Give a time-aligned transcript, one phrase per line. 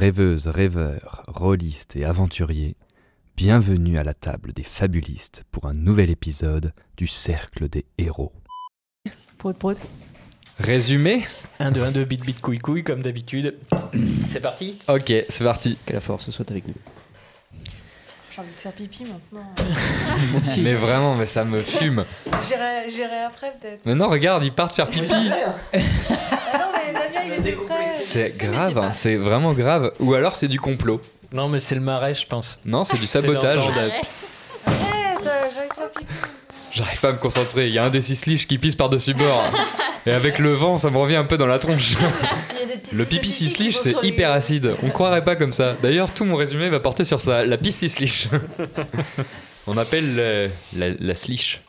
[0.00, 2.74] Rêveuses, rêveurs, rôlistes et aventuriers,
[3.36, 8.32] bienvenue à la table des fabulistes pour un nouvel épisode du Cercle des Héros.
[9.38, 9.78] Prout prout.
[10.58, 11.22] Résumé
[11.60, 13.54] 1, 2, 1, 2, bit bit couille couille comme d'habitude.
[14.26, 15.78] C'est parti Ok, c'est parti.
[15.86, 16.74] Que la force soit avec nous.
[18.32, 19.48] J'ai envie de faire pipi maintenant.
[20.64, 22.04] Mais vraiment, mais ça me fume.
[22.42, 23.86] J'irai j'irai après peut-être.
[23.86, 25.30] Mais non, regarde, ils partent faire pipi.
[26.58, 27.90] Non mais Damien il était prêt.
[27.96, 29.92] C'est grave, hein, c'est vraiment grave.
[30.00, 31.00] Ou alors c'est du complot.
[31.32, 32.60] Non, mais c'est le marais, je pense.
[32.64, 33.58] Non, c'est du sabotage.
[33.58, 34.06] Arrête,
[35.26, 36.14] euh, j'arrive pas à pipi.
[36.74, 37.66] J'arrive pas à me concentrer.
[37.68, 39.42] Il y a un des six liches qui pisse par-dessus bord.
[40.06, 41.94] Et avec le vent, ça me revient un peu dans la tronche.
[42.92, 44.74] Le pipi vont c'est hyper acide.
[44.84, 45.74] On croirait pas comme ça.
[45.82, 47.44] D'ailleurs, tout mon résumé va porter sur ça.
[47.44, 48.28] La pisse six liches.
[49.66, 51.62] On appelle le- la, la sliche.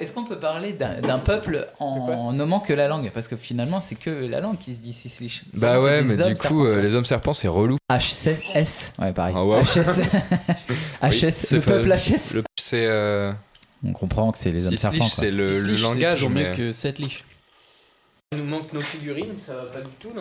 [0.00, 3.10] Est-ce qu'on peut parler d'un peuple en nommant que la langue?
[3.12, 5.44] Parce que finalement, c'est que la langue qui se dit sisliche.
[5.54, 7.76] Bah c'est ouais, mais du coup, euh, les hommes serpents, c'est relou.
[7.90, 8.92] HS.
[8.98, 9.34] Ouais, pareil.
[9.36, 9.62] Ah.
[9.62, 10.00] HS.
[11.02, 11.30] HS.
[11.30, 12.34] c'est Le pas- peuple HS.
[12.34, 12.86] le- C'est.
[12.86, 13.32] euh,
[13.84, 15.06] On comprend que c'est les hommes serpents.
[15.08, 16.52] c'est le, le langage, mais.
[16.52, 17.24] que 7 liches.
[18.32, 20.20] Il nous manque nos figurines, ça va pas du tout, non?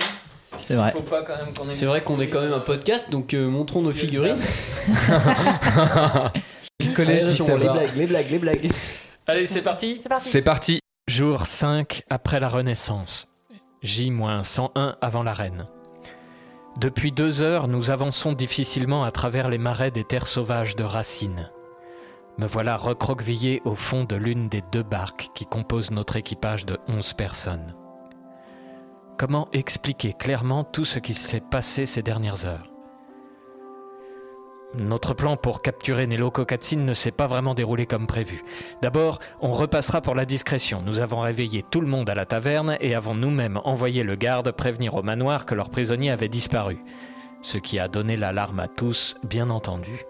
[0.62, 0.92] C'est vrai.
[0.94, 3.34] Faut pas quand même qu'on ait C'est vrai qu'on est quand même un podcast, donc
[3.34, 4.38] euh, montrons nos figurines.
[6.96, 8.72] Collège les blagues, les blagues, les blagues.
[9.30, 10.30] Allez, c'est parti C'est parti.
[10.30, 10.80] C'est parti.
[11.06, 13.28] Jour 5 après la Renaissance.
[13.84, 15.66] J-101 avant la Reine.
[16.80, 21.52] Depuis deux heures, nous avançons difficilement à travers les marais des terres sauvages de Racine.
[22.38, 26.78] Me voilà recroquevillé au fond de l'une des deux barques qui composent notre équipage de
[26.88, 27.76] 11 personnes.
[29.18, 32.77] Comment expliquer clairement tout ce qui s'est passé ces dernières heures?
[34.74, 38.44] Notre plan pour capturer Nello Kokatsin ne s'est pas vraiment déroulé comme prévu.
[38.82, 40.82] D'abord, on repassera pour la discrétion.
[40.86, 44.52] Nous avons réveillé tout le monde à la taverne et avons nous-mêmes envoyé le garde
[44.52, 46.84] prévenir au manoir que leur prisonnier avait disparu.
[47.42, 50.04] Ce qui a donné l'alarme à tous, bien entendu.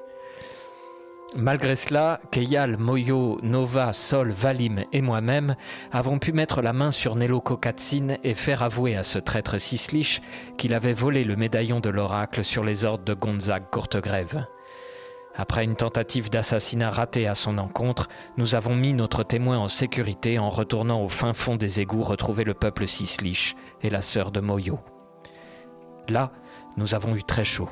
[1.35, 5.55] Malgré cela, Keyal, Moyo, Nova, Sol, Valim et moi-même
[5.91, 10.21] avons pu mettre la main sur Nello Kokatsin et faire avouer à ce traître Sislich
[10.57, 14.45] qu'il avait volé le médaillon de l'oracle sur les ordres de Gonzague Courtegrève.
[15.35, 20.39] Après une tentative d'assassinat ratée à son encontre, nous avons mis notre témoin en sécurité
[20.39, 24.39] en retournant au fin fond des égouts retrouver le peuple Sislich et la sœur de
[24.39, 24.79] Moyo.
[26.09, 26.31] Là,
[26.77, 27.69] nous avons eu très chaud.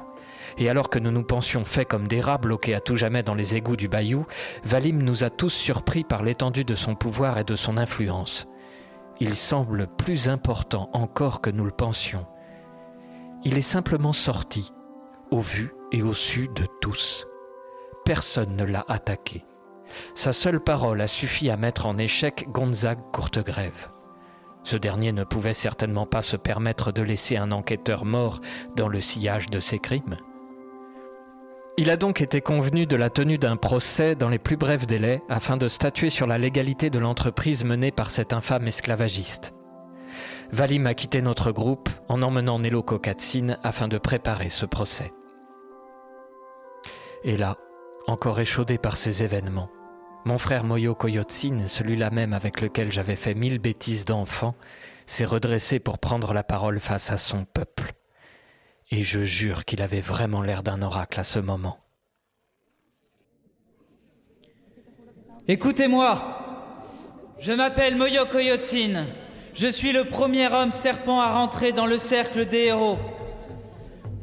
[0.57, 3.33] Et alors que nous nous pensions faits comme des rats bloqués à tout jamais dans
[3.33, 4.25] les égouts du bayou,
[4.63, 8.47] Valim nous a tous surpris par l'étendue de son pouvoir et de son influence.
[9.19, 12.25] Il semble plus important encore que nous le pensions.
[13.43, 14.71] Il est simplement sorti,
[15.31, 17.27] au vu et au su de tous.
[18.05, 19.45] Personne ne l'a attaqué.
[20.15, 23.89] Sa seule parole a suffi à mettre en échec Gonzague Courtegrève.
[24.63, 28.41] Ce dernier ne pouvait certainement pas se permettre de laisser un enquêteur mort
[28.75, 30.17] dans le sillage de ses crimes.
[31.77, 35.21] Il a donc été convenu de la tenue d'un procès dans les plus brefs délais
[35.27, 39.53] afin de statuer sur la légalité de l'entreprise menée par cet infâme esclavagiste.
[40.53, 45.11] Valim a quitté notre groupe en emmenant Nello Kokatsin afin de préparer ce procès.
[47.25, 47.57] Et là,
[48.07, 49.69] encore échaudé par ces événements,
[50.23, 54.55] mon frère Moyo Koyotsin, celui-là même avec lequel j'avais fait mille bêtises d'enfant,
[55.07, 57.93] s'est redressé pour prendre la parole face à son peuple.
[58.91, 61.79] Et je jure qu'il avait vraiment l'air d'un oracle à ce moment.
[65.47, 66.31] Écoutez-moi.
[67.39, 69.07] Je m'appelle Moyoko Yotsin.
[69.53, 72.97] Je suis le premier homme serpent à rentrer dans le cercle des héros.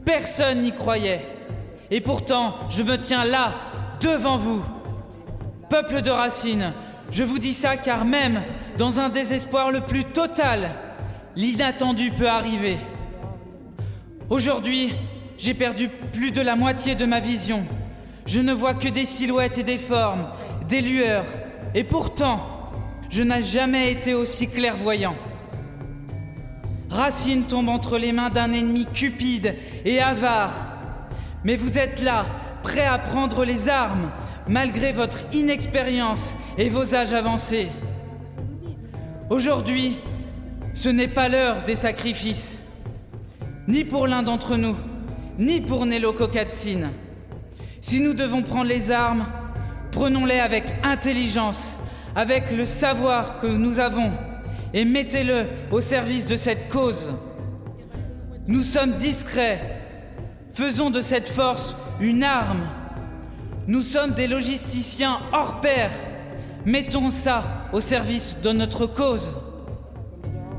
[0.05, 1.27] Personne n'y croyait.
[1.91, 3.55] Et pourtant, je me tiens là,
[4.01, 4.65] devant vous.
[5.69, 6.73] Peuple de racines,
[7.11, 8.43] je vous dis ça car même
[8.79, 10.75] dans un désespoir le plus total,
[11.37, 12.79] l'inattendu peut arriver.
[14.33, 14.95] Aujourd'hui,
[15.37, 17.67] j'ai perdu plus de la moitié de ma vision.
[18.25, 20.27] Je ne vois que des silhouettes et des formes,
[20.71, 21.27] des lueurs.
[21.75, 22.41] Et pourtant,
[23.11, 25.17] je n'ai jamais été aussi clairvoyant.
[26.89, 30.55] Racine tombe entre les mains d'un ennemi cupide et avare.
[31.45, 32.25] Mais vous êtes là,
[32.63, 34.11] prêt à prendre les armes,
[34.49, 37.69] malgré votre inexpérience et vos âges avancés.
[39.29, 39.99] Aujourd'hui,
[40.73, 42.62] ce n'est pas l'heure des sacrifices,
[43.69, 44.77] ni pour l'un d'entre nous,
[45.39, 46.91] ni pour Nello Kokatsin.
[47.81, 49.27] Si nous devons prendre les armes,
[49.91, 51.79] prenons-les avec intelligence,
[52.15, 54.13] avec le savoir que nous avons,
[54.75, 57.13] et mettez-le au service de cette cause.
[58.47, 59.79] Nous sommes discrets.
[60.53, 62.65] Faisons de cette force une arme.
[63.69, 65.91] Nous sommes des logisticiens hors pair.
[66.65, 69.37] Mettons ça au service de notre cause.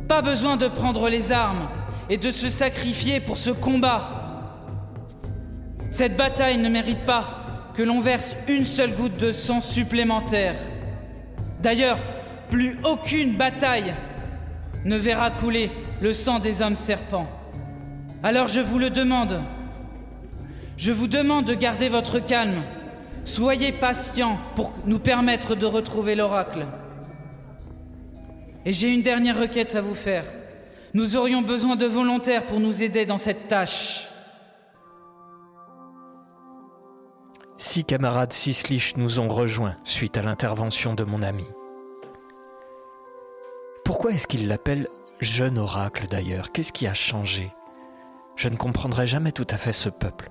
[0.07, 1.67] Pas besoin de prendre les armes
[2.09, 4.23] et de se sacrifier pour ce combat.
[5.91, 10.55] Cette bataille ne mérite pas que l'on verse une seule goutte de sang supplémentaire.
[11.61, 12.00] D'ailleurs,
[12.50, 13.94] plus aucune bataille
[14.85, 15.71] ne verra couler
[16.01, 17.27] le sang des hommes serpents.
[18.21, 19.41] Alors je vous le demande.
[20.77, 22.63] Je vous demande de garder votre calme.
[23.25, 26.65] Soyez patient pour nous permettre de retrouver l'oracle.
[28.65, 30.25] Et j'ai une dernière requête à vous faire.
[30.95, 34.07] Nous aurions besoin de volontaires pour nous aider dans cette tâche.
[37.57, 41.48] Six camarades Sislich nous ont rejoints suite à l'intervention de mon ami.
[43.84, 44.88] Pourquoi est-ce qu'il l'appelle
[45.19, 46.51] jeune oracle d'ailleurs?
[46.51, 47.51] Qu'est-ce qui a changé?
[48.36, 50.30] Je ne comprendrai jamais tout à fait ce peuple.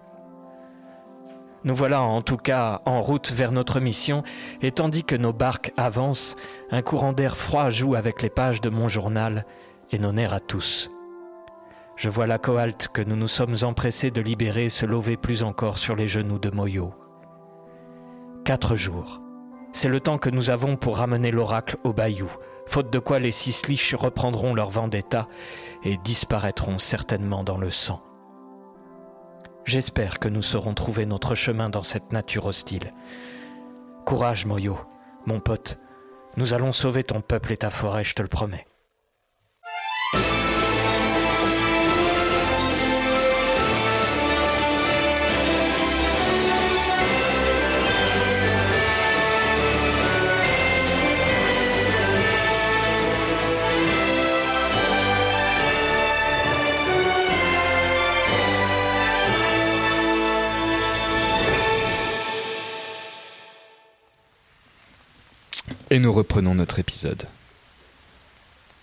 [1.64, 4.22] Nous voilà en tout cas en route vers notre mission,
[4.60, 6.36] et tandis que nos barques avancent,
[6.70, 9.44] un courant d'air froid joue avec les pages de mon journal
[9.92, 10.90] et nos nerfs à tous.
[11.96, 15.78] Je vois la cohalte que nous nous sommes empressés de libérer se lever plus encore
[15.78, 16.94] sur les genoux de Moyo.
[18.44, 19.20] Quatre jours.
[19.72, 22.30] C'est le temps que nous avons pour ramener l'oracle au bayou,
[22.66, 25.28] faute de quoi les Sisliches reprendront leur vendetta
[25.84, 28.02] et disparaîtront certainement dans le sang.
[29.64, 32.92] J'espère que nous saurons trouver notre chemin dans cette nature hostile.
[34.04, 34.76] Courage, Moyo,
[35.26, 35.78] mon pote.
[36.36, 38.66] Nous allons sauver ton peuple et ta forêt, je te le promets.
[65.92, 67.26] Et nous reprenons notre épisode.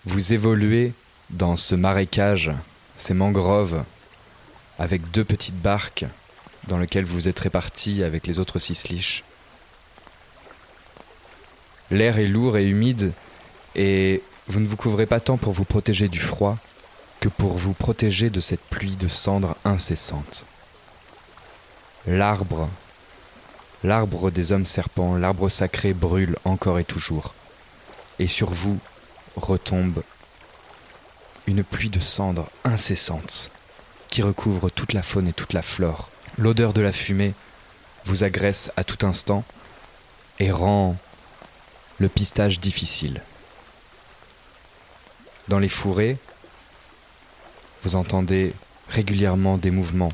[0.04, 0.92] Vous évoluez
[1.30, 2.52] dans ce marécage,
[2.96, 3.82] ces mangroves,
[4.78, 6.04] avec deux petites barques
[6.68, 9.24] dans lesquelles vous êtes répartis avec les autres sisliches.
[11.90, 13.12] L'air est lourd et humide
[13.74, 16.58] et vous ne vous couvrez pas tant pour vous protéger du froid
[17.18, 20.46] que pour vous protéger de cette pluie de cendres incessante.
[22.06, 22.68] L'arbre
[23.82, 27.34] L'arbre des hommes serpents, l'arbre sacré brûle encore et toujours.
[28.18, 28.78] Et sur vous
[29.36, 30.02] retombe
[31.46, 33.50] une pluie de cendres incessante
[34.08, 36.10] qui recouvre toute la faune et toute la flore.
[36.36, 37.34] L'odeur de la fumée
[38.04, 39.44] vous agresse à tout instant
[40.38, 40.96] et rend
[41.98, 43.22] le pistage difficile.
[45.48, 46.18] Dans les fourrés,
[47.82, 48.52] vous entendez
[48.88, 50.12] régulièrement des mouvements,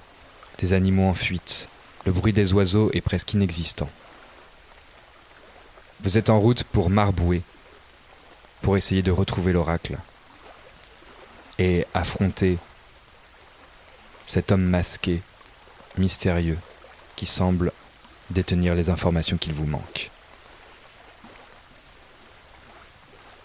[0.58, 1.68] des animaux en fuite,
[2.06, 3.90] le bruit des oiseaux est presque inexistant.
[6.00, 7.42] Vous êtes en route pour Marboué,
[8.62, 9.98] pour essayer de retrouver l'oracle
[11.58, 12.58] et affronter
[14.24, 15.20] cet homme masqué,
[15.98, 16.58] mystérieux,
[17.16, 17.72] qui semble
[18.30, 20.10] détenir les informations qu'il vous manque.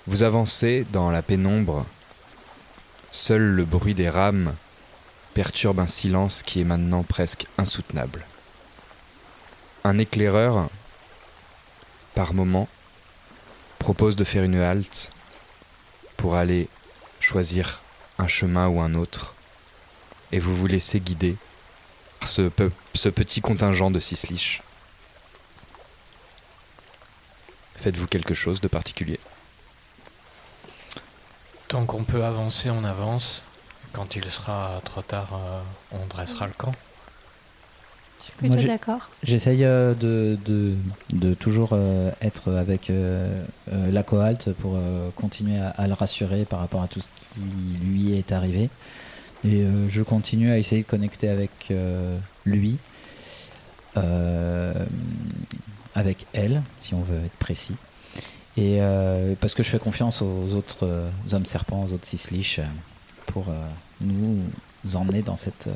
[0.06, 1.86] Vous avancez dans la pénombre,
[3.12, 4.54] seul le bruit des rames
[5.34, 8.26] perturbe un silence qui est maintenant presque insoutenable.
[9.84, 10.70] Un éclaireur,
[12.14, 12.68] par moment,
[13.80, 15.12] propose de faire une halte
[16.18, 16.70] pour aller
[17.20, 17.82] choisir
[18.20, 19.34] un chemin ou un autre,
[20.32, 21.36] et vous vous laissez guider
[22.20, 24.62] par ce, pe- ce petit contingent de Sislich.
[27.78, 29.20] Faites-vous quelque chose de particulier?
[31.68, 33.44] Tant qu'on peut avancer, on avance.
[33.94, 35.62] Quand il sera trop tard, euh,
[35.92, 36.76] on dressera le camp.
[38.50, 39.10] Plutôt d'accord.
[39.24, 40.74] J'essaye euh, de, de,
[41.14, 44.78] de toujours euh, être avec euh, la cohalte pour
[45.16, 47.42] continuer à, à le rassurer par rapport à tout ce qui
[47.86, 48.70] lui est arrivé.
[49.44, 51.74] Et je continue à essayer de connecter avec
[52.46, 52.78] lui,
[55.96, 57.76] avec elle, si on veut être précis.
[58.56, 58.80] Et
[59.40, 62.64] parce que je fais confiance aux autres hommes serpents, aux autres sisliches, euh,
[63.28, 63.46] pour
[64.02, 64.38] nous
[64.94, 65.70] emmener dans, cette,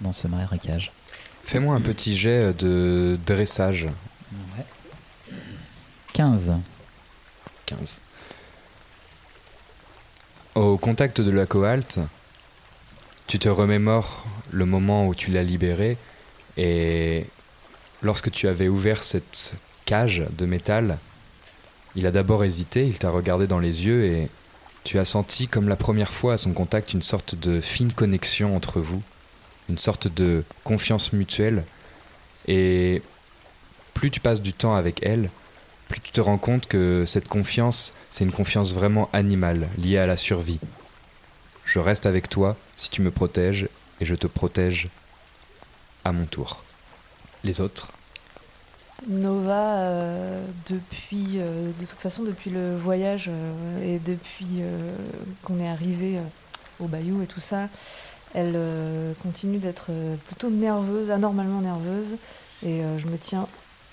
[0.00, 0.92] dans ce marécage.
[1.44, 3.88] Fais-moi un petit jet de dressage.
[6.12, 6.54] 15.
[7.66, 7.98] 15.
[10.54, 11.98] Au contact de la cohalte,
[13.26, 15.96] tu te remémores le moment où tu l'as libéré
[16.58, 17.26] et
[18.02, 19.54] lorsque tu avais ouvert cette
[19.86, 20.98] cage de métal,
[21.96, 24.28] il a d'abord hésité, il t'a regardé dans les yeux et
[24.84, 28.54] tu as senti comme la première fois à son contact une sorte de fine connexion
[28.54, 29.02] entre vous,
[29.68, 31.64] une sorte de confiance mutuelle
[32.48, 33.02] et
[33.94, 35.30] plus tu passes du temps avec elle,
[35.88, 40.06] plus tu te rends compte que cette confiance, c'est une confiance vraiment animale, liée à
[40.06, 40.60] la survie.
[41.64, 43.68] Je reste avec toi si tu me protèges
[44.00, 44.88] et je te protège
[46.04, 46.64] à mon tour.
[47.44, 47.92] Les autres?
[49.08, 54.94] Nova, euh, depuis, euh, de toute façon, depuis le voyage euh, et depuis euh,
[55.42, 56.22] qu'on est arrivé euh,
[56.78, 57.68] au Bayou et tout ça,
[58.34, 62.16] elle euh, continue d'être euh, plutôt nerveuse, anormalement nerveuse.
[62.62, 63.46] Et euh, je me tiens,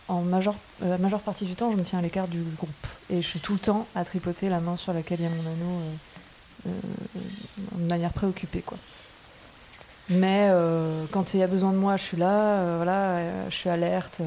[0.07, 2.69] en majeure, la majeure partie du temps, je me tiens à l'écart du groupe.
[3.09, 5.29] Et je suis tout le temps à tripoter la main sur laquelle il y a
[5.29, 5.81] mon anneau
[7.75, 8.77] de manière préoccupée, quoi.
[10.09, 10.51] Mais
[11.11, 14.21] quand il y a besoin de moi, je suis là, voilà, je suis alerte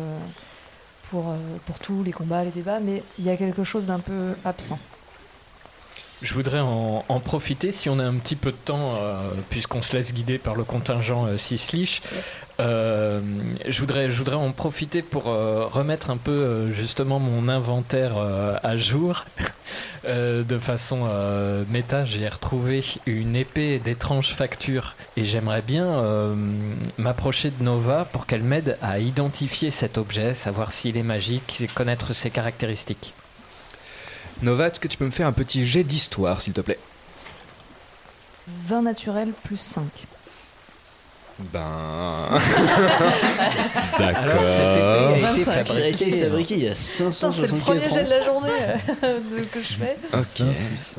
[1.11, 1.35] pour,
[1.67, 4.79] pour tous les combats, les débats, mais il y a quelque chose d'un peu absent.
[6.23, 9.83] Je voudrais en, en profiter, si on a un petit peu de temps, euh, puisqu'on
[9.83, 12.01] se laisse guider par le contingent euh, Sislich,
[12.61, 13.21] euh,
[13.67, 18.13] je, voudrais, je voudrais en profiter pour euh, remettre un peu justement mon inventaire
[18.63, 19.25] à jour.
[20.05, 21.09] De façon
[21.71, 26.35] méta, j'ai retrouvé une épée d'étrange facture et j'aimerais bien
[26.99, 31.69] m'approcher de Nova pour qu'elle m'aide à identifier cet objet, savoir s'il est magique et
[31.69, 33.15] connaître ses caractéristiques.
[34.43, 36.79] Nova, est-ce que tu peux me faire un petit jet d'histoire, s'il te plaît
[38.67, 39.85] 20 naturel plus 5.
[41.53, 41.61] Ben.
[42.39, 42.39] A
[43.97, 44.45] été D'accord.
[44.45, 48.11] fabriquée, Ça a été fabriqué il y a Putain, c'est le 564 premier jet de
[48.11, 48.51] la journée
[49.05, 49.97] euh, de- que je fais.
[50.13, 50.47] Ok.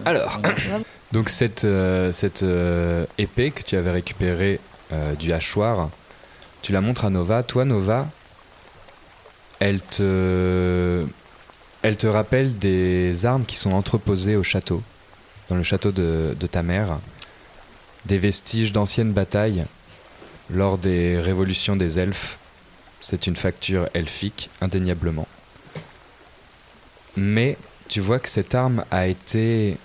[0.06, 0.40] Alors,
[1.12, 4.60] donc cette, euh, cette euh, épée que tu avais récupérée
[4.92, 5.90] euh, du hachoir,
[6.62, 7.44] tu la montres à Nova.
[7.44, 8.08] Toi, Nova,
[9.60, 11.06] elle te,
[11.84, 14.82] elle te rappelle des armes qui sont entreposées au château,
[15.50, 17.00] dans le château de, ta mère,
[18.06, 19.66] des vestiges d'anciennes batailles
[20.50, 22.38] lors des révolutions des elfes.
[23.02, 25.28] C'est une facture elfique, indéniablement.
[27.18, 27.58] Mais
[27.90, 29.78] tu vois que cette arme a été.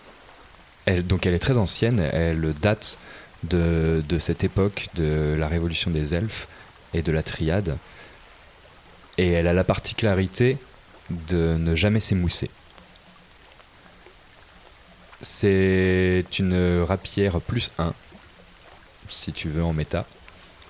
[0.86, 3.00] Donc elle est très ancienne, elle date
[3.42, 6.46] de cette époque de la révolution des elfes
[6.94, 7.76] et de la triade.
[9.18, 10.58] Et elle a la particularité
[11.10, 12.50] de ne jamais s'émousser.
[15.20, 17.92] C'est une rapière plus 1,
[19.08, 20.06] si tu veux en méta.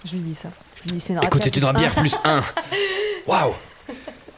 [0.04, 0.50] Je lui dis ça.
[0.76, 2.42] Je lui dis une Écoute, c'est une rapière rapière plus 1.
[3.26, 3.52] Waouh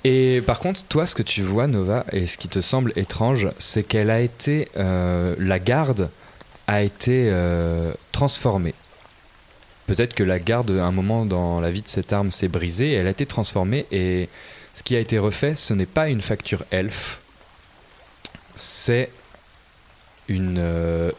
[0.04, 3.49] Et par contre, toi, ce que tu vois, Nova, et ce qui te semble étrange,
[3.59, 4.69] c'est qu'elle a été.
[4.76, 6.11] euh, la garde
[6.66, 8.75] a été euh, transformée.
[9.87, 12.92] Peut-être que la garde, à un moment dans la vie de cette arme, s'est brisée,
[12.92, 14.28] elle a été transformée, et
[14.80, 17.20] ce qui a été refait, ce n'est pas une facture elfe,
[18.54, 19.10] c'est
[20.26, 20.56] une.
[20.58, 21.10] euh,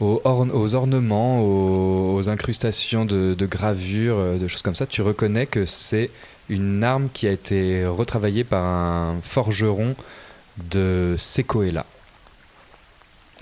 [0.00, 5.44] aux, orne- aux ornements, aux, incrustations de, gravures, euh, de choses comme ça, tu reconnais
[5.44, 6.10] que c'est
[6.48, 9.94] une arme qui a été retravaillée par un forgeron
[10.56, 11.84] de Sekoela,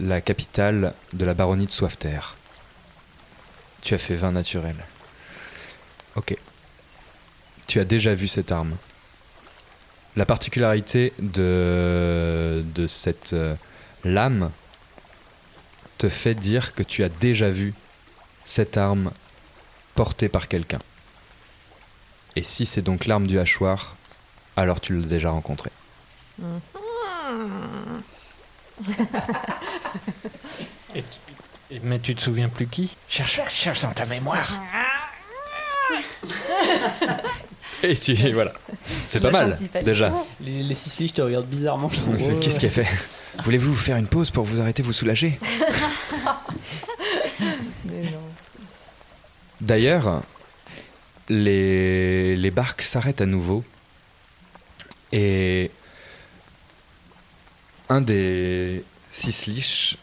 [0.00, 2.18] la capitale de la baronnie de Soifter.
[3.80, 4.74] Tu as fait 20 naturel.
[6.16, 6.36] Ok.
[7.66, 8.76] Tu as déjà vu cette arme.
[10.16, 13.56] La particularité de, de cette euh,
[14.04, 14.50] lame
[15.98, 17.74] te fait dire que tu as déjà vu
[18.44, 19.10] cette arme
[19.94, 20.78] portée par quelqu'un.
[22.36, 23.96] Et si c'est donc l'arme du hachoir,
[24.56, 25.70] alors tu l'as déjà rencontrée.
[26.38, 26.60] Mhm.
[30.96, 31.18] Et tu-
[31.70, 32.96] et- mais tu te souviens plus qui?
[33.08, 34.52] Cherche, cherche dans ta mémoire.
[37.88, 38.52] Et tu voilà.
[39.06, 40.12] C'est pas mal déjà.
[40.40, 41.90] Les, les six je te regarde bizarrement.
[42.40, 42.88] Qu'est-ce qu'elle fait
[43.42, 45.38] Voulez-vous faire une pause pour vous arrêter, vous soulager.
[49.60, 50.22] D'ailleurs,
[51.28, 53.64] les, les barques s'arrêtent à nouveau
[55.12, 55.70] et
[57.88, 59.96] un des six liches,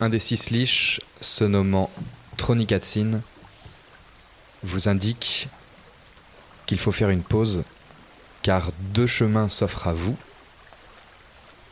[0.00, 1.90] un des six liches se nommant
[2.36, 3.20] Tronikatsin
[4.62, 5.48] vous indique
[6.74, 7.62] qu'il faut faire une pause
[8.42, 10.16] car deux chemins s'offrent à vous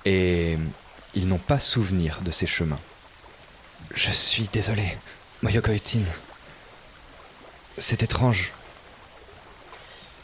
[0.04, 0.56] et
[1.14, 2.78] ils n'ont pas souvenir de ces chemins.
[3.96, 4.96] Je suis désolé,
[5.42, 6.04] Moyokoitin.
[7.78, 8.52] C'est étrange.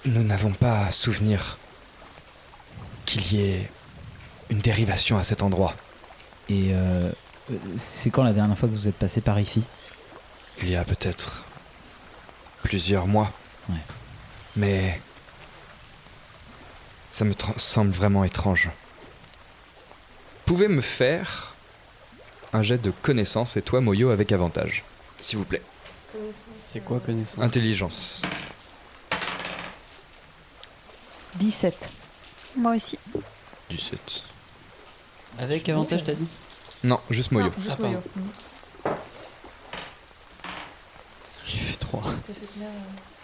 [0.04, 1.58] Nous n'avons pas souvenir
[3.04, 3.68] qu'il y ait
[4.48, 5.74] une dérivation à cet endroit.
[6.48, 7.10] Et euh,
[7.78, 9.64] c'est quand la dernière fois que vous êtes passé par ici?
[10.62, 11.44] Il y a peut-être
[12.62, 13.32] plusieurs mois.
[13.68, 13.74] Ouais.
[14.58, 15.00] Mais
[17.12, 18.70] ça me semble vraiment étrange.
[20.46, 21.54] Pouvez me faire
[22.52, 24.82] un jet de connaissance et toi Moyo avec avantage,
[25.20, 25.62] s'il vous plaît.
[26.66, 28.22] C'est quoi connaissance Intelligence.
[31.36, 31.90] 17.
[32.56, 32.98] Moi aussi.
[33.70, 34.24] 17.
[35.38, 36.28] Avec avantage, t'as dit
[36.82, 37.52] Non, juste Moyo.
[37.62, 38.02] Juste Ah, Moyo.
[41.46, 42.02] J'ai fait 3.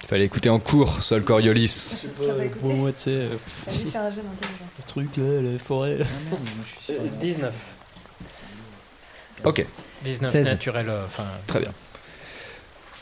[0.06, 1.62] Fallait écouter en cours, Sol Coriolis.
[1.64, 3.11] Je sais pas, pour moi, tu sais.
[3.11, 3.28] euh.
[3.66, 5.99] Le truc là, la forêt.
[5.99, 6.04] là.
[7.20, 7.52] 19.
[9.44, 9.64] Ok.
[10.04, 10.44] 19 16.
[10.46, 10.88] naturel.
[10.88, 11.73] euh, Enfin, Très bien.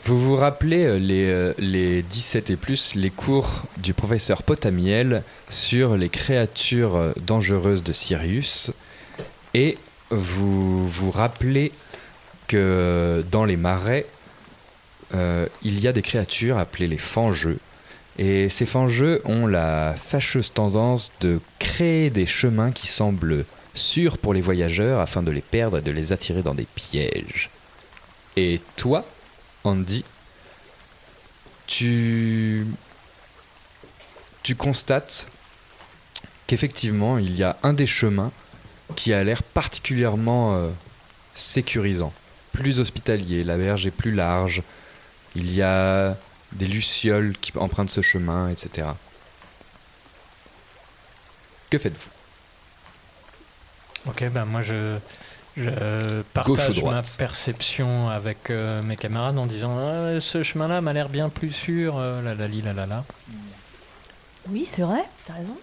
[0.05, 5.23] Vous vous rappelez euh, les, euh, les 17 et plus, les cours du professeur Potamiel
[5.49, 8.71] sur les créatures euh, dangereuses de Sirius
[9.53, 9.77] et
[10.09, 11.71] vous vous rappelez
[12.47, 14.05] que dans les marais,
[15.13, 17.59] euh, il y a des créatures appelées les fangeux.
[18.17, 24.33] Et ces fangeux ont la fâcheuse tendance de créer des chemins qui semblent sûrs pour
[24.33, 27.49] les voyageurs afin de les perdre et de les attirer dans des pièges.
[28.35, 29.05] Et toi,
[29.63, 30.03] Andy,
[31.65, 32.67] tu,
[34.43, 35.27] tu constates
[36.45, 38.31] qu'effectivement, il y a un des chemins
[38.95, 40.69] qui a l'air particulièrement euh,
[41.33, 42.13] sécurisant,
[42.51, 44.61] plus hospitalier, la berge est plus large,
[45.35, 46.15] il y a
[46.51, 48.89] des lucioles qui empruntent ce chemin, etc.
[51.69, 52.09] Que faites-vous?
[54.09, 54.97] Ok, ben moi je,
[56.33, 61.29] partage ma perception avec euh, mes camarades en disant Ah, ce chemin-là m'a l'air bien
[61.29, 63.03] plus sûr, euh, la la li, la la la.
[64.49, 65.55] Oui, c'est vrai, t'as raison.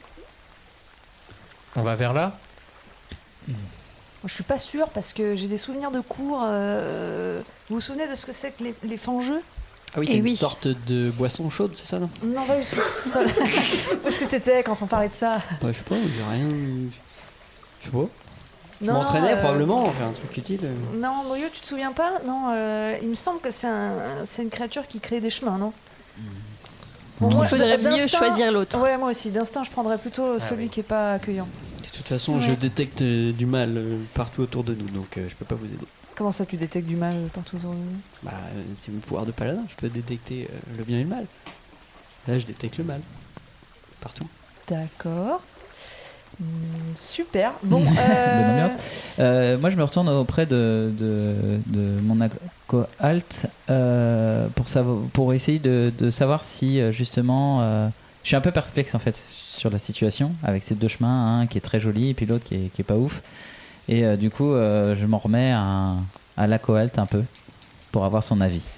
[1.76, 2.38] On va vers là?
[3.46, 3.56] Moi,
[4.26, 6.40] je suis pas sûre parce que j'ai des souvenirs de cours.
[6.44, 9.42] euh, Vous vous souvenez de ce que c'est que les, les fangeux
[9.94, 10.36] Ah oui, Eh c'est une oui.
[10.36, 12.08] sorte de boisson chaude, c'est ça, non?
[12.24, 12.76] Non, pas du tout.
[14.04, 15.38] Où est-ce que t'étais quand on parlait de ça?
[15.60, 16.48] Bah, Je sais pas, j'ai rien.
[17.80, 18.08] Je sais pas.
[18.80, 20.60] Je Non, m'entraînais euh, probablement, on fait un truc utile.
[20.64, 20.74] euh.
[20.96, 22.14] Non, Moyo, tu te souviens pas?
[22.26, 23.92] Non, euh, il me semble que c'est un,
[24.24, 25.72] c'est une créature qui crée des chemins, non?
[27.22, 28.80] Il moi, faudrait d'instinct- mieux choisir l'autre.
[28.80, 29.30] Ouais, moi aussi.
[29.30, 30.68] D'instinct, je prendrais plutôt Ah celui oui.
[30.70, 31.48] qui est pas accueillant.
[31.82, 33.82] De toute façon, je détecte euh, du mal
[34.14, 35.76] partout autour de nous, donc euh, je peux pas vous aider.
[36.20, 39.24] Comment ça, tu détectes du mal partout autour de nous Bah, euh, c'est mon pouvoir
[39.24, 41.24] de paladin, je peux détecter euh, le bien et le mal.
[42.28, 43.00] Là, je détecte le mal.
[44.02, 44.26] Partout.
[44.68, 45.40] D'accord.
[46.38, 46.44] Hmm,
[46.94, 47.54] super.
[47.62, 48.78] Bon, euh, ambiance.
[49.18, 52.18] Euh, moi, je me retourne auprès de, de, de mon
[52.98, 57.90] alt euh, pour, savoir, pour essayer de, de savoir si, justement,
[58.24, 61.46] je suis un peu perplexe en fait sur la situation avec ces deux chemins, un
[61.46, 63.22] qui est très joli et puis l'autre qui est, qui est pas ouf.
[63.88, 65.96] Et euh, du coup, euh, je m'en remets à,
[66.36, 67.24] à la coalt un peu
[67.92, 68.68] pour avoir son avis.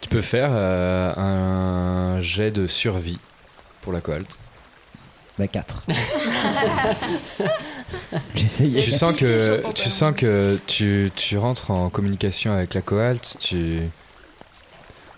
[0.00, 3.18] Tu peux faire euh, un jet de survie
[3.80, 4.38] pour la cohalte.
[5.38, 5.84] Bah 4.
[8.34, 8.80] J'ai essayé.
[8.80, 13.80] Tu sens que tu sens que tu, tu rentres en communication avec la cohalte, tu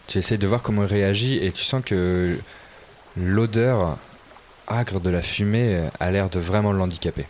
[0.07, 2.38] tu essayes de voir comment il réagit et tu sens que
[3.16, 3.96] l'odeur
[4.68, 7.27] âcre de la fumée a l'air de vraiment l'handicaper.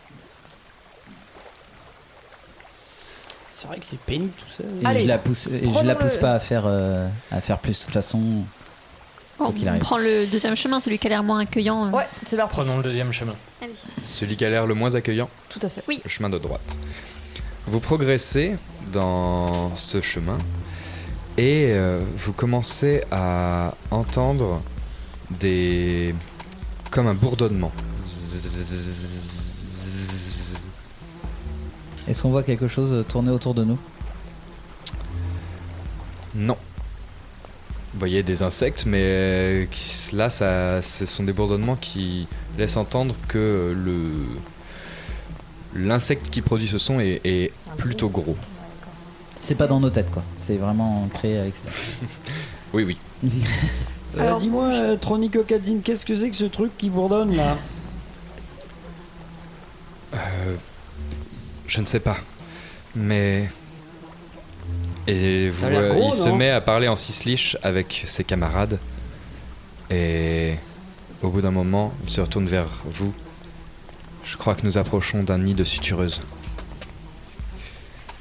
[3.64, 4.62] C'est vrai que c'est pénible tout ça.
[4.83, 7.40] Et Allez, je la pousse, et je la pousse le- pas à faire, euh, à
[7.40, 8.18] faire plus de toute façon.
[9.38, 9.81] Bon, on arrive.
[9.81, 11.87] prend le deuxième chemin, celui qui a l'air moins accueillant.
[11.87, 11.90] euh.
[11.90, 12.55] Ouais, c'est parti.
[12.55, 13.35] Prenons le deuxième chemin.
[13.62, 13.72] Allez.
[14.07, 15.83] Celui qui a l'air le moins accueillant, Tout à fait.
[15.88, 16.00] Oui.
[16.05, 16.61] le chemin de droite.
[17.66, 18.53] Vous progressez
[18.92, 20.37] dans ce chemin
[21.38, 24.62] et euh, vous commencez à entendre
[25.40, 26.14] des
[26.90, 27.72] comme un bourdonnement.
[32.08, 33.76] Est-ce qu'on voit quelque chose tourner autour de nous?
[36.34, 36.56] Non.
[37.92, 42.26] Vous voyez des insectes, mais euh, qui- là, ça, ce sont des bourdonnements qui
[42.58, 44.26] laissent entendre que le
[45.76, 48.36] l'insecte qui produit ce son est, est plutôt gros.
[49.40, 50.22] C'est pas dans nos têtes, quoi.
[50.38, 51.80] C'est vraiment créé à l'extérieur.
[52.72, 52.98] Oui, oui.
[54.16, 57.56] Euh, Alors, Dis-moi, euh, Tronico qu'est-ce que c'est que ce truc qui bourdonne là?
[60.14, 60.54] Euh,
[61.66, 62.16] je ne sais pas.
[62.94, 63.48] Mais.
[65.07, 68.79] Et vous, euh, gros, il se met à parler en cisliche avec ses camarades.
[69.90, 70.55] Et
[71.22, 73.12] au bout d'un moment, il se retourne vers vous.
[74.24, 76.22] Je crois que nous approchons d'un nid de sutureuses.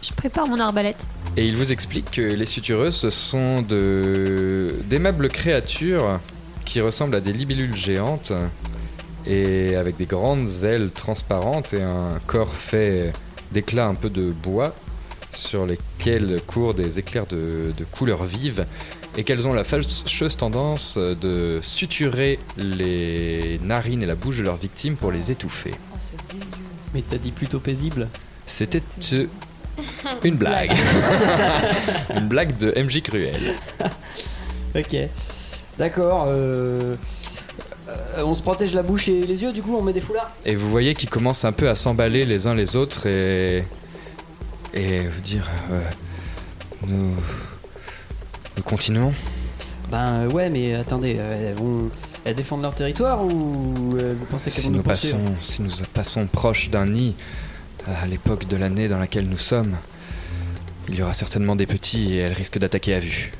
[0.01, 0.97] Je prépare mon arbalète.
[1.37, 4.75] Et il vous explique que les sutureuses, ce sont de...
[4.89, 6.19] d'aimables créatures
[6.65, 8.33] qui ressemblent à des libellules géantes
[9.25, 13.13] et avec des grandes ailes transparentes et un corps fait
[13.53, 14.73] d'éclats un peu de bois
[15.31, 18.65] sur lesquels courent des éclairs de, de couleurs vives
[19.17, 24.57] et qu'elles ont la fâcheuse tendance de suturer les narines et la bouche de leurs
[24.57, 25.73] victimes pour les étouffer.
[26.93, 28.09] Mais t'as dit plutôt paisible.
[28.45, 28.81] C'était
[29.13, 29.25] euh,
[30.23, 30.73] une blague.
[32.15, 33.55] une blague de MJ Cruel.
[34.75, 34.97] Ok.
[35.77, 36.25] D'accord.
[36.29, 36.95] euh,
[38.17, 40.31] euh, on se protège la bouche et les yeux, du coup, on met des foulards
[40.45, 43.63] Et vous voyez qu'ils commencent un peu à s'emballer les uns les autres et.
[44.73, 45.47] et vous dire.
[45.71, 45.81] euh,
[46.87, 47.11] nous.
[48.57, 49.13] nous continuons.
[49.91, 51.89] Ben euh, ouais, mais attendez, elles vont.
[52.25, 55.71] Elles défendent leur territoire ou vous pensez qu'elles Si vont nous, nous passons, si nous
[55.93, 57.17] passons proche d'un nid,
[57.85, 59.75] à l'époque de l'année dans laquelle nous sommes,
[60.87, 63.31] il y aura certainement des petits et elles risquent d'attaquer à vue.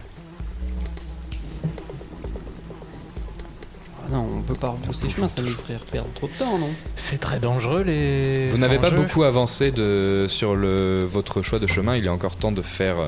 [4.13, 7.19] Non, on peut pas repousser chemin, ça nous ferait perdre trop de temps, non C'est
[7.19, 8.45] très dangereux les.
[8.45, 12.35] Vous n'avez pas beaucoup avancé de, sur le, votre choix de chemin, il est encore
[12.35, 13.07] temps de faire, euh,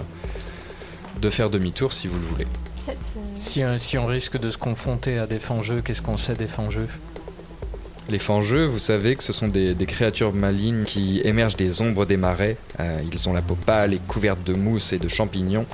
[1.22, 2.48] de faire demi-tour si vous le voulez.
[3.36, 6.48] Si, euh, si on risque de se confronter à des fangeux, qu'est-ce qu'on sait des
[6.48, 6.88] fangeux?
[8.10, 12.08] Les fangeux, vous savez que ce sont des, des créatures malignes qui émergent des ombres
[12.08, 12.58] des marais.
[12.80, 15.68] Euh, ils ont la peau pâle et couverte de mousse et de champignons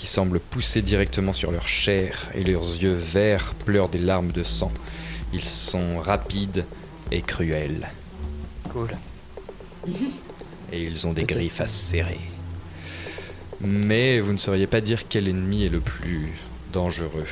[0.00, 4.42] qui semblent pousser directement sur leur chair et leurs yeux verts pleurent des larmes de
[4.42, 4.72] sang.
[5.34, 6.64] Ils sont rapides
[7.10, 7.86] et cruels.
[8.70, 8.88] Cool.
[10.72, 12.30] Et ils ont des griffes acérées.
[13.60, 16.32] Mais vous ne sauriez pas dire quel ennemi est le plus
[16.72, 17.26] dangereux.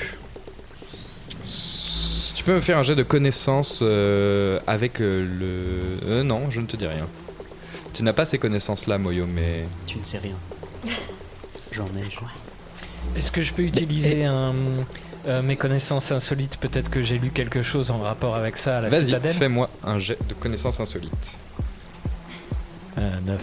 [2.35, 6.07] Tu peux me faire un jet de connaissances euh, avec euh, le...
[6.07, 7.09] euh, non, je ne te dis rien.
[7.94, 9.64] Tu n'as pas ces connaissances-là, Moyo, mais...
[9.87, 10.37] Tu ne sais rien.
[11.72, 12.18] J'en ai, je...
[13.16, 14.55] Est-ce que je peux utiliser un,
[15.27, 18.81] euh, mes connaissances insolites Peut-être que j'ai lu quelque chose en rapport avec ça à
[18.83, 21.38] la Vas-y, citadelle fais-moi un jet de connaissances insolites.
[22.99, 23.40] Euh, 9.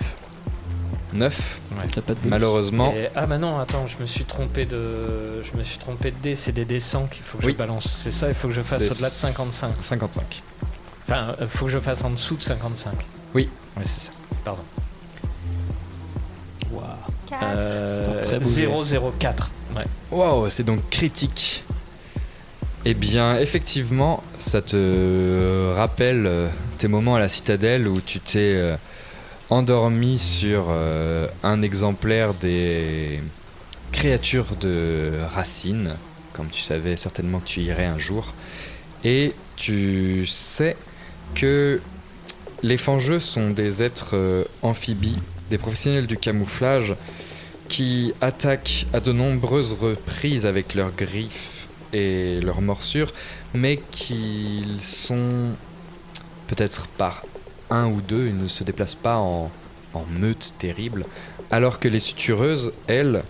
[1.13, 2.03] 9 Ouais.
[2.25, 6.11] Malheureusement, Et- ah bah non, attends, je me suis trompé de, je me suis trompé
[6.11, 6.35] de dé.
[6.35, 7.51] C'est des dés 100 qu'il faut que Oui.
[7.53, 7.97] je balance.
[8.01, 9.73] C'est ça, il faut que je fasse C'est au-delà de 55.
[9.81, 10.41] 55.
[11.07, 12.93] Enfin, il faut que je fasse en dessous de 55.
[13.33, 13.49] Oui.
[13.77, 14.11] Ouais, c'est ça.
[14.45, 14.61] Pardon.
[16.71, 16.85] Waouh.
[17.43, 18.99] Euh, C'est un très beau jet.
[19.19, 19.51] 004.
[19.75, 19.83] Ouais.
[20.11, 21.63] Wow, c'est donc critique.
[22.85, 28.53] Eh bien, effectivement, ça te rappelle euh, tes moments à la citadelle où tu t'es
[28.55, 28.75] euh,
[29.49, 33.21] endormi sur euh, un exemplaire des
[33.91, 35.95] créatures de racines,
[36.33, 38.33] comme tu savais certainement que tu irais un jour.
[39.03, 40.77] Et tu sais
[41.33, 41.79] que
[42.61, 45.17] les fangeux sont des êtres euh, amphibies,
[45.49, 46.95] des professionnels du camouflage
[47.75, 53.11] qui attaquent à de nombreuses reprises avec leurs griffes et leurs morsures,
[53.53, 55.57] mais qu'ils sont
[56.47, 57.25] peut-être par
[57.69, 59.51] un ou deux, ils ne se déplacent pas en,
[59.93, 61.05] en meute terrible,
[61.51, 63.23] alors que les sutureuses, elles,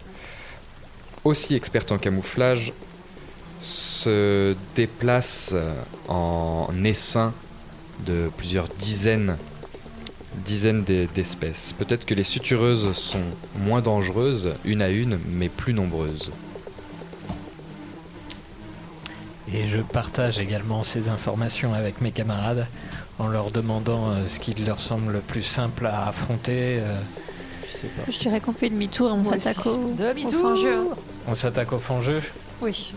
[1.24, 2.72] aussi expertes en camouflage,
[3.62, 5.56] se déplacent
[6.08, 7.34] en essaim
[8.06, 9.38] de plusieurs dizaines
[10.44, 11.74] dizaines d'e- d'espèces.
[11.78, 13.22] Peut-être que les sutureuses sont
[13.62, 16.32] moins dangereuses, une à une, mais plus nombreuses.
[19.54, 22.68] Et je partage également ces informations avec mes camarades
[23.20, 26.80] en leur demandant euh, ce qui leur semble le plus simple à affronter.
[26.80, 26.94] euh.
[28.10, 30.40] Je dirais qu'on fait demi-tour et on s'attaque au, Demi-tour.
[30.40, 30.80] au fangeux.
[31.28, 32.22] On s'attaque aux fangeux
[32.62, 32.92] Oui.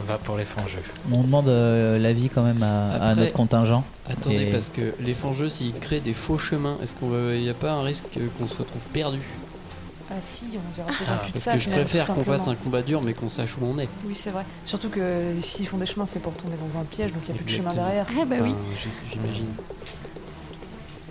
[0.00, 0.82] On va pour les fangeux.
[1.10, 3.84] On demande euh, l'avis quand même à, notre contingent.
[4.08, 7.54] Attendez, Et- parce que les fangeux, s'ils créent des faux chemins, est-ce qu'il n'y a
[7.54, 8.04] pas un risque
[8.38, 9.20] qu'on se retrouve perdu?
[10.10, 12.82] Ah si, on verra peut-être Ah, un Parce que je préfère qu'on fasse un combat
[12.82, 13.88] dur, mais qu'on sache où on est.
[14.04, 14.44] Oui, c'est vrai.
[14.64, 17.38] Surtout que s'ils font des chemins, c'est pour tomber dans un piège, donc il n'y
[17.40, 18.06] a plus de chemin derrière.
[18.12, 18.54] Eh bah oui.
[19.10, 19.48] J'imagine.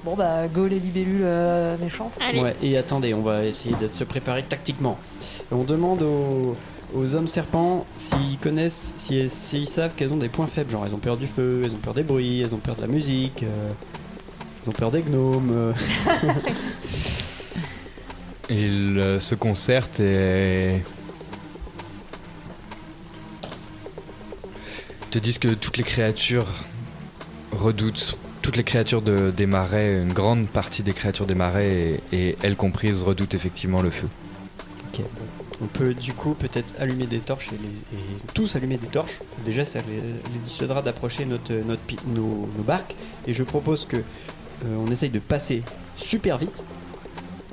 [0.05, 2.15] Bon bah go les libellules euh, méchantes.
[2.21, 4.99] Ouais, et attendez, on va essayer de se préparer tactiquement.
[5.51, 6.53] On demande aux,
[6.95, 10.71] aux hommes serpents s'ils connaissent, si- s'ils savent qu'elles ont des points faibles.
[10.71, 12.81] Genre, elles ont peur du feu, elles ont peur des bruits, elles ont peur de
[12.81, 13.69] la musique, euh,
[14.63, 15.51] elles ont peur des gnomes.
[15.51, 15.73] euh.
[18.49, 20.81] Ils euh, se concertent et
[25.11, 26.47] te disent que toutes les créatures
[27.51, 32.17] redoutent, toutes les créatures de- des marais, une grande partie des créatures des marais, et,
[32.29, 34.07] et elles comprises, redoutent effectivement le feu.
[34.93, 35.44] Ok, bon.
[35.61, 39.21] On peut du coup peut-être allumer des torches et, les- et tous allumer des torches.
[39.45, 39.95] Déjà, ça les,
[40.33, 42.95] les dissuadera d'approcher notre, notre, pi- nos, nos barques.
[43.25, 44.01] Et je propose que euh,
[44.77, 45.63] on essaye de passer
[45.95, 46.61] super vite.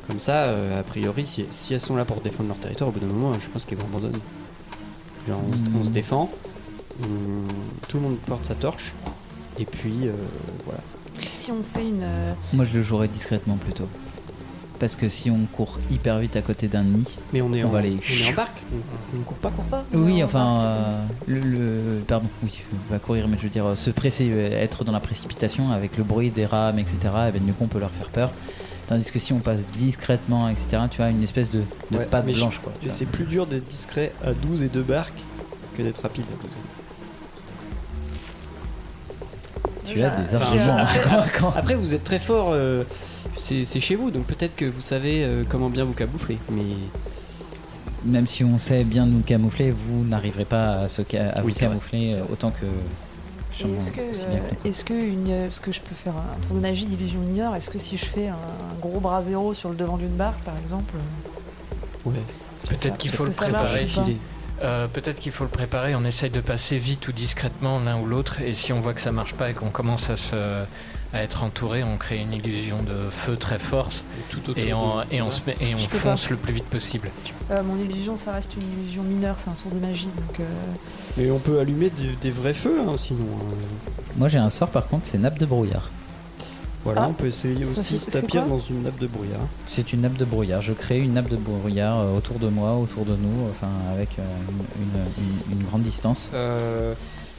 [0.08, 2.92] Comme ça, euh, a priori, si, si elles sont là pour défendre leur territoire, au
[2.92, 4.18] bout d'un moment, je pense qu'elles vont abandonner.
[5.28, 6.28] Genre, on, se- on se défend,
[7.02, 8.94] on- tout le monde porte sa torche,
[9.60, 10.12] et puis euh,
[10.64, 10.80] voilà.
[11.20, 12.02] Si on fait une.
[12.02, 13.86] euh, Moi, je le jouerais discrètement plutôt.
[14.82, 17.68] Parce que si on court hyper vite à côté d'un nid, Mais on est, en,
[17.68, 17.96] va aller.
[18.00, 19.50] on est en barque, on, on ne court pas.
[19.50, 23.48] court pas Oui, enfin, euh, le, le- pardon, oui, on va courir, mais je veux
[23.48, 26.96] dire, euh, se presser, euh, être dans la précipitation avec le bruit des rames, etc.
[27.28, 28.32] Et ben, du coup, on peut leur faire peur.
[28.88, 32.26] Tandis que si on passe discrètement, etc., tu as une espèce de, de Ouais, patte
[32.26, 32.72] blanche, quoi.
[32.90, 35.22] c'est plus dur d'être discret à 12 et 2 barques
[35.78, 36.50] que d'être rapide à 12.
[39.84, 40.76] Tu as des arguments.
[40.78, 42.84] après, après, vous êtes très fort, euh,
[43.36, 46.38] c'est chez vous, donc peut-être que vous savez euh, comment bien vous camoufler.
[46.50, 46.62] Mais
[48.04, 51.52] Même si on sait bien nous camoufler, vous n'arriverez pas à, se ca- à Oui,
[51.52, 52.26] vous camoufler euh, vrai.
[52.32, 52.66] autant que.
[53.66, 56.86] Est-ce que, euh, est-ce que une, parce que je peux faire un tour de magie
[56.86, 59.98] d'illusion mineure, est-ce que si je fais un, un gros bras zéro sur le devant
[59.98, 60.94] d'une barque, par exemple,
[62.06, 62.14] ouais.
[62.68, 63.86] Peut-être qu'il faut le préparer.
[64.62, 65.94] Euh, Peut-être qu'il faut le préparer.
[65.94, 68.40] On essaye de passer vite ou discrètement l'un ou l'autre.
[68.40, 70.64] Et si on voit que ça marche pas et qu'on commence à se
[71.14, 75.20] à être entouré, on crée une illusion de feu très forte tout et on, et
[75.20, 76.30] on, se met- et on Je peux fonce pas.
[76.30, 77.10] le plus vite possible.
[77.50, 80.40] Euh, Mon illusion, ça reste une illusion mineure, c'est un tour de magie, donc.
[80.40, 80.44] euh,
[81.18, 83.26] Mais on peut allumer des, des vrais feux, hein, sinon.
[83.26, 83.54] euh,
[84.16, 85.90] Moi, j'ai un sort par contre, c'est nappe de brouillard.
[86.84, 89.40] Voilà, Ah, on peut essayer aussi c'est tapir dans une nappe de brouillard.
[89.66, 90.62] C'est une nappe de brouillard.
[90.62, 94.18] Je crée une nappe de brouillard euh, autour de moi, autour de nous, enfin avec
[94.18, 94.22] euh,
[94.78, 96.30] une, une- une- une grande distance.
[96.34, 96.94] Euh,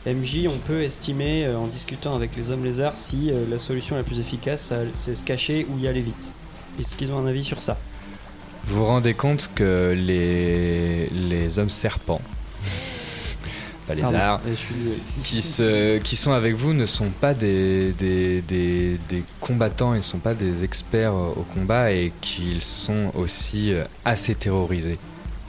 [0.06, 4.20] MJ, on peut estimer en discutant avec les hommes lézards si la solution la plus
[4.20, 6.32] efficace c'est se cacher ou y aller vite.
[6.80, 7.78] Est-ce qu'ils ont un avis sur ça?
[8.66, 12.22] Vous vous rendez compte que les, les hommes serpents,
[13.96, 14.18] désolé.
[15.24, 19.98] qui, se, qui sont avec vous ne sont pas des, des, des, des combattants, ils
[19.98, 24.98] ne sont pas des experts euh, au combat et qu'ils sont aussi euh, assez terrorisés.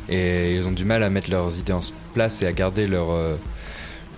[0.09, 1.81] Et ils ont du mal à mettre leurs idées en
[2.13, 3.37] place et à garder leur, euh,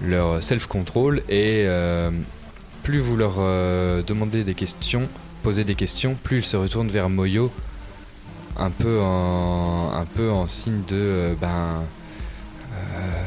[0.02, 1.22] leur self-control.
[1.29, 2.11] Et euh,
[2.83, 5.02] plus vous leur euh, demandez des questions,
[5.42, 7.52] posez des questions, plus ils se retournent vers Moyo,
[8.59, 11.83] un peu en, un peu en signe de euh, ben.
[12.72, 13.24] euh,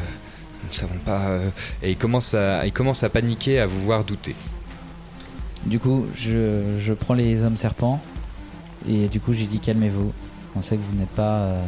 [0.70, 1.28] nous savons pas.
[1.30, 1.48] euh,
[1.84, 4.36] et ils commencent, à, à paniquer, à vous voir douter.
[5.66, 8.02] Du coup, je, je prends les hommes serpents
[8.88, 10.12] et du coup, j'ai dit calmez-vous.
[10.56, 11.40] On sait que vous n'êtes pas.
[11.42, 11.62] euh,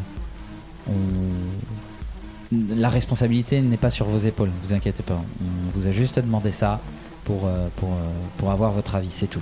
[2.78, 5.22] La responsabilité n'est pas sur vos épaules, vous inquiétez pas.
[5.46, 6.80] On vous a juste demandé ça
[7.26, 7.90] pour, euh, pour,
[8.38, 9.42] pour avoir votre avis, c'est tout.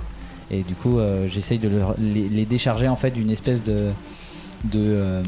[0.50, 3.90] Et du coup, j'essaye de les, décharger en fait d'une espèce de.
[4.64, 5.22] de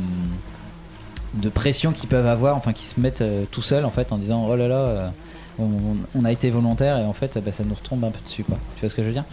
[1.34, 4.18] de pression qu'ils peuvent avoir, enfin qui se mettent euh, tout seuls en fait en
[4.18, 5.08] disant oh là là, euh,
[5.58, 5.68] on,
[6.14, 8.58] on a été volontaire et en fait bah, ça nous retombe un peu dessus quoi.
[8.76, 9.24] Tu vois ce que je veux dire?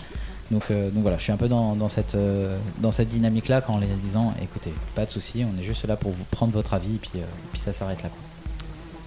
[0.52, 3.50] Donc, euh, donc voilà, je suis un peu dans, dans cette, euh, dans cette dynamique
[3.50, 6.52] là en les disant écoutez, pas de souci, on est juste là pour vous prendre
[6.54, 8.10] votre avis et puis, euh, puis ça s'arrête là.
[8.10, 8.18] Quoi.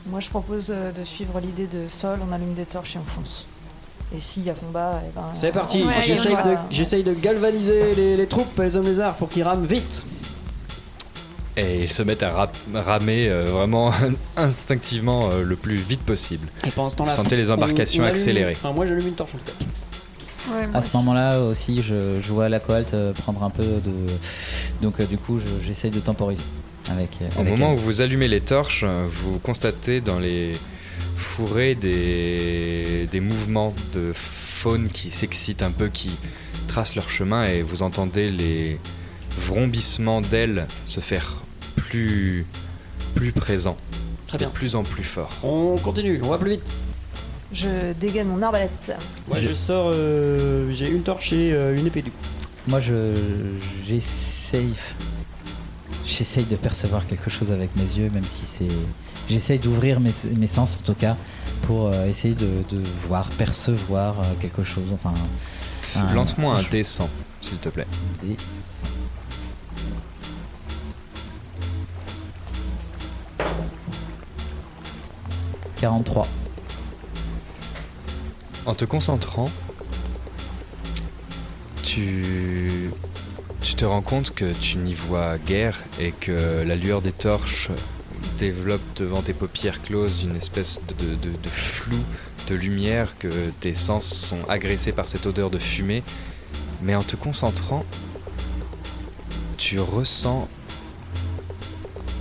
[0.07, 3.47] Moi, je propose de suivre l'idée de Sol, on allume des torches et on fonce.
[4.17, 8.17] Et s'il y a combat, eh ben, C'est parti, j'essaye de, j'essaye de galvaniser les,
[8.17, 10.05] les troupes, les hommes lézards, pour qu'ils rament vite.
[11.57, 13.93] Et ils se mettent à rap- ramer euh, vraiment
[14.37, 16.49] instinctivement euh, le plus vite possible.
[16.67, 18.53] Et pendant ce Vous temps-là, sentez les on- embarcations on accélérer.
[18.53, 20.69] Enfin, moi j'allume une torche en tout cas.
[20.79, 23.93] à ce moment-là aussi, je, je vois la cohorte euh, prendre un peu de.
[24.81, 26.43] Donc euh, du coup, je- j'essaye de temporiser.
[26.91, 27.79] Avec, euh, Au avec moment elle.
[27.79, 30.53] où vous allumez les torches, vous constatez dans les
[31.17, 36.11] fourrés des, des mouvements de faune qui s'excitent un peu, qui
[36.67, 38.79] tracent leur chemin et vous entendez les
[39.39, 41.43] vrombissements d'ailes se faire
[41.77, 42.47] plus,
[43.15, 43.77] plus présents.
[44.27, 44.49] Très bien.
[44.49, 45.31] De plus en plus fort.
[45.43, 46.63] On continue, on va plus vite.
[47.53, 48.71] Je dégaine mon arbalète.
[49.29, 52.17] Moi je, sors, euh, j'ai une torche et euh, une épée du coup.
[52.69, 53.13] Moi, je
[53.87, 54.73] j'essaye
[56.07, 58.69] j'essaye de percevoir quelque chose avec mes yeux, même si c'est
[59.29, 61.17] j'essaye d'ouvrir mes, mes sens en tout cas
[61.63, 64.93] pour euh, essayer de, de voir, percevoir euh, quelque chose.
[64.95, 65.13] Enfin,
[65.97, 67.09] un- Lance-moi un dé 100.
[67.41, 67.87] s'il te plaît.
[68.23, 68.37] Des
[75.83, 76.29] 43.
[78.67, 79.47] En te concentrant,
[81.83, 82.93] tu,
[83.77, 87.71] te rends compte que tu n'y vois guère et que la lueur des torches
[88.39, 91.99] développe devant tes paupières closes une espèce de flou
[92.49, 96.05] de lumière, que tes sens sont agressés par cette odeur de fumée.
[96.83, 97.85] Mais en te concentrant,
[99.57, 100.49] tu ressens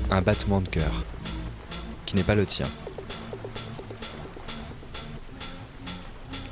[0.10, 1.04] un battement de cœur
[2.08, 2.66] qui n'est pas le tien.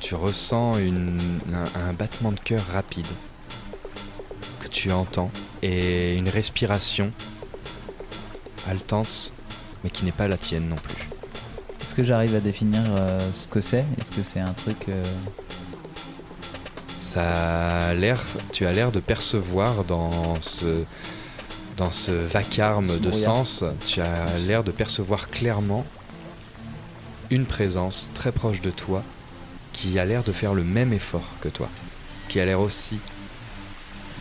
[0.09, 1.19] Tu ressens une-
[1.53, 3.05] un, un battement de cœur rapide
[4.59, 5.29] que tu entends
[5.61, 7.11] et une respiration
[8.67, 9.33] haletante
[9.83, 11.07] mais qui n'est pas la tienne non plus.
[11.79, 13.85] Est-ce que j'arrive à définir euh, ce que c'est?
[14.01, 14.89] Est-ce que c'est un truc.
[14.89, 15.03] euh,
[16.99, 18.19] Ça a l'air,
[18.51, 20.85] tu as l'air de percevoir dans ce,
[21.77, 23.35] dans ce vacarme Ce de brouillard.
[23.45, 25.85] sens, tu as l'air de percevoir clairement
[27.29, 29.03] une présence très proche de toi
[29.79, 31.69] qui a l'air de faire le même effort que toi,
[32.27, 32.99] qui a l'air aussi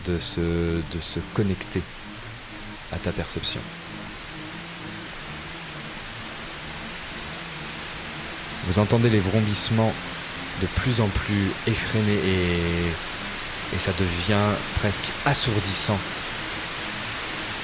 [0.05, 1.81] de se, de se connecter
[2.93, 3.59] à ta perception.
[8.67, 9.93] Vous entendez les vrombissements
[10.61, 15.99] de plus en plus effrénés et, et ça devient presque assourdissant.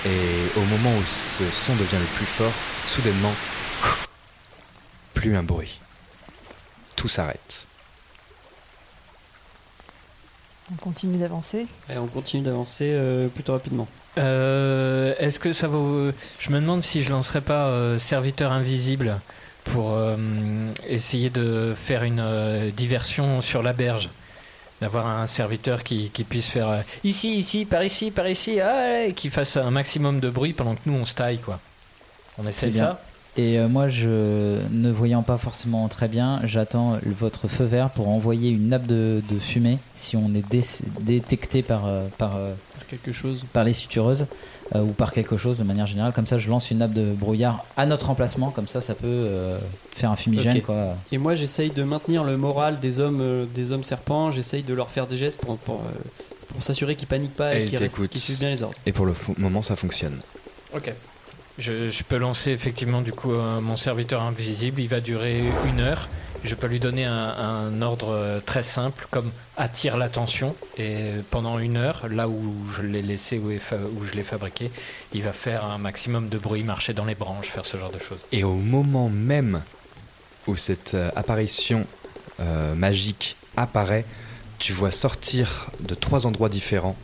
[0.05, 2.51] Et au moment où ce son devient le plus fort,
[2.87, 3.33] soudainement,
[5.13, 5.79] plus un bruit.
[6.97, 7.69] Tout s'arrête.
[10.81, 11.65] On continue d'avancer.
[11.89, 13.87] Et on continue d'avancer euh, plutôt rapidement.
[14.17, 16.11] Euh, Est-ce que ça vaut.
[16.39, 19.19] Je me demande si je lancerais pas euh, serviteur invisible
[19.63, 20.15] pour euh,
[20.87, 24.09] essayer de faire une euh, diversion sur la berge.
[24.81, 29.05] D'avoir un serviteur qui, qui puisse faire euh, ici, ici, par ici, par ici, ah,
[29.05, 31.59] et qui fasse un maximum de bruit pendant que nous on se taille quoi.
[32.37, 32.89] On C'est essaie bien.
[32.89, 33.01] ça?
[33.37, 38.07] Et euh, moi, je ne voyant pas forcément très bien, j'attends votre feu vert pour
[38.07, 40.63] envoyer une nappe de, de fumée si on est dé-
[41.01, 43.43] détecté par, euh, par, euh, Par quelque chose.
[43.51, 44.27] par les sutureuses
[44.73, 46.13] euh, ou par quelque chose de manière générale.
[46.13, 48.51] Comme ça, je lance une nappe de brouillard à notre emplacement.
[48.51, 49.59] Comme ça, ça peut euh,
[49.93, 50.61] faire un fumigène.
[50.61, 50.87] Quoi.
[51.11, 54.31] Et moi, j'essaye de maintenir le moral des hommes, euh, des hommes serpents.
[54.31, 56.01] J'essaye de leur faire des gestes pour, pour, euh,
[56.53, 58.11] pour s'assurer qu'ils paniquent pas et, Et qu'ils restent- t'écoutes.
[58.11, 58.75] qu'ils suivent bien les ordres.
[58.85, 60.19] Et pour le moment, ça fonctionne.
[60.73, 60.93] Ok.
[61.57, 64.81] Je, peux lancer effectivement du coup euh, mon serviteur invisible.
[64.81, 66.09] Il va durer une heure.
[66.43, 71.77] Je peux lui donner un, ordre euh, très simple comme attire l'attention et pendant une
[71.77, 74.69] heure, là où je l'ai laissé où, où je l'ai fabriqué,
[75.13, 77.99] il va faire un maximum de bruit, marcher dans les branches, faire ce genre de
[77.99, 78.19] choses.
[78.31, 79.63] Et au moment même
[80.47, 81.85] où cette euh, apparition
[82.75, 84.03] magique apparaît,
[84.59, 86.97] tu vois sortir de trois endroits différents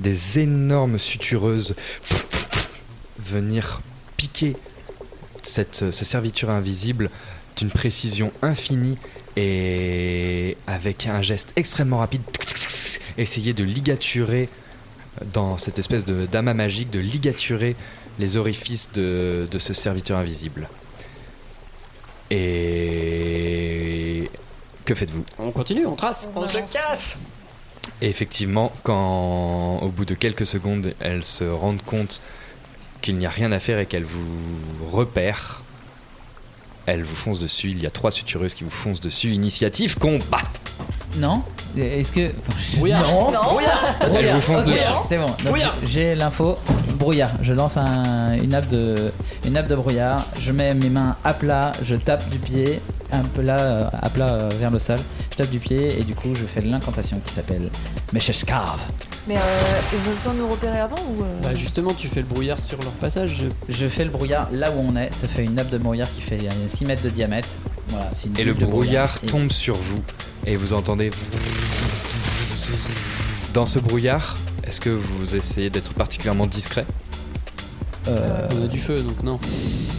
[0.00, 1.76] des énormes sutureuses
[3.18, 3.80] venir
[4.16, 4.56] piquer
[5.42, 7.10] cette, ce serviteur invisible
[7.56, 8.96] d'une précision infinie
[9.36, 12.22] et avec un geste extrêmement rapide,
[13.18, 14.48] essayer de ligaturer
[15.32, 17.76] dans cette espèce de d'amas magique, de ligaturer
[18.18, 20.68] les orifices de, de ce serviteur invisible.
[22.30, 24.30] Et
[24.84, 25.24] que faites-vous?
[25.38, 26.28] On continue, on trace.
[26.34, 27.18] On se casse
[28.00, 32.20] Et effectivement, quand au bout de quelques secondes, elles se rendent compte
[33.08, 34.28] qu'il n'y a rien à faire et qu'elles vous
[34.92, 35.62] repèrent,
[36.84, 37.70] elles vous foncent dessus.
[37.70, 39.32] Il y a trois sutureuses qui vous foncent dessus.
[39.32, 40.42] Initiative combat
[41.16, 41.42] Non
[41.76, 42.30] Est-ce que.
[42.76, 43.02] Brouillard.
[43.02, 43.40] Non, Non.
[43.42, 44.82] Brouillard Brouillard, vous foncent ok, dessus.
[45.08, 45.26] C'est bon.
[45.26, 45.72] Donc, Brouillard.
[45.84, 46.56] J'ai l'info.
[46.94, 47.30] Brouillard.
[47.42, 48.94] Je lance un- une, nappe de,
[49.46, 50.26] une nappe de brouillard.
[50.40, 51.72] Je mets mes mains à plat.
[51.82, 52.80] Je tape du pied.
[53.10, 54.98] Un peu là, euh, à plat euh, vers le sol.
[55.32, 57.70] Je tape du pied et du coup, je fais l'incantation qui s'appelle.
[58.12, 59.40] Mais euh,
[59.92, 62.26] ils ont le temps de nous repérer avant ou euh, Bah justement, tu fais le
[62.26, 63.44] brouillard sur leur passage.
[63.68, 65.12] Je fais le brouillard là où on est.
[65.14, 67.48] Ça fait une nappe de brouillard qui fait euh, 6 mètres de diamètre.
[67.88, 70.00] Voilà, c'est une Et le bulle de brouillard Et- tombe sur vous
[70.48, 71.10] et vous entendez.
[73.54, 74.36] Dans ce brouillard,
[74.66, 76.84] est-ce que vous essayez d'être particulièrement discret?
[78.08, 79.38] Euh, On a du feu, donc non.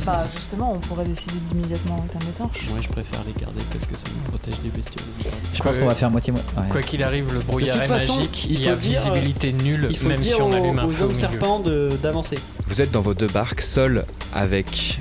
[0.06, 2.66] Bah justement, on pourrait décider d'immédiatement éteindre les torches.
[2.70, 5.06] Moi, je préfère les garder parce que ça nous protège des bestioles.
[5.54, 6.34] Je pense qu'on va faire moitié.
[6.34, 6.70] mo- ouais.
[6.72, 8.47] Quoi qu'il arrive, le brouillard est façon, magique.
[8.50, 10.80] il y a dire, euh, visibilité nulle, Il faut même dire si on aux, allume
[10.80, 12.39] un aux feu au hommes serpents de- d'avancer.
[12.68, 15.00] Vous êtes dans vos deux barques, seuls avec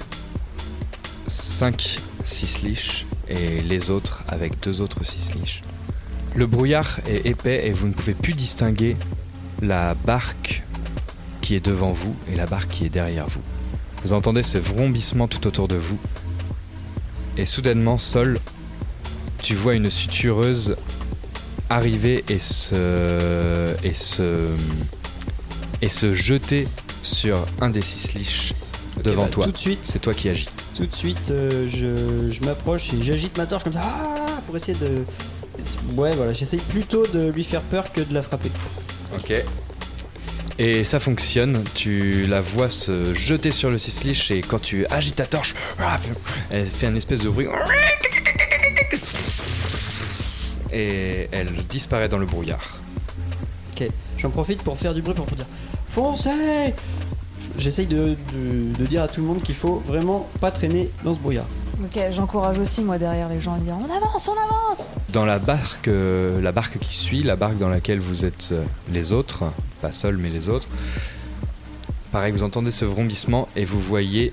[1.26, 5.33] 5 six et les autres avec deux autres six
[6.35, 8.97] Le brouillard est épais et vous ne pouvez plus distinguer
[9.62, 10.62] la barque
[11.41, 13.43] qui est devant vous et la barque qui est derrière vous.
[14.05, 15.99] Vous entendez ce vrombissement tout autour de vous.
[17.37, 18.39] Et soudainement, Sol,
[19.43, 20.76] tu vois une sutureuse
[21.70, 24.51] arriver et se et se
[25.83, 26.66] et se jeter
[27.03, 28.55] sur un des six liches
[29.03, 29.45] devant bah, toi.
[29.47, 29.81] tout de suite.
[29.83, 30.49] C'est toi qui agis.
[30.79, 34.57] Tout de suite, euh, je, je m'approche et j'agite ma torche comme ça ah, pour
[34.57, 35.05] essayer de.
[35.97, 38.53] Ouais, voilà, j'essaye plutôt de lui faire peur que de la frapper.
[39.12, 39.45] Ok.
[40.61, 45.16] Et ça fonctionne, tu la vois se jeter sur le six et quand tu agites
[45.16, 45.57] ta torche,
[46.49, 47.49] elle fait un espèce de bruit.
[50.72, 52.79] Et elle disparaît dans le brouillard.
[53.72, 55.47] Ok, j'en profite pour faire du bruit pour dire
[55.89, 56.72] Foncez
[57.57, 61.14] J'essaye de, de- de dire à tout le monde qu'il faut vraiment pas traîner dans
[61.14, 61.46] ce brouillard.
[61.82, 65.38] Ok, j'encourage aussi moi derrière les gens à dire on avance, on avance Dans la
[65.38, 69.44] barque, euh, la barque qui suit, la barque dans laquelle vous êtes euh, les autres,
[69.80, 70.66] pas seuls mais les autres,
[72.11, 74.32] pareil, vous entendez ce vrombissement et vous voyez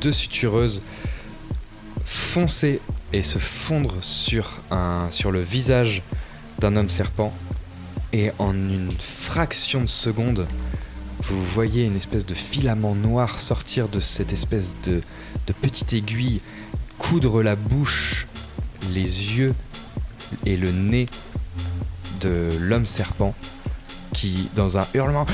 [0.00, 0.80] deux sutureuses
[2.04, 2.80] foncer
[3.12, 6.02] et se fondre sur, un, sur le visage
[6.58, 7.32] d'un homme serpent.
[8.12, 10.46] Et en une fraction de seconde,
[11.22, 15.02] vous voyez une espèce de filament noir sortir de cette espèce de,
[15.60, 16.40] petite aiguille,
[16.98, 18.26] coudre la bouche,
[18.92, 19.54] les yeux
[20.46, 21.06] et le nez
[22.20, 23.34] de l'homme serpent
[24.12, 25.26] qui, dans un hurlement,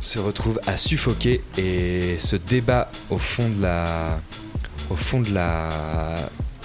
[0.00, 4.20] se retrouve à suffoquer et se débat au fond de la,
[4.90, 5.68] au fond de la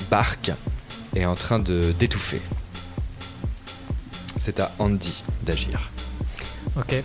[0.10, 0.52] barque
[1.16, 2.42] et est en train d'étouffer.
[4.38, 5.92] C'est à Andy d'agir.
[6.78, 6.96] Ok.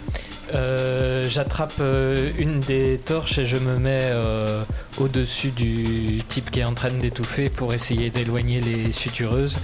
[0.52, 4.64] Euh, J'attrape euh, une des torches et je me mets euh,
[4.98, 9.56] au-dessus du type qui est en train d'étouffer pour essayer d'éloigner les sutureuses,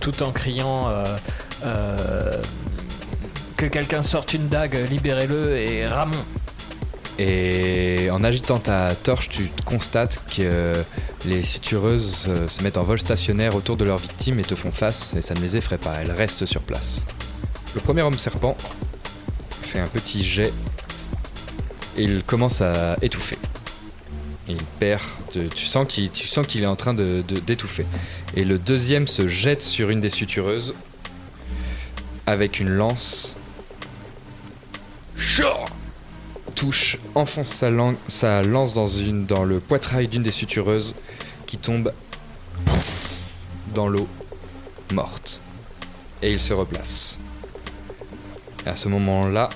[0.00, 0.92] tout en criant
[3.56, 6.12] que quelqu'un sorte une dague, libérez-le et Ramon.
[7.18, 10.74] Et en agitant ta torche, tu constates que
[11.24, 15.14] les sutureuses se mettent en vol stationnaire autour de leur victime et te font face,
[15.16, 17.06] et ça ne les effraie pas, elles restent sur place.
[17.74, 18.56] Le premier homme serpent
[19.62, 20.52] fait un petit jet
[21.96, 23.38] et il commence à étouffer.
[24.48, 25.02] Il perd,
[25.34, 25.86] de- tu sens
[26.46, 27.86] qu'il est en train d'étouffer.
[28.36, 30.74] et le deuxième se jette sur une des sutureuses
[32.26, 33.36] avec une lance.
[35.16, 35.66] Chor
[36.54, 40.94] touche, enfonce sa, lance dans, le poitrail d'une des sutureuses
[41.46, 41.92] qui tombe
[43.74, 44.06] dans l'eau,
[44.92, 45.42] morte.
[46.22, 47.18] Et il se replace.
[48.66, 49.50] À ce moment-là,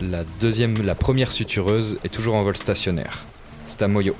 [0.00, 3.24] la deuxième, la première sutureuse est toujours en vol stationnaire.
[3.66, 4.14] C'est à Moyo.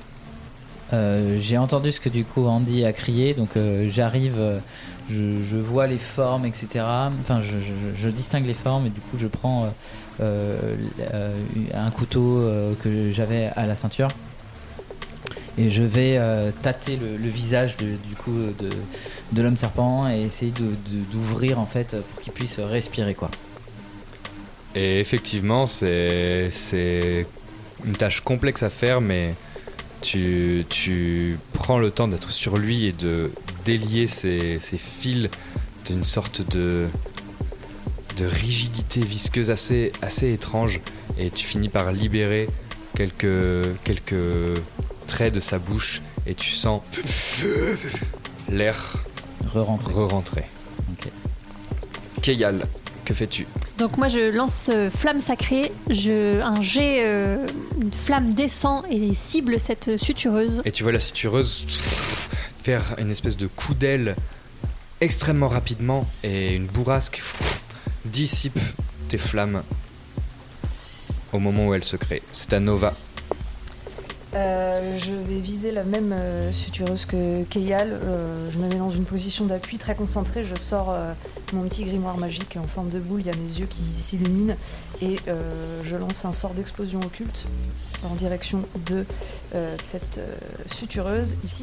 [0.93, 4.59] Euh, j'ai entendu ce que du coup Andy a crié, donc euh, j'arrive, euh,
[5.11, 6.85] je, vois les formes, etc.
[7.20, 9.72] Enfin, je, distingue les formes et du coup je prends
[10.20, 12.49] un couteau
[12.82, 14.09] que j'avais à la ceinture
[15.59, 16.20] et je vais
[16.62, 18.68] tâter le, visage de, du coup de,
[19.32, 20.53] de l'homme serpent et essayer
[21.11, 23.30] d'ouvrir en fait pour qu'il puisse respirer quoi.
[24.75, 27.27] Et effectivement, c'est c'est
[27.85, 29.31] une tâche complexe à faire, mais
[30.01, 33.31] tu, tu prends le temps d'être sur lui et de
[33.64, 35.29] délier ses, ses fils
[35.87, 36.89] d'une sorte de,
[38.16, 40.81] de rigidité visqueuse assez, assez étrange.
[41.18, 42.49] Et tu finis par libérer
[42.95, 44.59] quelques, quelques
[45.07, 46.83] traits de sa bouche et tu sens
[48.51, 49.05] l'air
[49.53, 49.93] re-rentrer.
[49.93, 50.45] re-rentrer.
[52.22, 52.66] Keyal,
[53.05, 53.46] que fais-tu
[53.78, 57.46] Donc moi je lance euh, flamme sacrée, je, un jet, euh,
[57.80, 60.62] une flamme descend et cible cette sutureuse.
[60.64, 61.66] Et tu vois la sutureuse
[62.62, 64.16] faire une espèce de coup d'aile
[65.02, 67.22] extrêmement rapidement et une bourrasque
[68.07, 68.59] dissipe
[69.09, 69.62] tes flammes
[71.32, 72.22] au moment où elle se crée.
[72.32, 72.94] C'est à Nova.
[74.35, 77.93] Euh, je vais viser la même euh, sutureuse que Keyal.
[77.93, 80.43] Euh, je me mets dans une position d'appui très concentrée.
[80.43, 80.95] Je sors
[81.53, 83.20] mon petit grimoire magique en forme de boule.
[83.20, 84.57] Il y a mes yeux qui s'illuminent.
[85.03, 85.16] Et
[85.85, 87.47] je lance un sort d'explosion occulte
[88.05, 89.05] en direction de
[89.82, 90.20] cette
[90.66, 91.37] sutureuse.
[91.45, 91.62] Ici,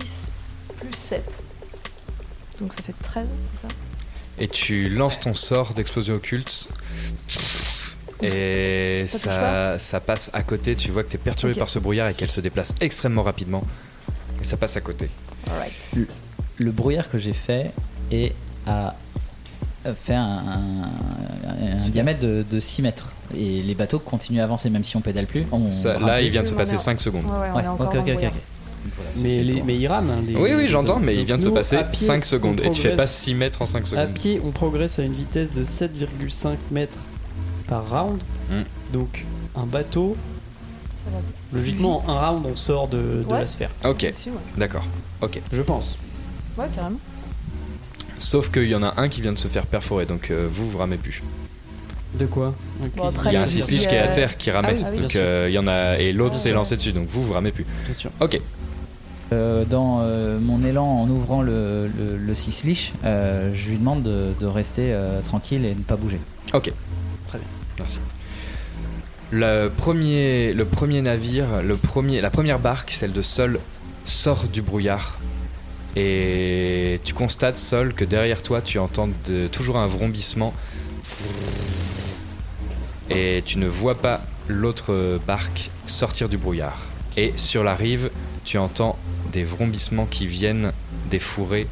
[0.78, 1.40] plus 7.
[2.60, 3.68] Donc ça fait 13, c'est ça?
[4.38, 6.70] Et tu lances ton sort d'explosion occulte.
[8.24, 10.76] Et Ça ça, pas ça passe à côté.
[10.76, 13.64] Tu vois que tu es perturbé par ce brouillard et qu'elle se déplace extrêmement rapidement.
[14.42, 15.10] Et ça passe à côté.
[15.96, 16.08] Le,
[16.58, 17.72] le brouillard que j'ai fait
[18.12, 18.34] est
[18.66, 18.96] à
[19.88, 24.44] euh, fait un, un- un diamètre de, de 6 mètres et les bateaux continuent à
[24.44, 25.46] avancer même si on pédale plus.
[25.52, 26.26] On Ça- rame là, plus.
[26.26, 27.26] il vient de se passer 5 secondes.
[27.26, 28.32] Ouais, ouais, ok, ok, ok.
[29.18, 30.10] Mais, les, mais ils rament.
[30.10, 32.62] hein, les- Oui, oui, j'entends, mais il vient de se passer à pied, 5 secondes.
[32.64, 34.14] on Et tu fais pas progresse- 6 mètres en 5 À secondes.
[34.14, 36.98] pied, on progresse à une vitesse de 7,5 mètres
[37.72, 38.22] par round.
[38.50, 38.64] Hmm.
[38.92, 39.24] Donc,
[39.56, 40.18] un bateau,
[40.98, 41.60] Ça va bien.
[41.60, 42.10] logiquement, Vite.
[42.10, 43.40] un round, on sort de, de Ouais.
[43.40, 43.70] la sphère.
[43.86, 44.36] Ok, Aussi, ouais.
[44.58, 44.84] d'accord.
[45.22, 45.42] Ok.
[45.54, 45.98] Je pense.
[46.58, 47.00] Ouais, carrément.
[48.18, 50.70] Sauf qu'il y en a un qui vient de se faire perforer, donc euh, vous,
[50.70, 51.24] vous ramez plus.
[52.20, 52.54] De quoi
[52.98, 54.90] Bon, après, il y a un il- qui est à euh, terre qui ramait, ah
[54.92, 55.22] oui, ah donc sûr.
[55.24, 56.56] euh, il y en a et l'autre Ah, s'est ouais.
[56.56, 57.66] lancé dessus, donc vous, vous ramez plus.
[57.86, 58.12] Bien sûr.
[58.20, 58.40] Ok.
[59.32, 62.34] Euh, dans euh, mon élan en ouvrant le, le,
[63.06, 66.20] euh, je lui demande de, de rester euh, tranquille et de ne pas bouger.
[66.54, 66.74] Ok.
[69.32, 70.54] Le premier,
[71.02, 73.60] navire, la première barque, celle de Sol,
[74.06, 75.20] sort du brouillard.
[75.96, 79.10] Et tu constates, Sol, que derrière toi, tu entends
[79.52, 80.54] toujours un vrombissement.
[83.10, 86.80] Et tu ne vois pas l'autre barque sortir du brouillard.
[87.18, 88.10] Et sur la rive,
[88.46, 88.98] tu entends
[89.32, 90.72] des vrombissements qui viennent
[91.10, 91.68] des fourrés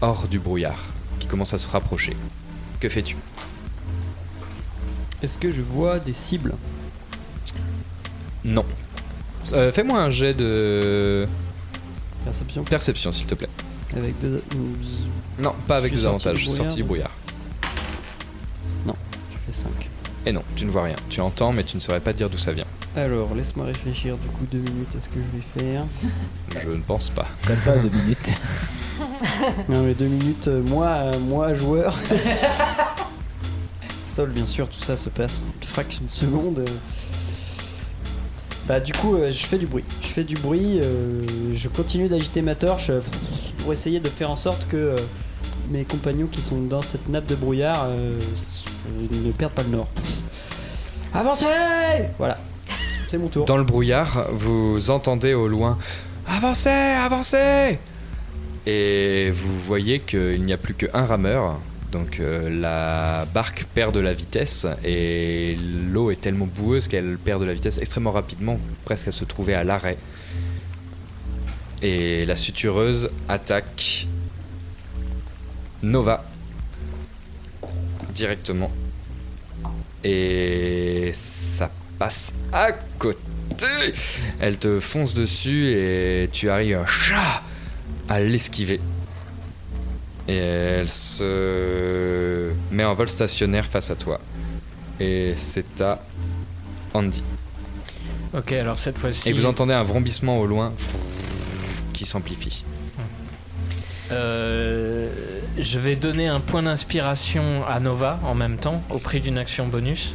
[0.00, 0.84] hors du brouillard,
[1.18, 2.16] qui commencent à se rapprocher.
[2.80, 3.16] Que fais-tu?
[5.24, 6.52] Est-ce que je vois des cibles?
[8.44, 8.62] Non.
[9.54, 11.26] Euh, Fais-moi un jet de
[12.26, 13.48] Perception perception, s'il te plaît.
[13.96, 14.42] Avec deux.
[15.38, 17.10] Non, pas avec Je suis des avantages, du sorti du brouillard.
[18.84, 18.94] Non,
[19.32, 19.70] je fais 5.
[20.26, 20.96] Et non, tu ne vois rien.
[21.08, 22.66] Tu entends, mais tu ne saurais pas dire d'où ça vient.
[22.94, 25.84] Alors, laisse-moi réfléchir du coup deux minutes à ce que je vais faire?
[26.62, 27.28] Je ne pense pas.
[27.46, 28.34] Comme ça, deux minutes.
[29.70, 31.98] Non, mais deux minutes, euh, moi, euh, moi joueur.
[34.22, 36.58] Bien sûr, tout ça se passe en une fraction de seconde.
[36.60, 36.64] euh.
[38.68, 39.84] Bah, du coup, euh, je fais du bruit.
[40.02, 42.90] Je fais du bruit, euh, je continue d'agiter ma torche
[43.58, 44.94] pour essayer de faire en sorte que
[45.70, 49.88] mes compagnons qui sont dans cette nappe de brouillard ne perdent pas le nord.
[51.12, 51.46] Avancez
[52.18, 52.38] Voilà.
[53.08, 53.44] C'est mon tour.
[53.46, 55.78] Dans le brouillard, vous entendez au loin
[56.26, 57.78] Avancez, avancez
[58.66, 61.60] Et vous voyez qu'il n'y a plus qu'un rameur.
[61.94, 65.56] Donc euh, la barque perd de la vitesse et
[65.92, 69.54] l'eau est tellement boueuse qu'elle perd de la vitesse extrêmement rapidement, presque à se trouver
[69.54, 69.96] à l'arrêt.
[71.82, 74.08] Et la sutureuse attaque
[75.84, 76.24] Nova
[78.12, 78.72] directement.
[80.02, 83.20] Et ça passe à côté.
[84.40, 87.44] Elle te fonce dessus et tu arrives un chat
[88.08, 88.80] à l'esquiver.
[90.28, 94.20] Et elle se met en vol stationnaire face à toi.
[95.00, 96.02] Et c'est à
[96.94, 97.22] Andy.
[98.32, 99.28] Ok, alors cette fois-ci.
[99.28, 100.72] Et vous entendez un vrombissement au loin
[101.92, 102.64] qui s'amplifie.
[104.10, 105.08] Euh,
[105.58, 109.66] je vais donner un point d'inspiration à Nova en même temps, au prix d'une action
[109.68, 110.14] bonus.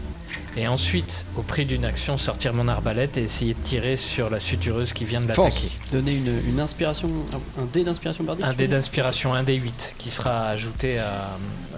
[0.59, 4.41] Et ensuite, au prix d'une action, sortir mon arbalète et essayer de tirer sur la
[4.41, 5.69] sutureuse qui vient de l'attaquer.
[5.93, 9.95] Donner une, une inspiration, un, un dé d'inspiration bardique Un dé d'inspiration, un dé 8,
[9.97, 11.37] qui sera ajouté à,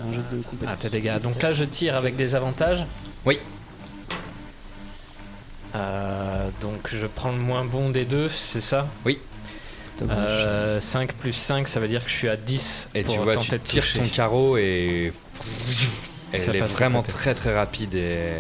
[0.09, 0.73] Un jet de compétence.
[0.73, 1.19] à tes dégâts.
[1.21, 2.84] Donc là, je tire avec des avantages.
[3.23, 3.38] Oui.
[5.75, 8.88] Euh, donc je prends le moins bon des deux, c'est ça?
[9.05, 9.19] Oui.
[10.09, 12.89] Euh, 5 plus 5, ça veut dire que je suis à 10.
[12.95, 15.13] Et pour tu vois, tenter tu de tires ton carreau et.
[16.34, 18.32] Elle Ça est vraiment très très rapide et.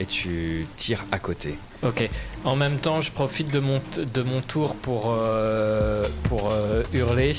[0.00, 1.58] Et tu tires à côté.
[1.82, 2.08] Ok.
[2.44, 6.82] En même temps, je profite de mon, t- de mon tour pour, euh, pour euh,
[6.94, 7.36] hurler.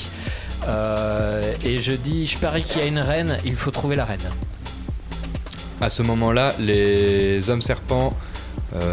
[0.68, 4.04] Euh, et je dis, je parie qu'il y a une reine, il faut trouver la
[4.04, 4.20] reine.
[5.80, 8.14] À ce moment-là, les hommes serpents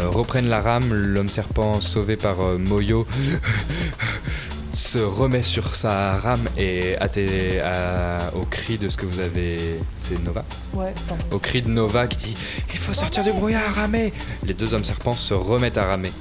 [0.08, 0.92] reprennent la rame.
[0.92, 3.06] L'homme serpent sauvé par Moyo
[4.72, 9.20] se remet sur sa rame et à tes- à- au cri de ce que vous
[9.20, 9.80] avez.
[9.96, 10.44] C'est Nova
[10.74, 11.24] Ouais, pardon.
[11.32, 12.34] Au cri de Nova qui dit
[12.72, 14.12] Il faut sortir du brouillard, ramer
[14.44, 16.12] Les deux hommes serpents se remettent à ramer.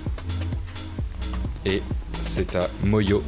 [1.65, 1.81] Et
[2.21, 3.23] c'est à Moyo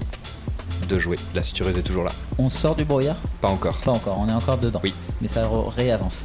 [0.89, 1.17] de jouer.
[1.35, 2.11] La sutureuse est toujours là.
[2.37, 3.17] On sort du brouillard?
[3.39, 3.77] Pas encore.
[3.77, 4.81] Pas encore, on est encore dedans.
[4.83, 4.93] Oui.
[5.21, 5.47] Mais ça
[5.77, 6.23] réavance.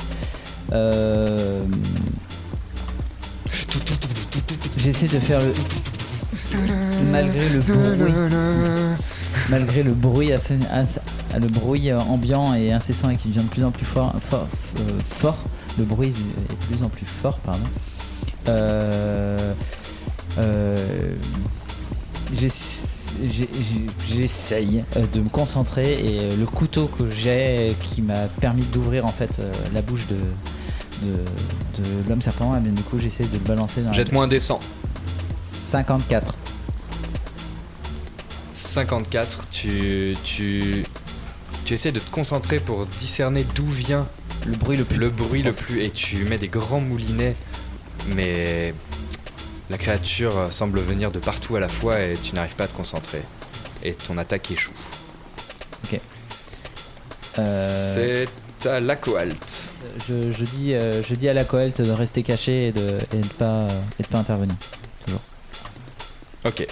[0.73, 1.63] Euh...
[4.77, 5.53] J'essaie de faire le.
[7.11, 8.13] Malgré le bruit.
[9.51, 11.01] Malgré le bruit, assez- assez-
[11.41, 14.49] le bruit ambiant et incessant et qui devient de plus en plus fort, fort,
[14.81, 14.83] euh,
[15.21, 15.39] fort,
[15.79, 17.67] le bruit est de plus en plus fort, pardon.
[18.49, 19.53] Euh,
[20.39, 20.77] euh,
[24.11, 29.41] J'essaye de me concentrer et le couteau que j'ai qui m'a permis d'ouvrir en fait
[29.75, 30.17] la bouche de,
[31.07, 31.13] de,
[31.83, 34.29] de l'homme serpent, eh bien, du coup j'essaie de le balancer dans la- Jette-moi un
[34.29, 34.59] descend.
[35.71, 36.35] 54.
[38.77, 40.85] 54, tu, tu,
[41.65, 44.07] tu essaies de te concentrer pour discerner d'où vient
[44.45, 44.99] le bruit le plus.
[44.99, 45.81] Le bruit le plus.
[45.83, 47.35] Et tu mets des grands moulinets,
[48.09, 48.75] mais
[49.71, 52.75] la créature semble venir de partout à la fois et tu n'arrives pas à te
[52.75, 53.23] concentrer.
[53.83, 54.73] Et ton attaque échoue.
[55.85, 55.99] Ok.
[57.39, 58.27] Euh,
[58.61, 59.73] C'est à la coalte.
[60.07, 63.21] je, je dis, euh, je dis à la cohorte de rester caché et de et
[63.21, 63.67] de pas,
[63.99, 64.57] et de pas intervenir.
[65.07, 65.21] Toujours.
[66.45, 66.67] Ok.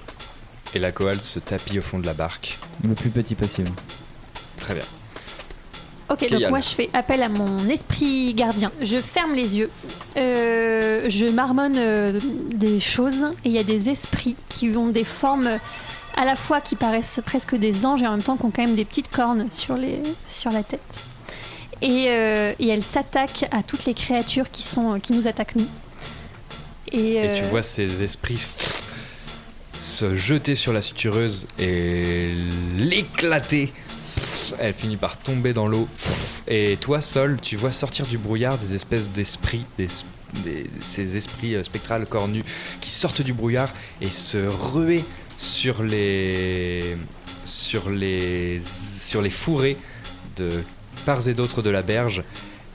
[0.75, 2.59] Et la coalte se tapit au fond de la barque.
[2.87, 3.71] Le plus petit possible.
[4.59, 4.85] Très bien.
[6.11, 8.71] Ok, donc moi je fais appel à mon esprit gardien.
[8.83, 9.71] Je ferme les yeux,
[10.17, 12.21] euh, je marmonne euh,
[12.53, 15.49] des choses et il y a des esprits qui ont des formes
[16.17, 18.65] à la fois qui paraissent presque des anges et en même temps qui ont quand
[18.65, 20.81] même des petites cornes sur, les, sur la tête.
[21.81, 25.69] Et, euh, et elles s'attaquent à toutes les créatures qui, sont, qui nous attaquent nous.
[26.93, 28.41] Et, Et tu vois ces esprits
[29.85, 32.35] se jeter sur la sutureuse et
[32.79, 33.73] l'éclater.
[34.59, 35.87] Elle finit par tomber dans l'eau.
[36.49, 39.89] Et toi, Sol, tu vois sortir du brouillard des espèces d'esprits, des,
[40.45, 42.45] des- ces esprits euh, spectrales cornus
[42.81, 43.69] qui sortent du brouillard
[44.01, 45.05] et se ruer
[45.37, 46.97] sur les
[47.45, 48.63] sur les
[49.01, 49.77] sur les fourrés
[50.37, 50.49] de
[51.05, 52.23] parts et d'autres de la berge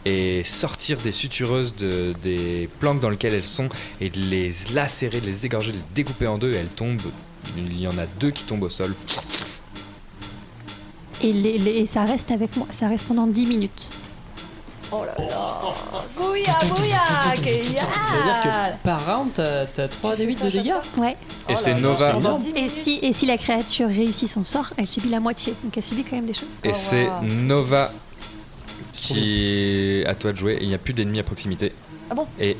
[0.06, 3.70] et sortir des sutureuses de, des planques dans lesquelles elles sont
[4.02, 7.02] et de les lacérer, de les égorger, de les découper en deux et elles tombent.
[7.58, 8.94] Il y en a deux qui tombent au sol.
[11.22, 13.90] et, les- les- et ça reste avec moi, ça reste pendant 10 minutes.
[14.92, 15.60] Oh là là
[16.20, 20.74] Bouya, bouya Ça veut dire que par round, t'as t'as 3 d 8 de dégâts
[20.98, 21.16] Ouais.
[21.48, 22.18] Et c'est Nova.
[22.56, 25.54] Et si, et si la créature réussit son sort, elle subit la moitié.
[25.64, 26.60] Donc elle subit quand même des choses.
[26.64, 27.92] Et c'est Nova
[29.00, 30.58] qui est à toi de jouer.
[30.62, 31.72] Il n'y a plus d'ennemis à proximité.
[32.10, 32.26] Ah bon?
[32.40, 32.58] Et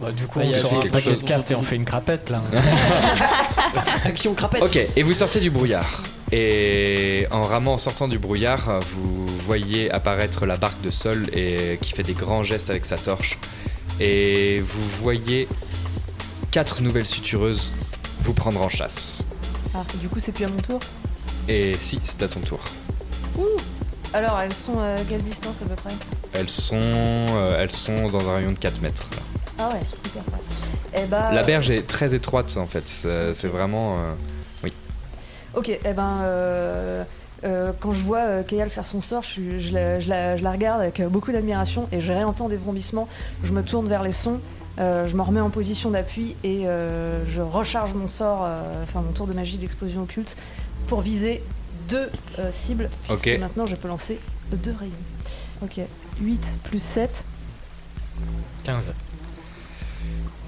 [0.00, 1.22] Bah, du coup, y on a sort un quelque paquet chose.
[1.22, 2.42] de cartes et on fait une crapette là.
[4.04, 6.02] Action crapette Ok, et vous sortez du brouillard.
[6.30, 11.78] Et en ramant, en sortant du brouillard, vous voyez apparaître la barque de Sol et
[11.80, 13.38] qui fait des grands gestes avec sa torche.
[14.00, 15.48] Et vous voyez
[16.50, 17.72] quatre nouvelles sutureuses
[18.20, 19.26] vous prendre en chasse.
[19.74, 20.80] Ah, du coup, c'est plus à mon tour?
[21.48, 22.60] Et si, c'est à ton tour.
[23.38, 23.44] Ouh
[24.14, 25.92] Alors, elles sont à quelle distance à peu près
[26.32, 29.08] Elles sont, euh, elles sont dans un rayon de 4 mètres.
[29.12, 29.22] là.
[29.58, 30.40] Ah ouais, elles sont hyper près.
[31.02, 32.86] Eh bah, La berge est très étroite en fait.
[32.88, 33.96] C'est vraiment.
[33.98, 34.12] euh,
[34.64, 34.72] Oui.
[35.54, 37.04] Ok, eh ben, euh,
[37.44, 40.52] euh, quand je vois euh, Kayal faire son sort, je, la, je la- je la
[40.52, 43.08] regarde avec euh, beaucoup d'admiration et je réentends des vrombissements.
[43.44, 44.40] Je me tourne vers les sons,
[44.80, 49.02] euh, je me remets en position d'appui et euh, je recharge mon sort, euh, enfin
[49.02, 50.36] mon tour de magie d'explosion occulte
[50.86, 51.42] pour viser
[51.88, 52.90] deux euh, cibles.
[53.08, 53.22] Ok.
[53.22, 54.20] puisque Maintenant, je peux lancer
[54.52, 54.92] deux rayons.
[55.62, 55.80] Ok,
[56.20, 57.24] 8 plus 7.
[58.64, 58.94] 15.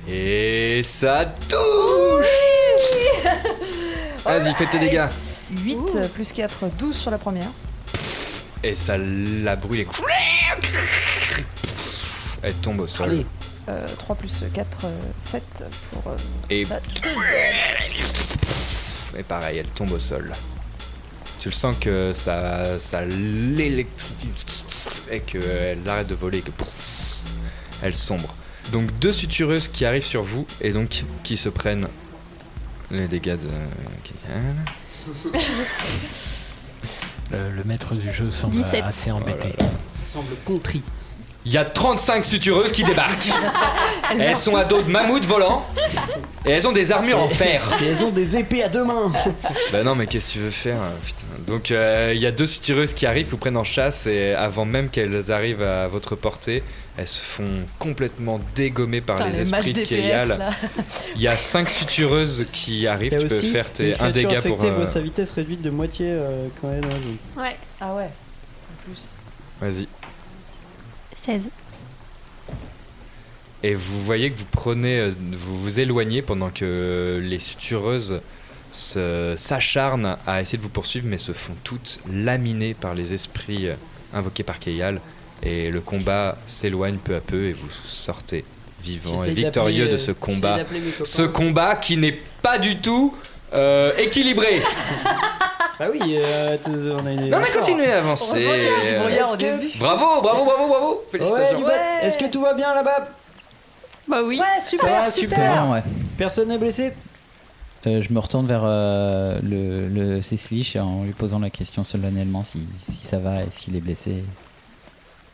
[0.09, 2.27] Et ça touche
[4.25, 5.07] Vas-y, fais tes dégâts.
[5.65, 7.49] 8 plus 4, 12 sur la première.
[8.63, 9.87] Et ça la brûle et.
[12.43, 13.25] Elle tombe au sol.
[13.69, 14.87] Euh, 3 plus 4,
[15.19, 15.43] 7
[15.93, 16.13] pour.
[16.13, 16.17] euh,
[16.51, 16.67] Et.
[19.19, 20.33] Et pareil, elle tombe au sol.
[21.41, 24.29] Tu le sens que ça, ça l'électrifie
[25.11, 26.51] et qu'elle arrête de voler et que
[27.83, 28.35] elle sombre.
[28.73, 31.89] Donc deux sutureuses qui arrivent sur vous et donc qui se prennent
[32.91, 33.49] les dégâts de.
[37.31, 38.85] Le, le maître du jeu semble 17.
[38.85, 39.55] assez embêté.
[40.07, 40.83] semble contrit.
[41.47, 43.31] Il y a 35 sutureuses qui débarquent.
[44.11, 45.65] Elle elles sont à dos de mammouth volant
[46.45, 47.63] et elles ont des armures en fer.
[47.83, 49.11] Et elles ont des épées à deux mains
[49.73, 51.27] Bah non, mais qu'est-ce que tu veux faire hein, putain.
[51.51, 54.67] Donc euh, il y a deux sutureuses qui arrivent, vous prennent en chasse et avant
[54.67, 56.63] même qu'elles arrivent à votre portée,
[56.99, 60.51] elles se font complètement dégommer par Putain, les esprits de Keyal.
[61.17, 64.63] Il y a cinq sutureuses qui arrivent, tu peux faire tes un dégât pour.
[64.63, 67.17] euh, sa vitesse réduite de moitié euh, quand elle est dans la zone.
[67.39, 67.57] Ouais.
[67.81, 69.15] Ah ouais, en plus.
[69.63, 69.89] Vas-y.
[71.23, 71.51] 16.
[73.63, 78.21] Et vous voyez que vous prenez, euh, vous vous éloignez pendant que les sutureuses
[78.71, 83.69] se- s'acharnent à essayer de vous poursuivre, mais se font toutes laminer par les esprits
[83.69, 83.75] euh,
[84.15, 85.01] invoqués par Keyal.
[85.43, 88.45] Et le combat s'éloigne peu à peu et vous sortez
[88.83, 90.57] vivant et victorieux de ce euh, combat.
[90.59, 91.05] mes copains.
[91.05, 93.15] Ce combat qui n'est pas du tout
[93.53, 94.63] euh, équilibré.
[95.79, 97.31] Bah oui, euh, on a une.
[97.31, 98.43] Non mais continuez à avancer.
[98.43, 99.79] Est-ce que-.
[99.79, 101.05] Bravo, bravo, bravo, bravo.
[101.11, 101.65] Félicitations.
[101.65, 101.73] Ouais,
[102.03, 103.09] Est-ce que tout va bien là-bas?
[104.07, 104.39] Bah oui.
[104.39, 105.39] Ouais, super, Ça va, super.
[105.39, 105.65] super.
[105.65, 105.83] Bon, ouais.
[106.19, 106.93] Personne n'est blessé?
[107.87, 112.45] Euh, je me retourne vers euh, le, le Cécilich en lui posant la question solennellement
[112.45, 114.23] si, si ça va et s'il est blessé.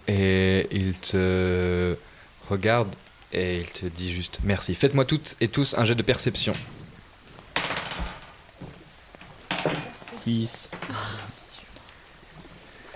[0.07, 1.97] Et il te
[2.49, 2.95] regarde
[3.33, 4.77] et il te dit juste merci.
[4.77, 6.53] Faites-moi toutes et tous un jet de perception.
[10.27, 10.71] 6.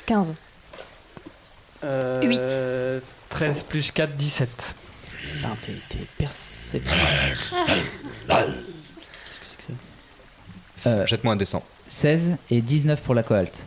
[0.07, 0.35] 15.
[1.85, 3.01] Euh...
[3.29, 4.75] 13 plus 4, 17.
[5.23, 7.55] Putain, t'es t'es perceptif.
[8.27, 9.73] Qu'est-ce que c'est que ça?
[10.91, 11.63] Euh, Jette-moi un descend.
[11.87, 13.65] 16 et 19 pour la cohalte.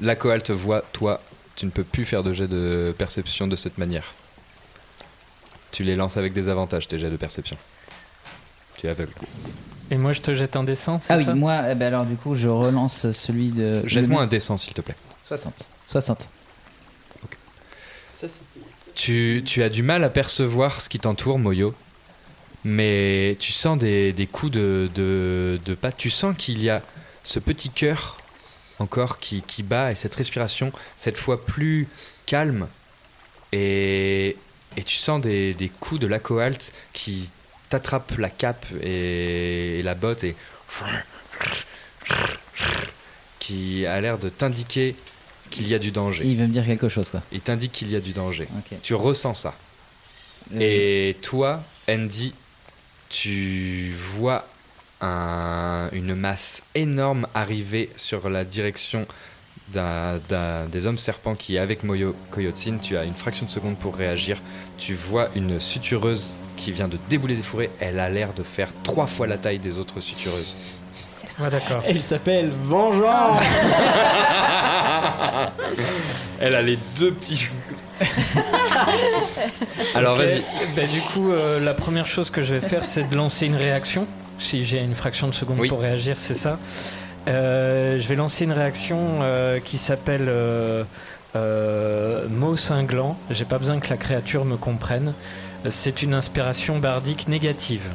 [0.00, 1.20] La Coal te voit, toi,
[1.56, 4.14] tu ne peux plus faire de jet de perception de cette manière.
[5.72, 7.56] Tu les lances avec des avantages, tes jets de perception.
[8.88, 9.12] Aveugle.
[9.90, 12.06] Et moi, je te jette un dessin, c'est Ah oui, ça moi, eh ben alors
[12.06, 13.86] du coup, je relance celui de.
[13.86, 14.96] Jette-moi un descend, s'il te plaît.
[15.28, 15.68] 60.
[15.86, 16.28] 60.
[18.94, 21.74] Tu, tu as du mal à percevoir ce qui t'entoure, Moyo.
[22.64, 25.92] Mais tu sens des, des coups de, de, de pas.
[25.92, 26.80] Tu sens qu'il y a
[27.22, 28.18] ce petit cœur
[28.78, 31.88] encore qui, qui bat et cette respiration, cette fois plus
[32.26, 32.68] calme.
[33.52, 34.36] Et,
[34.76, 37.30] et tu sens des, des coups de l'acoalt qui
[37.74, 40.36] t'attrapent la cape et, et la botte et
[43.38, 44.94] qui a l'air de t'indiquer
[45.50, 46.24] qu'il y a du danger.
[46.24, 47.22] Il veut me dire quelque chose, quoi.
[47.32, 48.48] Il t'indique qu'il y a du danger.
[48.82, 49.54] Tu ressens ça.
[50.54, 52.32] Euh, Et toi, Andy,
[53.08, 54.46] tu vois
[55.00, 59.06] un- une masse énorme arriver sur la direction
[59.72, 62.78] d'un- des hommes serpents qui est avec Moyo Koyotsin.
[62.80, 64.40] Tu as une fraction de seconde pour réagir.
[64.78, 67.70] Tu vois une sutureuse qui vient de débouler des fourrés.
[67.80, 70.56] Elle a l'air de faire trois fois la taille des autres sutureuses.
[71.40, 71.82] Ouais, d'accord.
[71.86, 73.42] Elle s'appelle Vengeance
[76.40, 77.46] Elle a les deux petits.
[79.94, 80.42] Alors, vas-y.
[80.76, 83.56] Bah, du coup, euh, la première chose que je vais faire, c'est de lancer une
[83.56, 84.06] réaction.
[84.38, 85.68] Si j'ai une fraction de seconde Oui.
[85.68, 86.58] pour réagir, c'est ça.
[87.26, 90.84] Euh, je vais lancer une réaction euh, qui s'appelle euh,
[91.36, 93.16] euh, mot cinglant.
[93.30, 95.14] J'ai pas besoin que la créature me comprenne.
[95.70, 97.88] C'est une inspiration bardique négative.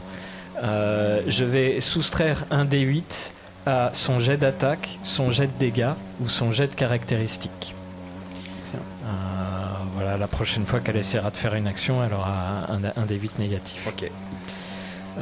[0.62, 3.32] Je vais soustraire un D8
[3.66, 7.76] à son jet d'attaque, son jet de dégâts ou son jet de caractéristiques.
[9.96, 13.38] Voilà, la prochaine fois qu'elle essaiera de faire une action, elle aura un, un D8
[13.38, 13.86] négatif.
[13.86, 14.10] Ok.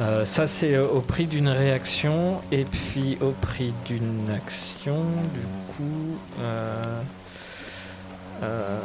[0.00, 5.00] Euh, ça, c'est euh, au prix d'une réaction, et puis au prix d'une action,
[5.34, 5.40] du
[5.76, 6.16] coup.
[6.40, 7.00] Euh,
[8.44, 8.78] euh,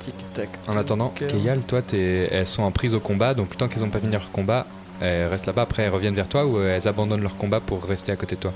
[0.00, 0.48] tic tac.
[0.68, 1.08] En attendant.
[1.16, 4.12] Keyal, toi, t'es- elles sont en prise au combat, donc tant qu'elles n'ont pas fini
[4.12, 4.66] leur combat,
[5.00, 8.12] elles restent là-bas, après elles reviennent vers toi ou elles abandonnent leur combat pour rester
[8.12, 8.52] à côté de toi?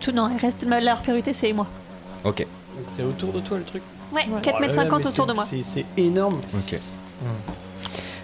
[0.00, 1.66] Tout, non, elle reste, leur priorité, c'est moi.
[2.24, 2.38] Ok.
[2.38, 3.82] Donc c'est autour de toi le truc?
[4.12, 5.44] Ouais, Oh 4 là mètres là, 50 mais autour de moi.
[5.46, 6.40] C'est c'est énorme.
[6.54, 6.78] Ok.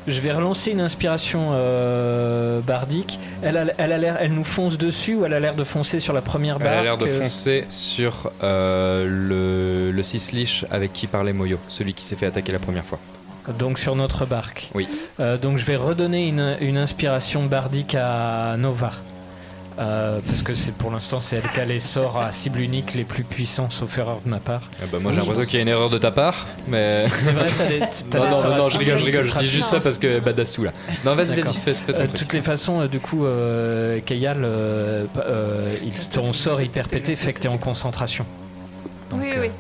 [0.07, 3.19] Je vais relancer une inspiration euh, bardique.
[3.43, 6.01] Elle a, elle a l'air, elle nous fonce dessus ou elle a l'air de foncer
[6.01, 10.93] sur la première Elle barre a l'air de foncer sur euh, le, le Sislich avec
[10.93, 12.99] qui parlait Moyo, celui qui s'est fait attaquer la première fois.
[13.59, 14.71] Donc sur notre barque.
[14.75, 14.89] Oui.
[15.19, 18.93] Euh, donc je vais redonner une, une inspiration bardique à Nova.
[19.81, 22.93] Euh, parce que c'est pour l'instant c'est elle qui a les sorts à cible unique
[22.93, 24.61] les plus puissants sauf erreur de ma part.
[24.79, 27.07] Ah bah moi j'ai l'impression qu'il y a une erreur de ta part, mais.
[27.19, 27.79] C'est vrai, t'as des-
[28.11, 29.99] t'as non, des non, sorts non, je rigole, je rigole, je dis juste ça parce
[29.99, 30.73] que badass tout là.
[31.07, 32.19] Non, vas-y, fais, fais ton Euh, truc.
[32.19, 33.25] toutes les façons, euh, du coup,
[34.05, 34.47] Kayal,
[36.13, 38.27] ton sort hyper pété fait que t'es en concentration.
[39.13, 39.51] oui, oui.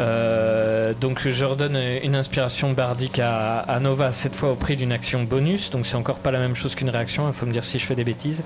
[0.00, 5.24] Euh, donc je redonne une inspiration bardique à, Nova, cette fois au prix d'une action
[5.24, 7.78] bonus, donc c'est encore pas la même chose qu'une réaction, il faut me dire si
[7.78, 8.42] je fais des bêtises.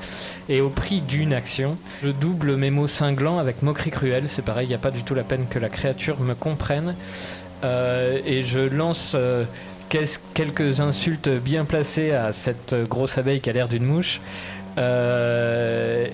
[0.48, 4.66] Et au prix d'une action, je double mes mots cinglants avec moquerie cruelle, c'est pareil,
[4.66, 6.94] il n'y a pas du tout la peine que la créature me comprenne.
[7.64, 9.44] Euh, et je lance euh,
[9.88, 14.20] quelques insultes bien placées à cette grosse abeille qui a l'air d'une mouche.
[14.78, 16.08] euh,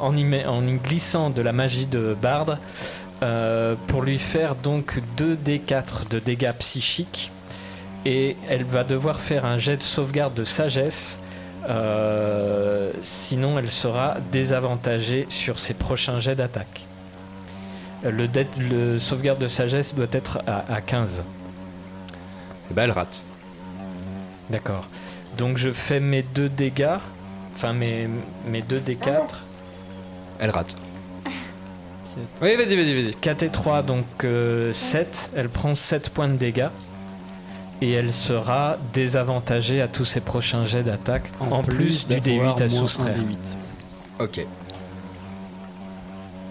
[0.00, 2.56] en, y en y glissant de la magie de Bard
[3.22, 7.30] euh, pour lui faire donc 2 D4 de dégâts psychiques
[8.04, 11.18] et elle va devoir faire un jet de sauvegarde de sagesse
[11.68, 16.86] euh, sinon elle sera désavantagée sur ses prochains jets d'attaque.
[18.04, 18.26] Euh,
[18.58, 21.22] Le, sauvegarde de sagesse doit être à, à 15.
[22.70, 23.24] Et bah elle rate.
[24.50, 24.86] D'accord.
[25.38, 26.98] Donc je fais mes 2 dégâts,
[27.54, 28.08] enfin mes,
[28.46, 29.20] mes 2 D4.
[30.40, 30.76] Elle rate.
[32.42, 33.14] Oui, vas-y, vas-y, vas-y.
[33.14, 34.04] 4 et 3, donc
[34.72, 35.30] 7.
[35.36, 36.68] Elle prend 7 points de dégâts.
[37.80, 42.62] Et elle sera désavantagée à tous ses prochains jets d'attaque, en, plus, du d'avoir D8
[42.62, 43.16] à moins un soustraire.
[43.16, 44.22] D8.
[44.24, 44.46] Ok.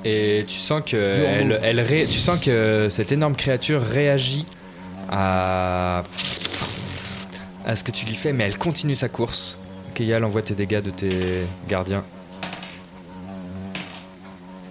[0.04, 1.58] Et tu sens que Lourd, elle, lourd.
[1.62, 4.46] elle ré- tu sens que cette énorme créature réagit
[5.10, 6.04] à
[7.66, 9.58] à ce que tu lui fais, mais elle continue sa course.
[9.94, 12.04] Keyal envoie tes dégâts de tes gardiens.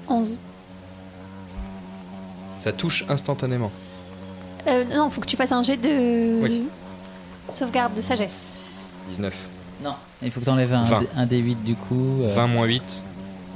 [0.08, 0.36] 11.
[2.60, 3.72] Ça touche instantanément.
[4.66, 6.64] Euh, non, faut que tu fasses un jet de Oui.
[7.50, 8.42] sauvegarde de sagesse.
[9.08, 9.34] 19.
[9.82, 11.00] Non, il faut que tu enlèves un, 20.
[11.00, 12.18] D- un D8 du coup.
[12.22, 13.06] euh, 20 moins 8.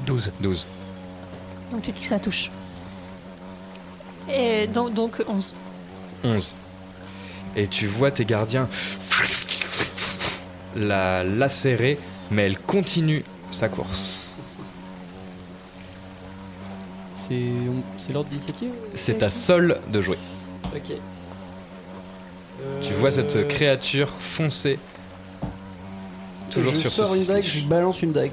[0.07, 0.33] 12.
[0.41, 0.67] 12.
[1.71, 2.51] Donc tu, tu- ça touche.
[4.33, 5.55] Et donc, donc 11.
[6.25, 6.55] 11.
[7.57, 8.67] Et tu vois tes gardiens
[10.77, 11.99] la lacérer,
[12.31, 14.24] mais elle continue sa course.
[17.29, 17.35] C'est
[17.69, 20.19] on- c'est l'ordre d'initiative C'est à Sol de jouer.
[20.75, 20.93] Ok.
[22.83, 24.79] Tu vois cette créature foncer
[26.51, 28.33] toujours je sur ce sors une dague, je balance une dague.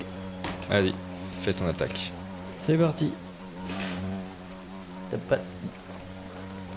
[0.70, 0.94] Allez,
[1.42, 2.12] fais ton attaque.
[2.60, 3.12] C'est parti.
[5.10, 5.38] T'as pas.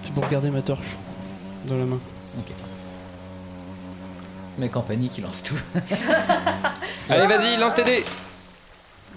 [0.02, 0.96] C'est pour garder ma torche
[1.66, 1.98] dans la main.
[2.38, 2.52] Ok.
[4.58, 5.58] Mec en panique, il lance tout.
[7.08, 8.04] Allez, vas-y, lance tes dés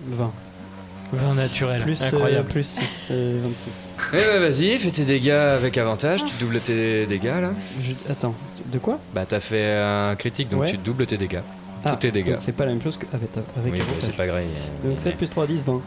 [0.05, 0.31] 20.
[1.13, 2.47] 20 naturel, Plus, euh, incroyable.
[2.49, 3.89] plus 6, euh, 26.
[4.13, 7.51] Eh bah vas-y, fais tes dégâts avec avantage, tu doubles tes dégâts là.
[7.81, 8.35] Je- Attends,
[8.65, 8.99] de quoi?
[9.15, 10.71] Bah t'as fait un critique donc Ouais.
[10.71, 11.39] tu doubles tes dégâts.
[11.85, 12.31] Ah, Tous tes dégâts.
[12.31, 14.01] donc C'est pas la même chose qu'avec avec Oui, mais avantage.
[14.01, 14.41] c'est pas grave.
[14.83, 15.81] Donc 7 plus 3, 10, 20.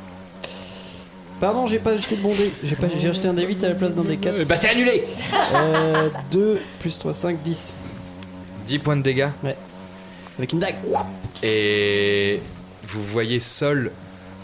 [1.41, 2.51] Pardon, j'ai pas acheté de bon dé.
[2.65, 4.47] J'ai pas- j'ai acheté un D8 à la place d'un D4.
[4.47, 5.03] Bah c'est annulé
[5.55, 7.77] Euh, 2 plus 3, 5, 10.
[8.67, 9.29] 10 points de dégâts.
[9.43, 9.57] Ouais.
[10.39, 10.77] Avec une dague.
[11.43, 12.41] Et
[12.85, 13.91] vous voyez Sol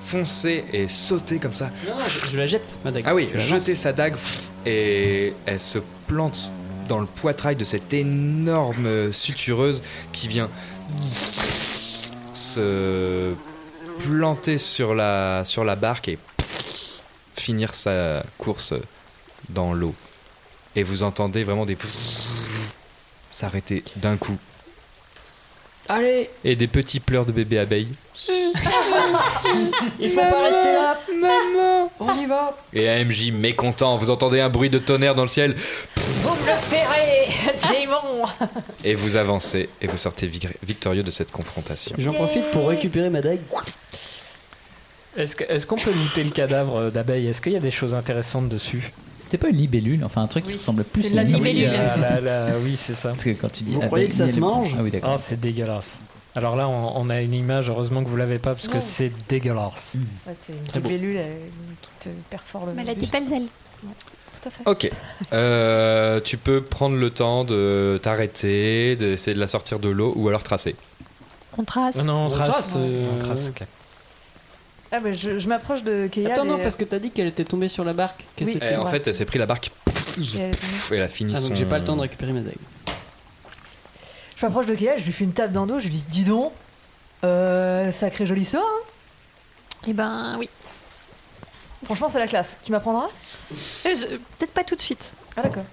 [0.06, 1.70] foncer et sauter comme ça.
[1.86, 3.04] Non, je, je la jette, ma dague.
[3.06, 4.14] Ah oui, Je jeter sa dague
[4.64, 6.50] et elle se plante
[6.88, 9.82] dans le poitrail de cette énorme sutureuse
[10.12, 10.48] qui vient
[12.32, 13.34] se
[14.04, 16.18] planter sur la, sur la barque et
[17.34, 18.74] finir sa course
[19.48, 19.94] dans l'eau.
[20.76, 21.76] Et vous entendez vraiment des
[23.30, 24.38] s'arrêter d'un coup.
[25.88, 27.88] Allez Et des petits pleurs de bébé abeille.
[30.00, 34.48] Il faut pas rester là Maman On y va Et AMJ mécontent, vous entendez un
[34.48, 35.54] bruit de tonnerre dans le ciel?
[35.96, 38.24] Vous me le ferez, démon
[38.84, 40.30] Et vous avancez et vous sortez
[40.62, 41.94] victorieux de cette confrontation.
[41.98, 43.40] J'en profite pour récupérer ma dague.
[45.16, 47.26] Est-ce que- est-ce qu'on peut looter le cadavre d'abeille?
[47.28, 48.92] Est-ce qu'il y a des choses intéressantes dessus?
[49.18, 51.70] C'était pas une libellule, enfin un truc qui ressemble plus c'est à une libellule.
[51.70, 51.80] libellule.
[51.94, 53.08] Ah, la- la- oui, c'est ça.
[53.10, 54.76] Parce que quand tu dis Vous abeille, croyez que ça se mange?
[54.78, 55.12] Ah oui, d'accord.
[55.14, 56.00] Ah, c'est dégueulasse.
[56.36, 59.10] Alors là, on, on a une image, heureusement que vous l'avez pas, parce que c'est
[59.28, 59.96] dégueulasse.
[60.26, 61.34] Ouais, c'est une libellule euh,
[61.80, 63.48] qui te perfore le Mais elle a des belles ailes.
[63.82, 63.90] Ouais,
[64.40, 64.62] Tout à fait.
[64.66, 64.90] Ok.
[65.32, 70.28] Euh, tu peux prendre le temps de t'arrêter, d'essayer de la sortir de l'eau ou
[70.28, 70.76] alors tracer.
[71.58, 71.96] On trace.
[71.98, 72.48] Ah non, on On trace.
[72.50, 73.62] trace, euh, On trace, ok.
[74.92, 76.32] Ah, bah, je, je m'approche de Keia.
[76.34, 78.24] Attends, non, et- parce que t'as dit qu'elle était tombée sur la barque.
[78.36, 79.70] Qu'est-ce Oui, c'est en fait, elle s'est pris la barque
[80.18, 80.50] Et
[80.94, 81.48] elle a fini Ah, son.
[81.48, 82.54] donc j'ai pas le temps de récupérer ma dague.
[84.36, 86.04] Je m'approche de Keia, je lui fais une tape dans le dos, je lui dis
[86.08, 86.52] Dis donc,
[87.24, 88.62] euh, sacré joli sort.
[88.64, 89.82] hein.
[89.88, 90.48] Eh ben oui.
[91.84, 92.58] Franchement, c'est la classe.
[92.64, 93.08] Tu m'apprendras?
[93.86, 95.12] Euh, je- Peut-être pas tout de suite.
[95.36, 95.64] Ah, d'accord.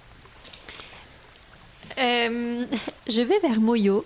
[1.98, 2.66] Euh,
[3.08, 4.06] je vais vers Moyo.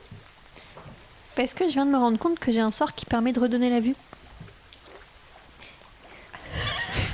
[1.36, 3.39] Parce que je viens de me rendre compte que j'ai un sort qui permet de
[3.39, 3.95] redonner la vue.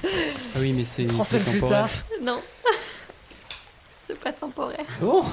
[0.06, 1.70] Ah oui, mais c'est temporaire.
[1.88, 1.90] tard.
[2.22, 2.40] Non.
[4.08, 4.86] C'est pas temporaire.
[5.02, 5.24] Bon,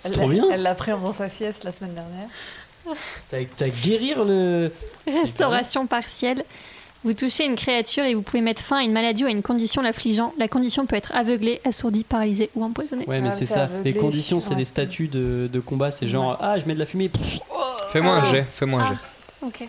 [0.00, 0.44] c'est trop l'a- bien.
[0.52, 2.28] Elle l'a pris en faisant sa fieste la semaine dernière.
[3.56, 4.72] T'as guérir le.
[5.06, 6.44] Restauration partielle.
[7.04, 9.42] Vous touchez une créature et vous pouvez mettre fin à une maladie ou à une
[9.42, 10.32] condition l'affligeant.
[10.38, 13.04] La condition peut être aveuglée, assourdie, paralysée ou empoisonnée.
[13.08, 13.64] Ouais, mais Ah, c'est ça.
[13.64, 14.56] aveuglé, Les conditions, c'est ouais.
[14.56, 15.90] des statuts de, de combat.
[15.90, 17.10] C'est genre, ah, je mets de la fumée.
[17.92, 18.24] Fais-moi un Ah.
[18.24, 18.88] jet, fais-moi un Ah.
[19.42, 19.46] jet.
[19.46, 19.68] Ok.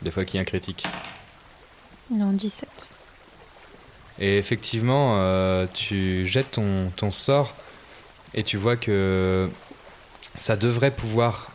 [0.00, 0.84] Des fois qu'il y a un critique.
[2.10, 2.68] Non, 17.
[4.18, 7.54] Et effectivement, euh, tu jettes ton, ton sort
[8.34, 9.48] et tu vois que
[10.36, 11.50] ça devrait pouvoir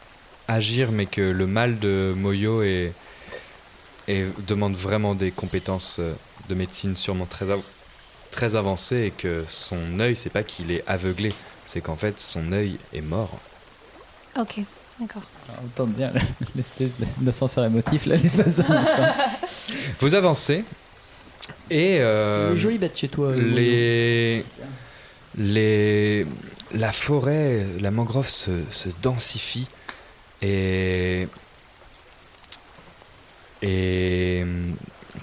[0.47, 2.93] agir, mais que le mal de Moyo est,
[4.07, 6.13] est- demande vraiment des compétences euh,
[6.49, 7.61] de médecine sûrement très, av-
[8.31, 11.33] très avancées et que son œil, c'est pas qu'il est aveuglé,
[11.65, 13.37] c'est qu'en fait son œil est mort.
[14.39, 14.59] Ok,
[15.01, 15.23] d'accord.
[15.63, 16.13] On tente bien
[16.55, 18.61] l'espèce d'ascenseur émotif là, l'espace.
[19.99, 20.63] Vous avancez
[21.69, 23.29] et euh, jolie bête chez toi.
[23.29, 24.45] euh, les,
[25.37, 26.25] les,
[26.73, 29.67] la forêt, la mangrove se, se densifie
[30.41, 31.27] et,
[33.61, 34.75] et hum,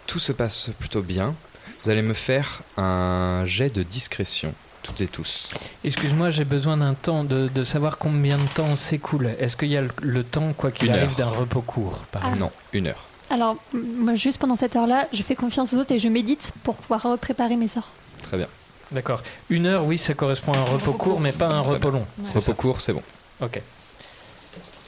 [0.06, 1.34] tout se passe plutôt bien.
[1.82, 5.48] Vous allez me faire un jet de discrétion, toutes et tous.
[5.84, 9.34] Excuse-moi, j'ai besoin d'un temps, de, de savoir combien de temps s'écoule.
[9.38, 12.30] Est-ce qu'il y a le, le temps, quoi qu'il arrive, d'un repos court par Ah.
[12.30, 12.40] exemple?
[12.42, 13.04] Non, une heure.
[13.30, 16.76] Alors, moi, juste pendant cette heure-là, je fais confiance aux autres et je médite pour
[16.76, 17.90] pouvoir repréparer mes sorts.
[18.22, 18.46] Très bien.
[18.92, 19.22] D'accord.
[19.50, 22.00] Une heure, oui, ça correspond à un repos court, mais pas à un repos bien.
[22.00, 22.06] long.
[22.18, 22.24] Ouais.
[22.24, 22.50] C'est ça.
[22.52, 23.02] Repos court, c'est bon.
[23.40, 23.60] Ok.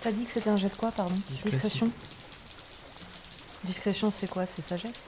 [0.02, 1.50] T'as dit que c'était un jet de quoi, pardon Discrétion.
[1.50, 1.90] Discrétion.
[3.64, 5.06] Discrétion, c'est quoi C'est sagesse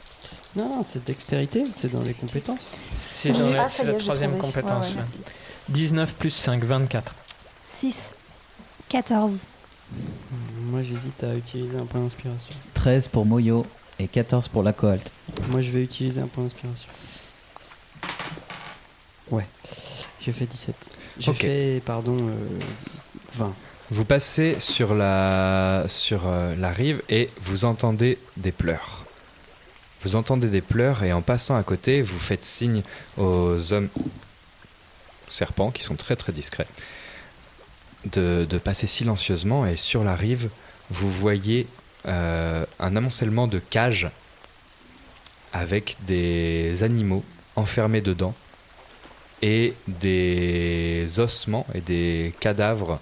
[0.56, 1.64] Non, non, c'est dextérité.
[1.74, 2.70] C'est dans les compétences.
[2.94, 4.86] C'est dans la, Ah, c'est la est, troisième compétence.
[4.86, 5.02] Ouais, ouais, là.
[5.02, 5.20] merci.
[5.68, 7.14] 19 plus 5, 24.
[7.66, 8.14] 6.
[8.88, 9.44] 14.
[10.70, 12.54] Moi, j'hésite à utiliser un point d'inspiration.
[12.74, 13.64] 13 pour Moyo
[13.98, 15.12] et 14 pour la cohalte.
[15.50, 16.88] Moi, je vais utiliser un point d'inspiration.
[19.30, 19.46] Ouais.
[20.20, 20.90] J'ai fait 17.
[21.18, 22.58] J'ai fait, pardon, euh,
[23.34, 23.54] 20.
[23.90, 29.04] Vous passez sur la, sur euh, la rive et vous entendez des pleurs.
[30.02, 32.82] Vous entendez des pleurs et en passant à côté, vous faites signe
[33.16, 33.88] aux hommes
[35.28, 36.68] serpents qui sont très très discrets
[38.12, 40.50] de, de passer silencieusement et sur la rive,
[40.90, 41.66] vous voyez
[42.06, 44.10] euh, un amoncellement de cages
[45.52, 47.24] avec des animaux
[47.56, 48.34] enfermés dedans
[49.42, 53.00] et des ossements et des cadavres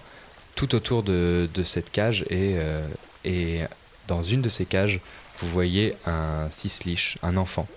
[0.55, 2.87] tout autour de, de cette cage et, euh,
[3.25, 3.61] et
[4.07, 4.99] dans une de ces cages,
[5.39, 7.67] vous voyez un cisliche, un enfant,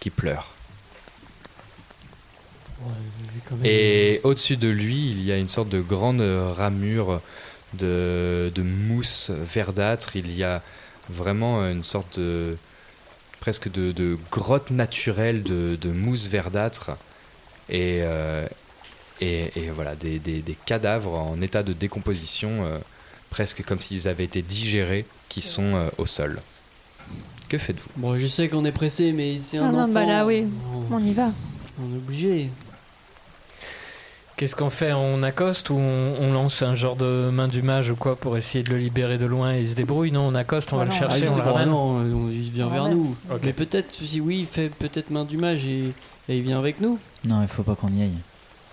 [0.00, 0.50] qui pleure.
[3.64, 7.20] Et au-dessus de lui, il y a une sorte de grande ramure
[7.74, 10.16] de, de mousse verdâtre.
[10.16, 10.62] Il y a
[11.08, 12.56] vraiment une sorte de
[13.40, 16.90] presque de, de grotte naturelle de, de mousse verdâtre
[17.68, 18.46] et, euh,
[19.20, 22.78] et, et voilà des, des- des cadavres en état de décomposition, euh,
[23.30, 26.40] presque comme s'ils avaient été digérés, qui sont euh, au sol.
[27.48, 27.88] Que faites-vous?
[27.96, 29.92] Bon, je sais qu'on est pressé, mais c'est un Ah non, enfant.
[29.92, 30.44] bah là, oui,
[30.90, 31.30] On- on y va.
[31.80, 32.50] On est obligé.
[34.36, 34.92] Qu'est-ce qu'on fait?
[34.92, 38.36] On accoste ou on, on lance un genre de main du mage ou quoi pour
[38.36, 40.12] essayer de le libérer de loin et il se débrouille?
[40.12, 41.68] Non, on accoste, on va le chercher, Ah, on le non, ramène.
[41.70, 43.16] non, on- il vient vers nous.
[43.42, 45.92] Mais peut-être, si oui, il fait peut-être main du mage et,
[46.28, 47.00] et il vient avec nous.
[47.24, 48.14] Non, il faut pas qu'on y aille.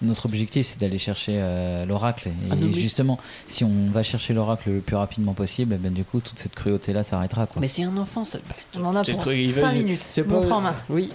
[0.02, 2.28] Notre objectif, c'est d'aller chercher euh, l'oracle.
[2.28, 3.18] Et Ah non, justement,
[3.48, 6.54] si on va chercher l'oracle le plus rapidement possible, eh ben, du coup, toute cette
[6.54, 7.48] cruauté-là s'arrêtera.
[7.48, 7.62] Quoi.
[7.62, 8.40] Mais c'est un enfant, ça.
[8.78, 10.02] On en a C'est pour quoi, il 5 veut- minutes.
[10.04, 10.76] c'est pas- Montre en main.
[10.90, 11.12] Oui.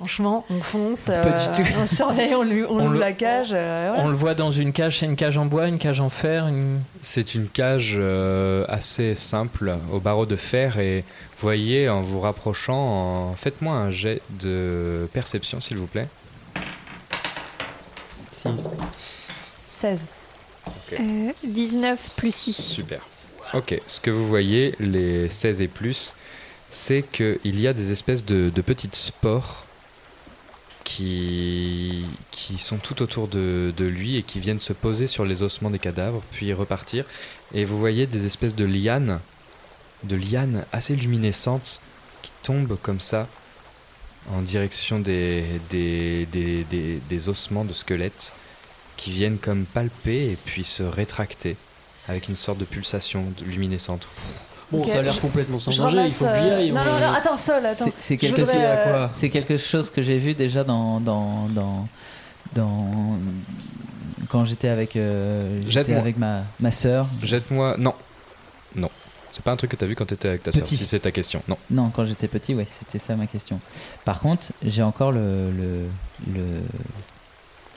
[0.00, 1.68] Franchement, on fonce, Pas euh, du tout.
[1.78, 3.50] on surveille, on, lui, on, On ouvre le- la cage.
[3.52, 3.92] euh.
[3.98, 6.46] On le voit dans une cage, c'est une cage en bois, une cage en fer,
[6.46, 6.80] une...
[7.02, 11.04] C'est une cage euh, assez simple au barreau de fer et
[11.40, 12.78] voyez en vous rapprochant,
[13.30, 13.34] en...
[13.34, 16.08] faites-moi un jet de perception s'il vous plaît.
[19.66, 20.06] 16.
[20.92, 22.52] Euh, 19 plus 6.
[22.56, 23.00] Super.
[23.54, 26.14] Ok, ce que vous voyez, les 16 et plus,
[26.70, 29.66] c'est qu'il y a des espèces de, de petites spores
[30.84, 35.42] qui, qui sont tout autour de, de lui et qui viennent se poser sur les
[35.42, 37.04] ossements des cadavres, puis repartir.
[37.54, 39.20] Et vous voyez des espèces de lianes,
[40.04, 41.80] de lianes assez luminescentes
[42.22, 43.28] qui tombent comme ça
[44.30, 48.34] en direction des, des, des, des- des ossements de squelettes
[48.96, 51.56] qui viennent comme palper et puis se rétracter
[52.08, 54.08] avec une sorte de pulsation luminescente.
[54.72, 56.70] Bon, ça a l'air complètement sans je danger, il faut que j'y aille.
[56.70, 57.86] Non, on- non, non, attends, seul, attends.
[57.98, 61.88] C'est- quelque, euh, c'est quelque chose que j'ai vu déjà dans, dans, dans,
[62.54, 63.18] dans-
[64.28, 67.06] quand j'étais avec, euh, j'étais avec ma, ma soeur.
[67.22, 67.74] Jette-moi.
[67.78, 67.94] Non.
[68.76, 68.90] Non.
[69.32, 70.76] C'est pas un truc que t'as vu quand t'étais avec ta Petit.
[70.76, 71.42] si c'est ta question.
[71.48, 71.56] Non.
[71.70, 73.60] Non, quand j'étais petit, ouais, c'était ça ma question.
[74.04, 75.86] Par contre, j'ai encore le, le,
[76.32, 76.42] le,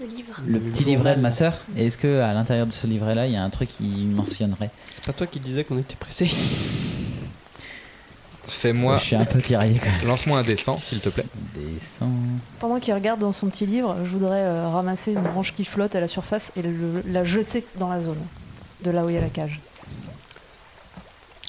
[0.04, 0.42] Le livre.
[0.46, 1.54] le petit livret de ma sœur.
[1.78, 4.70] Et est-ce que à l'intérieur de ce livret-là, il y a un truc qui mentionnerait
[4.94, 6.30] C'est pas toi qui disais qu'on était pressé.
[8.48, 8.98] Fais-moi.
[8.98, 10.06] Je suis un peu tiraillé quand même.
[10.08, 11.26] Lance-moi un dessin, s'il te plaît.
[12.60, 15.96] Pendant qu'il regarde dans son petit livre, je voudrais euh, ramasser une branche qui flotte
[15.96, 18.20] à la surface et le- la jeter dans la zone,
[18.84, 19.62] de là où il y a la cage.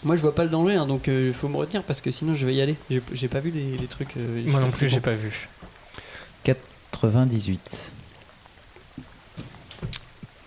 [0.05, 2.35] Moi, je vois pas le danger, hein, donc il faut me retenir parce que sinon
[2.35, 2.77] je vais y aller.
[3.13, 4.17] J'ai pas vu les, les trucs.
[4.17, 5.49] euh, Moi non plus, j'ai pas vu.
[6.45, 7.91] 98.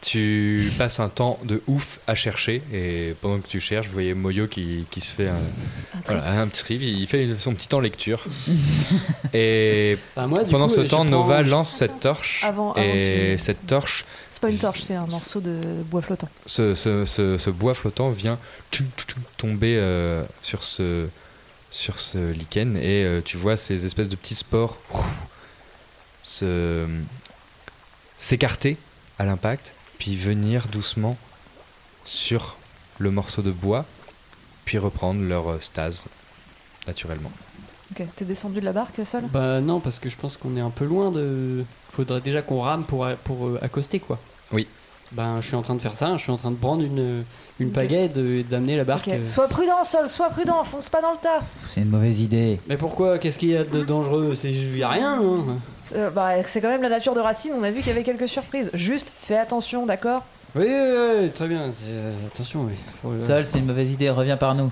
[0.09, 4.13] Tu passes un temps de ouf à chercher et pendant que tu cherches, vous voyez
[4.13, 5.35] Moyo qui, qui se fait un,
[6.05, 8.23] voilà, un petit trip, il fait son petit temps lecture.
[9.33, 13.43] et Bah, moi, pendant coup, ce temps, Nova lance cette torche Avant- avant et tu-
[13.43, 15.59] cette torche C'est pas une torche, c'est un morceau de
[15.91, 16.29] bois flottant.
[16.45, 18.39] ce, ce- ce- ce bois flottant vient
[19.35, 21.07] tomber euh, sur ce
[21.69, 24.77] sur ce lichen et euh, tu vois ces espèces de petits spores
[26.21, 26.87] se
[28.17, 28.77] s'écarter
[29.19, 31.17] à l'impact puis venir doucement
[32.05, 32.57] sur
[32.99, 33.85] le morceau de bois
[34.65, 36.07] puis reprendre leur euh, stase
[36.87, 37.31] naturellement.
[37.91, 39.23] Ok, t'es descendu de la barque seul?
[39.27, 41.63] Bah non, parce que je pense qu'on est un peu loin de.
[41.93, 44.19] Faudrait déjà qu'on rame pour, pour euh, accoster quoi.
[44.51, 44.67] Oui.
[45.13, 47.23] Ben je suis en train de faire ça, je suis en train de prendre une,
[47.59, 49.07] une pagaie et d'amener la barque.
[49.07, 49.23] Euh.
[49.23, 51.39] Sois prudent, Sol, sois prudent, fonce pas dans le tas.
[51.73, 52.59] C'est une mauvaise idée.
[52.67, 53.17] Mais pourquoi?
[53.17, 54.35] Qu'est-ce qu'il y a de dangereux?
[54.35, 55.21] C'est y a rien.
[55.21, 55.45] hein.
[55.83, 57.91] C'est euh, bah, c'est quand même la nature de Racine, on a vu qu'il y
[57.91, 58.69] avait quelques surprises.
[58.73, 60.23] Juste, fais attention, d'accord?
[60.55, 61.61] Oui, oui, oui, très bien.
[61.73, 62.73] c'est, euh, attention, oui.
[63.01, 64.09] Faut, Seul, c'est une mauvaise idée.
[64.09, 64.71] Reviens par nous.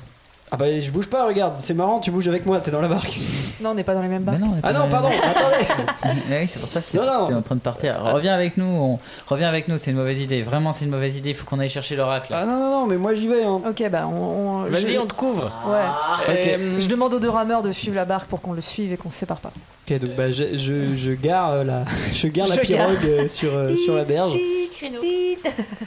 [0.51, 2.87] Ah bah je bouge pas, regarde, c'est marrant, tu bouges avec moi, t'es dans la
[2.87, 3.17] barque.
[3.61, 4.39] Non, on n'est pas dans les mêmes barques.
[4.63, 5.65] Ah non, pardon, attendez
[6.29, 7.27] oui, c'est pour ça que c'est Non, non.
[7.29, 7.99] c'est en train de partir.
[8.13, 8.65] Reviens avec nous.
[8.65, 8.99] On...
[9.27, 9.77] Reviens avec nous.
[9.79, 10.43] C'est une mauvaise idée.
[10.43, 11.29] Vraiment, c'est une mauvaise idée.
[11.31, 12.27] Il faut qu'on aille chercher l'oracle.
[12.31, 13.43] Ah non, non, non, mais moi j'y vais.
[13.43, 13.59] Hein.
[13.67, 14.15] Ok, bah on.
[14.15, 15.51] on- Vas-y, je- on te couvre.
[15.67, 16.33] Ouais.
[16.33, 16.47] Ok.
[16.47, 18.97] Euh, Je demande aux deux rameurs de suivre la barque pour qu'on le suive et
[18.97, 19.51] qu'on se sépare pas.
[19.89, 21.83] Ok, donc bah, je, je, je gare euh, la,
[22.13, 22.87] je gare la Je gare.
[22.87, 24.33] pirogue euh, sur, euh, sur la berge.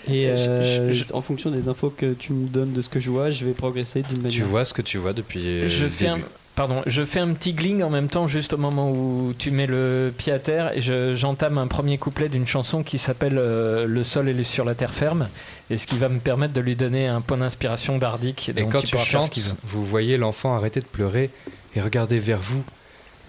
[0.08, 3.00] Et euh, Je- je- en fonction des infos que tu me donnes de ce que
[3.00, 4.30] je vois, je vais progresser d'une manière.
[4.48, 6.18] Vois ce que tu vois depuis euh, Je le fais un,
[6.54, 9.66] pardon, je fais un petit gling en même temps, juste au moment où tu mets
[9.66, 13.86] le pied à terre, et je- j'entame un premier couplet d'une chanson qui s'appelle euh,
[13.86, 15.28] Le sol est sur la terre ferme,
[15.70, 18.48] et ce qui va me permettre de lui donner un point d'inspiration bardique.
[18.48, 21.30] Et quand il tu chantes, vous voyez l'enfant arrêter de pleurer
[21.74, 22.64] et regarder vers vous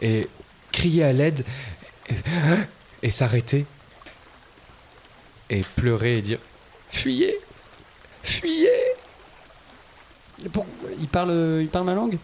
[0.01, 0.27] et
[0.71, 1.43] crier à l'aide
[2.09, 2.13] et,
[3.03, 3.65] et s'arrêter
[5.49, 6.39] et pleurer et dire
[6.89, 7.35] Fuyez
[8.23, 8.69] Fuyez
[10.51, 10.65] Pour-
[11.01, 12.17] il, parle, il parle ma langue?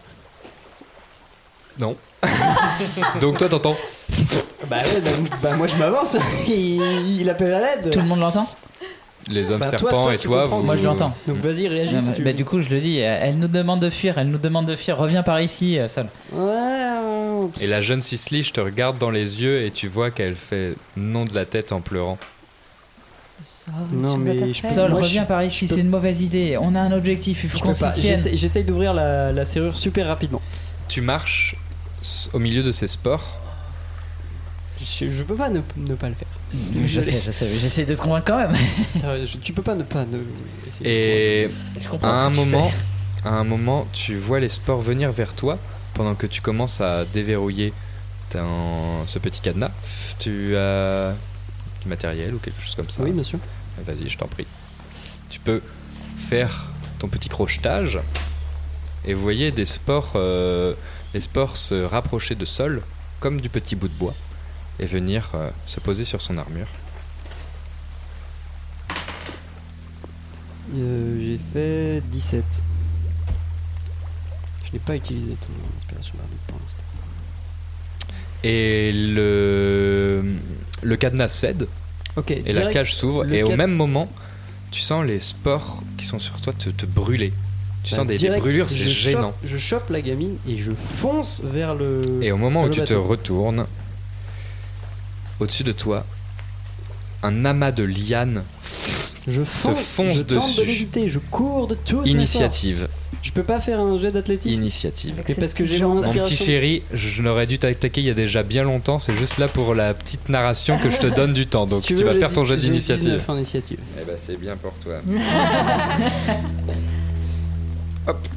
[1.78, 1.96] Non.
[3.20, 3.76] Donc toi t'entends?
[4.70, 5.10] Bah ouais, bah,
[5.42, 6.16] bah moi je m'avance.
[6.48, 7.90] il, il appelle à l'aide.
[7.90, 8.48] Tout le monde l'entend?
[9.28, 10.62] Les hommes Bah, serpents toi, et toi, vous.
[10.62, 11.12] Moi je l'entends.
[11.26, 13.38] Donc vas-y, réagis Non, si mais- tu bah, du coup, je le dis, euh, elle
[13.38, 14.96] nous demande de fuir, elle nous demande de fuir.
[14.96, 16.06] Reviens par ici, euh, Sol.
[16.32, 16.92] Ouais.
[17.60, 20.74] Et la jeune Cicely, je te regarde dans les yeux et tu vois qu'elle fait
[20.96, 22.18] non de la tête en pleurant.
[23.92, 26.56] Non, mais je Sol, moi, je- reviens par ici, je peux- c'est une mauvaise idée.
[26.60, 28.14] On a un objectif, il faut Je qu'on s'y tienne.
[28.16, 30.40] J'essaie j'essaye d'ouvrir la, la serrure super rapidement.
[30.88, 31.56] Tu marches
[32.32, 33.40] au milieu de ces sports.
[34.80, 36.28] Je, je peux pas ne, ne pas le faire.
[36.84, 38.54] Je sais, je sais, j'essaie de te convaincre quand même.
[39.24, 40.18] Je- tu peux pas ne pas ne.
[40.86, 41.50] Et
[41.80, 42.70] Je comprends à un moment,
[43.24, 45.58] à un moment, tu vois les sports venir vers toi
[45.94, 47.72] pendant que tu commences à déverrouiller
[48.30, 49.70] ton- ce petit cadenas.
[50.20, 51.14] Tu as
[51.82, 53.40] du matériel ou quelque chose comme ça Oui, bien sûr.
[53.84, 54.46] Vas-y, je t'en prie.
[55.30, 55.62] Tu peux
[56.18, 56.66] faire
[56.98, 57.98] ton petit crochetage
[59.04, 60.74] et vous voyez des spores, euh,
[61.14, 62.82] les se rapprocher de sol
[63.20, 64.14] comme du petit bout de bois
[64.78, 66.66] et venir euh, se poser sur son armure.
[70.74, 72.44] Euh, J'ai fait 17.
[74.64, 76.82] Je n'ai pas utilisé ton inspiration bardique pour l'instant.
[78.42, 80.34] Et le,
[80.82, 81.68] le cadenas cède.
[82.28, 83.30] Et la cage s'ouvre.
[83.32, 84.08] Et au même moment,
[84.70, 87.32] tu sens les spores qui sont sur toi te, te brûler.
[87.82, 89.28] Tu Bah, sens des, brûlures, c'est gênant.
[89.42, 92.00] chope- je chope la gamine et je fonce vers le.
[92.20, 93.66] Et au moment où tu te retournes,
[95.40, 96.04] au-dessus de toi,
[97.22, 98.42] un amas de lianes
[99.28, 100.64] Je te fonce, tente de dessus.
[100.64, 102.88] l'éviter, je cours de toute Initiative.
[103.26, 105.20] Je peux pas faire un jet d'athlétisme Initiative.
[105.26, 106.36] Mais parce que j'ai mon Mon inspiration.
[106.36, 109.00] petit chéri, je n'aurais dû t'attaquer il y a déjà bien longtemps.
[109.00, 111.66] C'est juste là pour la petite narration que je te donne du temps.
[111.66, 113.02] Donc Si tu, veux, vas j'ai faire ton dix- jet j'ai d'initiative.
[113.04, 113.78] 19 en initiative.
[114.00, 115.00] Eh ben c'est bien pour toi.
[118.06, 118.28] Hop.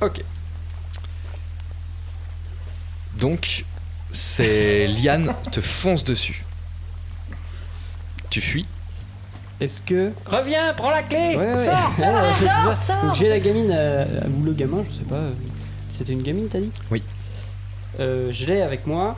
[0.00, 0.20] Ok.
[3.20, 3.64] Donc,
[4.12, 6.44] ces lianes te foncent dessus.
[8.30, 8.66] Tu fuis.
[9.62, 10.10] Est-ce que.
[10.26, 11.56] Reviens, prends la clé Ouais, ouais.
[11.58, 12.94] Sors, Ouais, sors, sors, ça.
[12.94, 13.04] sors.
[13.04, 14.04] Donc j'ai la gamine, euh,
[14.38, 15.20] ou le gamin, je sais pas.
[15.88, 16.70] C'était une gamine, t'as dit?
[16.90, 17.02] Oui.
[18.00, 19.16] Euh, je l'ai avec moi.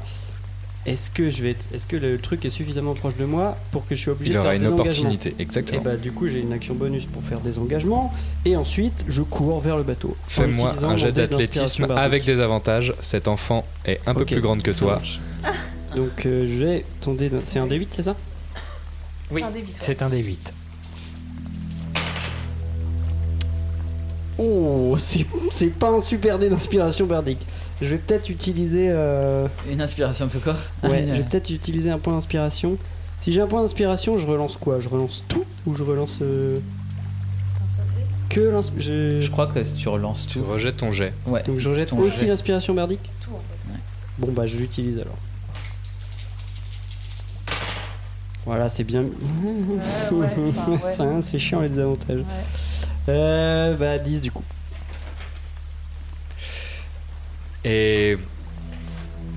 [0.87, 3.87] Est-ce que je vais être- est-ce que le truc est suffisamment proche de moi pour
[3.87, 5.81] que je sois obligé Il de aura faire une des opportunité, engagements exactement.
[5.81, 8.13] Et bah du coup j'ai une action bonus pour faire des engagements
[8.45, 10.15] et ensuite je cours vers le bateau.
[10.29, 12.93] Fais-moi un jet d'athlétisme avec des avantages.
[13.01, 14.95] Cet enfant est un peu plus grande que ça toi.
[14.97, 15.21] marche.
[15.97, 18.15] Donc euh, j'ai ton dé, c'est un D8 c'est ça?
[19.31, 19.43] Oui,
[19.81, 20.53] c'est un des 8.
[24.39, 27.39] Oh, c'est c'est pas un super dé d'inspiration bardique.
[27.81, 28.89] Je vais peut-être utiliser.
[28.91, 32.77] euh, Une inspiration tout corps Ouais, Une- je vais peut-être utiliser un point d'inspiration.
[33.21, 34.81] Si j'ai un point d'inspiration, je relance quoi?
[34.81, 36.19] Je relance tout ou je relance.
[36.23, 36.57] euh,
[38.29, 39.21] Que l'inspiration.
[39.21, 40.47] Je crois que si tu relances Tu tout.
[40.47, 41.13] rejettes ton jet.
[41.27, 43.73] Ouais, Donc je rejette aussi l'inspiration bardique Tout en fait.
[43.73, 43.79] Ouais.
[44.19, 45.17] Bon bah je l'utilise alors.
[48.47, 49.03] Voilà, c'est bien.
[50.13, 50.93] ouais, enfin, ouais.
[50.93, 52.19] Ça, c'est chiant les désavantages.
[52.19, 52.25] Ouais.
[53.09, 54.43] Euh, bah 10 du coup.
[57.65, 58.19] Et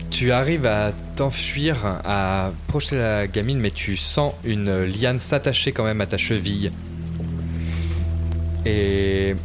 [0.09, 5.83] tu arrives à t'enfuir, à projeter la gamine, mais tu sens une liane s'attacher quand
[5.85, 6.71] même à ta cheville.
[8.65, 9.35] Et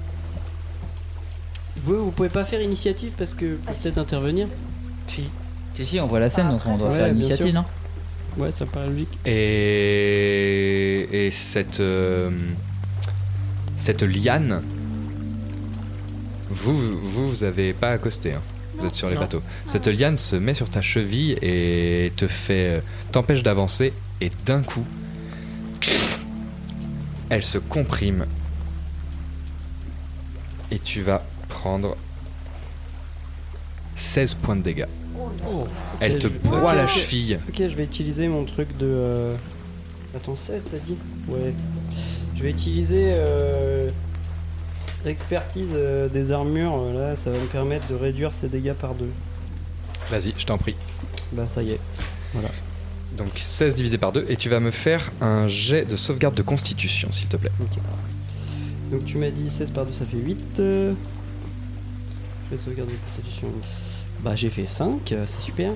[1.85, 4.49] Vous, vous pouvez pas faire initiative parce que Ah, peut-être intervenir
[5.07, 5.25] Si.
[5.75, 7.55] Si, si, on voit la scène, donc on doit Ouais, faire l'initiative, sûr.
[7.55, 7.65] non?
[8.39, 9.19] Ouais, ça me paraît logique.
[9.27, 12.31] et, et cette euh,
[13.77, 14.63] cette liane,
[16.51, 18.33] vous vous vous avez pas accosté.
[18.33, 18.41] hein.
[18.79, 19.21] Vous êtes sur les Non.
[19.21, 19.43] bateaux.
[19.67, 22.81] Cette liane se met sur ta cheville et te fait euh,
[23.13, 23.93] t'empêche d'avancer
[24.23, 24.85] et d'un coup,
[27.29, 28.25] elle se comprime
[30.71, 31.99] et tu vas prendre
[33.95, 34.87] 16 points de dégâts.
[36.01, 37.39] Elle Ok, te je- broie la cheville.
[37.49, 38.87] Ok, je vais utiliser mon truc de.
[38.87, 39.35] euh,
[40.15, 40.97] Attends, 16 t'as dit
[41.29, 41.53] Ouais.
[42.37, 43.11] Je vais utiliser.
[43.13, 43.89] Euh...
[45.05, 48.95] L'expertise euh, des armures, euh, là, ça va me permettre de réduire ces dégâts par
[48.95, 49.11] deux.
[50.11, 50.77] Vas-y, je t'en prie.
[51.33, 51.81] Bah, ça y est.
[52.33, 52.51] Voilà.
[53.19, 56.43] Donc 16 divisé par 2 et tu vas me faire un jet de sauvegarde de
[56.43, 57.51] constitution s'il te plaît.
[57.61, 57.79] Ok.
[58.93, 60.61] Donc, tu m'as dit 16 par 2, ça fait 8.
[60.61, 60.93] Euh...
[62.51, 63.49] Je vais sauvegarder la constitution.
[64.23, 65.73] Bah, j'ai fait 5, euh, c'est super.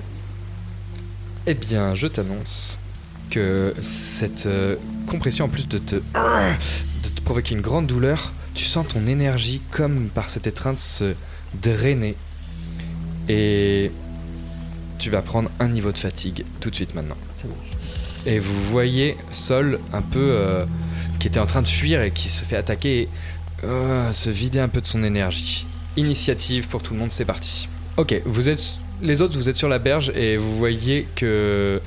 [1.45, 2.79] Eh bien, je t'annonce
[3.29, 4.75] que cette euh,
[5.05, 5.95] compression, en plus de te,
[7.03, 11.13] de te provoquer une grande douleur, tu sens ton énergie comme par cette étreinte se
[11.61, 12.15] drainer.
[13.29, 13.91] Et
[14.99, 17.17] tu vas prendre un niveau de fatigue tout de suite maintenant.
[18.25, 20.65] Et vous voyez Sol un peu euh,
[21.19, 23.09] qui était en train de fuir et qui se fait attaquer et
[23.63, 25.65] euh, se vider un peu de son énergie.
[25.95, 27.69] Initiative pour tout le monde, c'est parti.
[27.97, 31.81] Ok, vous êtes les autres, vous êtes sur la berge et vous voyez que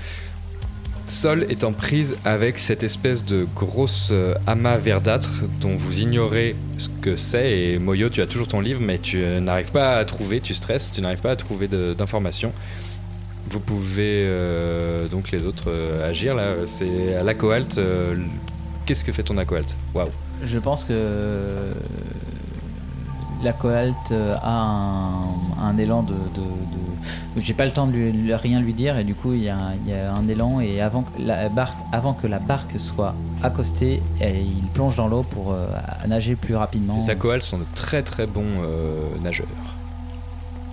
[1.07, 6.55] Sol est en prise avec cette espèce de grosse euh, amas verdâtre dont vous ignorez
[6.79, 7.51] ce que c'est.
[7.59, 10.55] Et Moyo, tu as toujours ton livre, mais tu euh, n'arrives pas à trouver, tu
[10.55, 12.53] stresses, tu n'arrives pas à trouver d'informations.
[13.51, 15.73] Vous pouvez euh, donc les autres
[16.05, 16.55] agir là.
[16.67, 17.79] C'est à la coalte.
[17.79, 18.15] euh,
[18.87, 19.77] Qu'est-ce que fait ton acoalte?
[19.95, 20.11] Waouh.
[20.45, 21.73] Je pense que
[23.43, 26.13] la coalte euh, a un, un élan de.
[26.13, 29.43] de- de- J'ai pas le temps de lui- rien lui dire et du coup il
[29.45, 32.27] y, a un- il y a un élan et avant que la barque, avant que
[32.27, 35.67] la barque soit accostée, elle- il plonge dans l'eau pour euh,
[36.09, 36.97] nager plus rapidement.
[36.97, 39.47] Les acoaltes sont de très très bons euh, nageurs.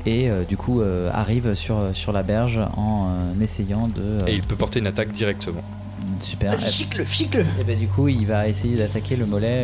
[0.06, 4.02] Et euh, du coup euh, arrive sur, sur la berge en euh, essayant de.
[4.02, 5.62] euh, Et il peut porter une attaque directement.
[6.22, 6.52] Super.
[6.54, 9.64] Vas-y, chicle-le, chicle Et ben du coup, il va essayer d'attaquer le mollet.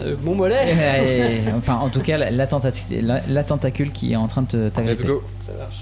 [0.00, 0.72] Euh, mon mollet
[1.46, 4.42] et- Enfin, en tout cas, la, la tentacule, la, la tentacule qui est en train
[4.42, 5.02] de te- t'agripper.
[5.02, 5.22] Let's go.
[5.40, 5.76] Ça marche.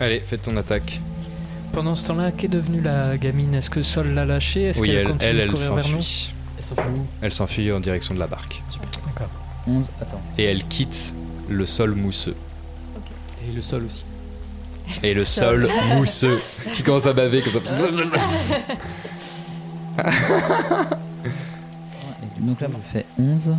[0.00, 1.00] Allez, fais ton attaque.
[1.72, 3.54] Pendant ce temps-là, qu'est devenue la gamine?
[3.54, 4.64] Est-ce que Sol l'a lâchée?
[4.64, 6.02] Est-ce Oui, qu'elle elle, continue elle, de elle courir vers nous?
[6.02, 6.32] S'enfuit.
[6.58, 7.06] Elle s'enfuit où?
[7.22, 8.62] Elle s'enfuit en direction de la barque.
[9.06, 9.28] D'accord.
[9.68, 10.20] 11, attends.
[10.38, 11.14] Et elle quitte
[11.48, 12.34] le sol mousseux.
[13.48, 14.04] Et le sol aussi.
[15.02, 16.40] Et le sol mousseux
[16.74, 17.60] qui commence à baver comme ça.
[22.40, 23.54] Donc là, je fais 11.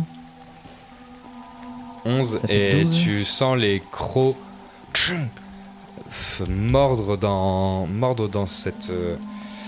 [2.04, 3.02] 11 Ça fait et 12.
[3.02, 4.36] tu sens les crocs
[6.48, 9.16] mordre dans mordre dans cette euh,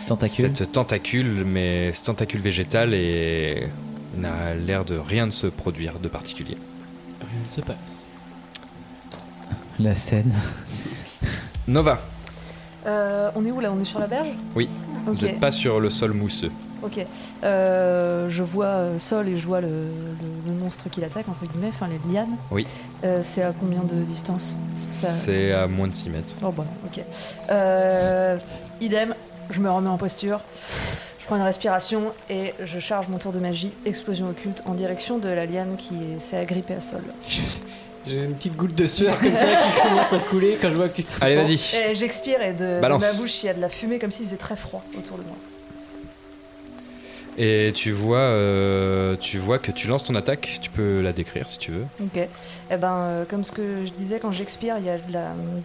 [0.06, 0.50] Tentacule.
[0.54, 3.68] cette tentacule mais cette tentacule végétale et
[4.16, 6.58] n'a l'air de rien de se produire de particulier.
[7.20, 7.76] Rien ne se passe.
[9.78, 10.32] La scène.
[11.66, 11.98] Nova.
[12.86, 13.72] Euh, on est où là?
[13.72, 14.28] On est sur la berge?
[14.54, 14.68] Oui.
[15.06, 16.52] Vous n'êtes pas sur le sol mousseux.
[16.84, 17.04] Ok.
[17.42, 21.46] Euh, je vois euh, Sol et je vois le, le- le monstre qui l'attaque, entre
[21.46, 22.36] guillemets, enfin les lianes.
[22.50, 22.66] Oui.
[23.04, 24.54] Euh, c'est à combien de distance
[24.90, 26.34] Ça- C'est à moins de 6 mètres.
[26.42, 27.02] Oh bon, ok.
[27.50, 28.38] Euh,
[28.80, 29.14] idem,
[29.50, 30.40] je me remets en posture,
[31.20, 35.18] je prends une respiration et je charge mon tour de magie, explosion occulte, en direction
[35.18, 37.02] de la liane qui s'est agrippée à Sol.
[38.06, 40.88] J'ai une petite goutte de sueur comme ça qui commence à couler quand je vois
[40.88, 41.54] que tu te Allez, vas-y.
[41.54, 43.00] Et j'expire et de, de Balance.
[43.02, 45.22] ma bouche il y a de la fumée comme s'il faisait très froid autour de
[45.22, 45.36] moi.
[47.36, 50.58] Et tu vois, euh, tu vois que tu lances ton attaque.
[50.60, 51.86] Tu peux la décrire si tu veux.
[52.00, 52.28] Ok.
[52.70, 54.98] Eh ben, euh, comme ce que je disais, quand j'expire, il y a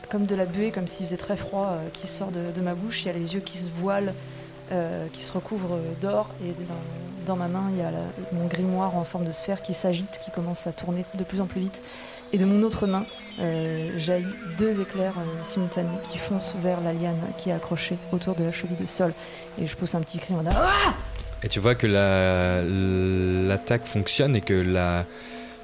[0.10, 3.04] comme de la buée, comme s'il faisait très froid, euh, qui sort de, ma bouche.
[3.04, 4.14] Il y a les yeux qui se voilent,
[5.14, 6.30] qui se recouvrent d'or.
[6.44, 6.54] Et
[7.26, 7.92] dans, ma main, il y a
[8.34, 11.46] mon grimoire en forme de sphère qui s'agite, qui commence à tourner de plus en
[11.46, 11.84] plus vite.
[12.34, 13.06] Et de mon autre main,
[13.98, 14.26] jaillit
[14.60, 18.78] deux éclairs simultanés qui foncent vers la liane qui est accrochée autour de la cheville
[18.78, 19.14] de sol.
[19.60, 20.94] Et je pousse un petit cri en mode Ah
[21.44, 22.62] Et tu vois que la-
[23.48, 25.06] l'attaque fonctionne et que la,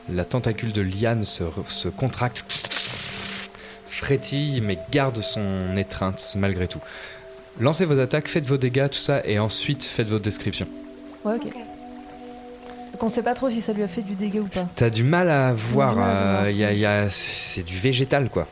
[0.09, 2.45] la tentacule de liane se, se contracte,
[3.85, 6.79] frétille, mais garde son étreinte malgré tout.
[7.59, 10.67] Lancez vos attaques, faites vos dégâts, tout ça, et ensuite faites votre description.
[11.23, 11.43] Ouais, ok.
[12.93, 14.67] Donc on sait pas trop si ça lui a fait du dégât ou pas.
[14.75, 18.47] T'as du mal à voir, euh, y a- y a- c'est du végétal quoi.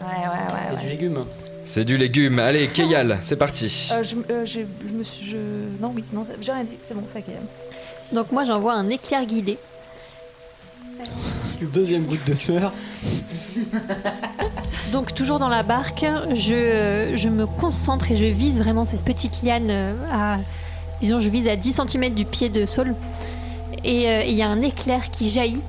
[0.00, 0.60] Ouais, ouais, ouais.
[0.70, 1.24] C'est du légume.
[1.64, 2.38] C'est du légume.
[2.38, 3.88] Allez, Keyal, c'est parti.
[3.92, 5.26] Euh, je, euh, j'ai- je me suis.
[5.26, 5.36] Je...
[5.80, 8.14] Non, oui, non, j'ai rien dit, c'est bon, ça est.
[8.14, 9.58] Donc moi j'envoie un éclair guidé.
[11.60, 12.72] Deuxième goutte de sueur.
[14.92, 19.42] Donc toujours dans la barque, je, je me concentre et je vise vraiment cette petite
[19.42, 20.36] liane euh, à,
[21.00, 22.94] disons, je vise à 10 cm du pied de Saul.
[23.84, 25.62] Et euh, il y a un éclair qui jaillit,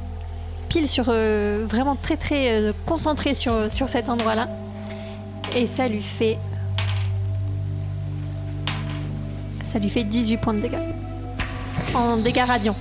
[0.68, 4.49] pile sur, euh, vraiment très très euh, concentré sur, sur cet endroit-là.
[5.56, 6.38] Et ça lui fait,
[9.64, 10.78] ça lui fait 18 points de dégâts.
[11.94, 12.76] En dégâts radiants.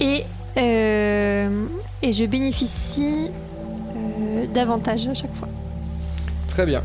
[0.00, 0.24] Et,
[0.56, 1.64] euh,
[2.02, 5.48] et je bénéficie euh, davantage à chaque fois.
[6.48, 6.82] Très bien.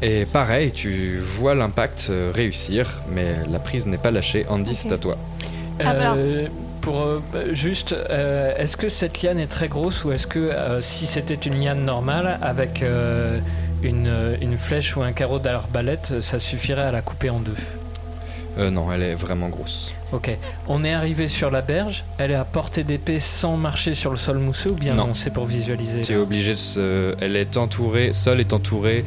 [0.00, 4.46] Et pareil, tu vois l'impact euh, réussir, mais la prise n'est pas lâchée.
[4.48, 5.16] Andy, c'est à toi.
[5.78, 6.48] Ah, bah Euh,
[6.82, 10.38] pour euh, bah, juste, euh, est-ce que cette liane est très grosse ou est-ce que
[10.38, 12.84] euh, si c'était une liane normale avec
[13.82, 17.54] une, une flèche ou un carreau d'arbalète, ça suffirait à la couper en deux?
[18.58, 19.92] Euh, non, elle est vraiment grosse.
[20.12, 20.36] Ok.
[20.68, 22.04] On est arrivé sur la berge.
[22.18, 25.06] Elle est à portée d'épée sans marcher sur le sol mousseux ou bien Non.
[25.06, 27.14] non, c'est pour visualiser Tu es obligé de se...
[27.20, 29.06] Elle est entourée, Sol est entouré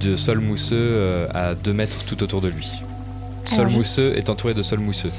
[0.00, 2.80] de sol mousseux à 2 mètres tout autour de lui.
[3.46, 5.12] Sol Alors, je- mousseux est entouré de sol mousseux.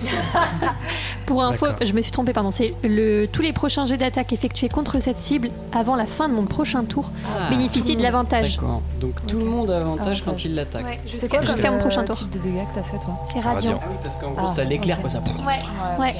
[1.25, 2.51] Pour info, je me suis trompée, pardon.
[2.51, 6.33] C'est le tous les prochains jets d'attaque effectués contre cette cible avant la fin de
[6.33, 8.57] mon prochain tour Ah, bénéficient de l'avantage.
[8.57, 8.81] D'accord.
[8.99, 10.85] Donc tout le monde a avantage quand il l'attaque.
[10.85, 12.15] Ouais, jusqu'à mon prochain tour.
[12.17, 13.79] type de dégâts que t'as fait toi C'est radiant.
[13.81, 15.03] Ah oui, parce qu'en gros, Ah, ça l'éclaire, ok.
[15.03, 15.11] quoi.
[15.11, 15.19] Ça...
[15.45, 16.15] Ouais, ouais.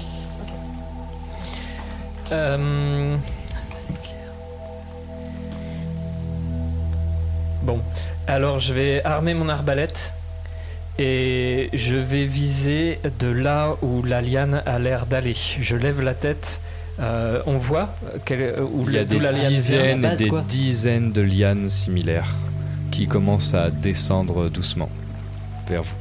[2.32, 3.18] Euh,
[7.64, 7.82] Bon,
[8.28, 10.14] alors je vais armer mon arbalète
[11.00, 15.36] et je vais viser de là où la liane a l'air d'aller.
[15.60, 16.60] Je lève la tête.
[17.00, 17.90] euh, on voit
[18.26, 20.42] quelle, où Il y a des la liane vient dizaines et des quoi.
[20.42, 22.36] dizaines de lianes similaires
[22.92, 24.90] qui commencent à descendre doucement
[25.70, 25.96] vers vous.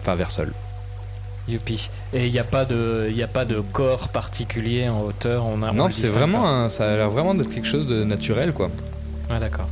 [0.00, 0.52] Enfin, vers Sol.
[1.48, 1.90] Youpi.
[2.12, 5.48] Et il n'y a pas de, il y a pas de corps particulier en hauteur.
[5.48, 8.04] On a, on non, c'est vraiment un, ça a l'air vraiment d'être quelque chose de
[8.04, 8.70] naturel, quoi.
[9.28, 9.68] Ah d'accord.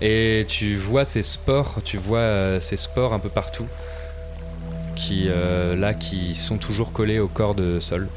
[0.00, 3.66] Et tu vois ces spores, tu vois euh, ces spores un peu partout,
[4.96, 8.08] qui euh, là qui sont toujours collés au corps de Sol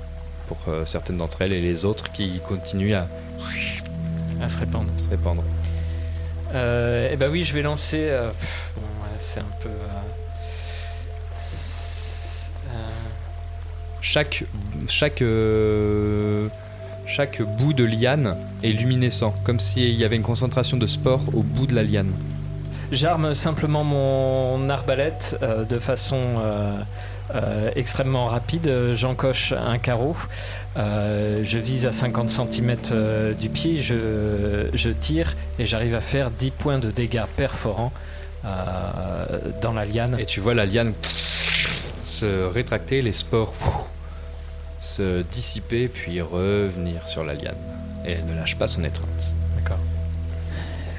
[0.47, 3.07] pour euh, certaines d'entre elles et les autres qui continuent à
[4.41, 4.91] À se répandre.
[4.97, 5.43] se répandre.
[6.53, 8.09] Euh, eh ben oui, je vais lancer.
[8.75, 8.81] bon,
[9.19, 9.69] c'est un peu.
[14.01, 14.43] Chaque
[14.87, 16.47] chaque euh,
[17.11, 21.43] chaque bout de liane est luminescent, comme s'il y avait une concentration de spores au
[21.43, 22.13] bout de la liane.
[22.89, 26.81] J'arme simplement mon arbalète euh, de façon euh,
[27.35, 28.93] euh, extrêmement rapide.
[28.93, 30.15] J'encoche un carreau.
[30.77, 32.75] Je vise à 50 cm
[33.37, 33.81] du pied.
[33.81, 37.91] Je, je tire et j'arrive à faire 10 points de dégâts perforants
[39.61, 40.15] dans la liane.
[40.17, 43.53] Et tu vois la liane se rétracter, les spores
[44.81, 47.55] se dissiper, puis revenir sur la liane.
[48.05, 49.33] Et elle ne lâche pas son étreinte.
[49.55, 49.77] D'accord?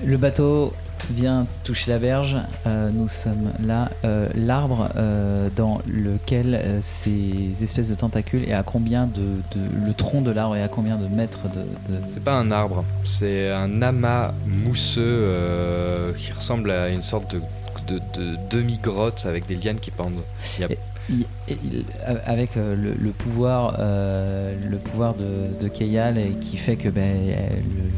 [0.04, 0.72] Le bateau
[1.10, 2.36] vient toucher la berge.
[2.66, 3.90] Euh, nous sommes là.
[4.04, 9.92] Euh, L'arbre euh, dans lequel ces espèces de tentacules et à combien de, de- le
[9.94, 13.50] tronc de l'arbre et à combien de mètres de, de- C'est pas un arbre, c'est
[13.50, 17.40] un amas mousseux qui ressemble à une sorte de,
[17.88, 20.22] de- de demi-grotte avec des lianes qui pendent.
[20.58, 20.68] Il y a-
[21.10, 21.84] Il- il-
[22.24, 26.88] avec euh, le, le pouvoir, euh, le pouvoir de, de Keyal et qui fait que
[26.88, 27.90] ben, euh, le-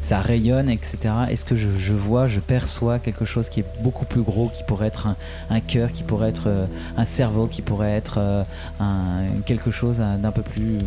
[0.00, 0.98] ça rayonne, etc.
[1.30, 4.62] Est-ce que je, je vois, je perçois quelque chose qui est beaucoup plus gros, qui
[4.62, 5.16] pourrait être un,
[5.50, 6.66] un cœur, qui pourrait être
[6.98, 8.44] un cerveau, qui pourrait être
[8.80, 10.78] un, quelque chose d'un peu plus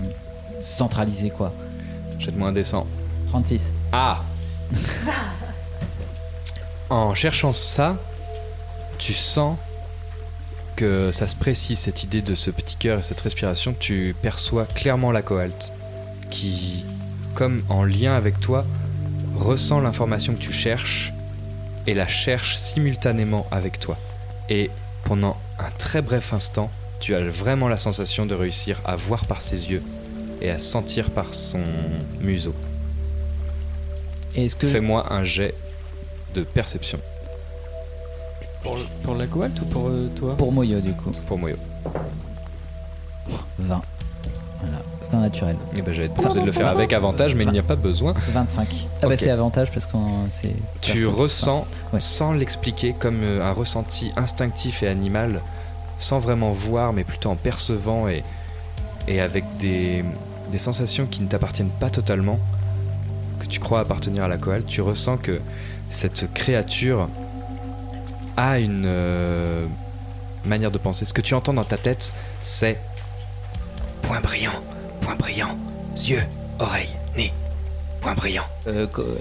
[0.62, 1.52] centralisé, quoi?
[2.20, 2.86] Jette-moi un descend.
[3.30, 3.72] 36.
[3.92, 4.22] Ah
[6.90, 7.98] En cherchant ça,
[9.00, 9.58] tu sens
[10.78, 13.76] que ça se précise, cette idée de ce petit cœur et cette respiration.
[13.78, 15.74] Tu perçois clairement la cohalte
[16.30, 16.86] qui,
[17.36, 18.66] comme en lien avec toi,
[19.36, 21.12] ressent l'information que tu cherches
[21.88, 23.98] et la cherche simultanément avec toi.
[24.50, 24.70] Et
[25.04, 29.42] pendant un très bref instant, tu as vraiment la sensation de réussir à voir par
[29.42, 29.84] ses yeux
[30.42, 31.64] et à sentir par son
[32.22, 32.54] museau.
[34.36, 35.56] Est-ce que Fais-moi un jet
[36.36, 37.00] de perception.
[38.68, 41.12] Pour, pour la coalte ou pour euh, toi Pour Moyo, du coup.
[41.26, 41.56] Pour Moyo.
[43.60, 43.82] 20.
[44.62, 44.78] Voilà.
[45.12, 45.56] 20 naturel.
[45.76, 47.76] Eh ben, j'allais te proposer de le faire avec avantage, mais il n'y a pas
[47.78, 48.14] besoin.
[48.34, 48.68] 25.
[49.02, 49.20] Ah bah Ok.
[49.20, 49.94] c'est avantage parce que
[50.30, 50.54] c'est.
[50.82, 52.02] Tu personne- ressens, Ouais.
[52.02, 55.42] sans l'expliquer, comme euh, un ressenti instinctif et animal,
[56.00, 58.24] sans vraiment voir, mais plutôt en percevant et,
[59.08, 60.04] et avec des,
[60.52, 62.40] des sensations qui ne t'appartiennent pas totalement,
[63.40, 65.40] que tu crois appartenir à la coal, tu ressens que
[65.90, 67.08] cette créature
[68.38, 69.66] a une euh,
[70.46, 71.04] manière de penser.
[71.06, 72.78] Ce que tu entends dans ta tête, c'est
[74.04, 74.52] point brillant,
[75.02, 75.58] point brillant,
[75.98, 76.24] yeux,
[76.60, 77.34] oreilles, nez,
[78.02, 78.44] point brillant.
[78.68, 79.16] Euh, euh,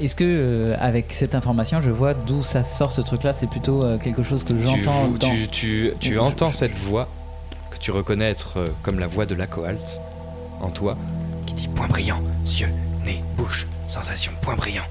[0.00, 3.32] Est-ce que euh, avec cette information, je vois d'où ça sort ce truc-là?
[3.32, 5.12] C'est plutôt euh, quelque chose que j'entends.
[5.50, 7.08] tu, tu- entends je- cette voix
[7.70, 10.00] que tu reconnais être comme la voix de la Coalt
[10.60, 10.96] en toi,
[11.46, 12.68] qui dit point brillant, yeux,
[13.04, 14.82] nez, bouche, sensation, point brillant.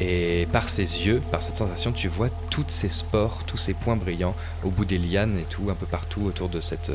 [0.00, 3.96] Et par ses yeux, par cette sensation, tu vois toutes ces spores, tous ces points
[3.96, 6.90] brillants au bout des lianes et tout, un peu partout autour de cette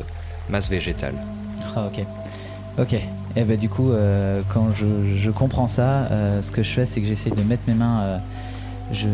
[0.48, 1.14] masse végétale.
[1.74, 2.04] Ah ok.
[2.78, 2.94] Ok.
[3.34, 7.00] Et ben du coup, euh, quand je, comprends ça, euh, ce que je fais, c'est
[7.00, 8.02] que j'essaie de mettre mes mains.
[8.02, 8.18] euh,
[8.92, 9.08] je,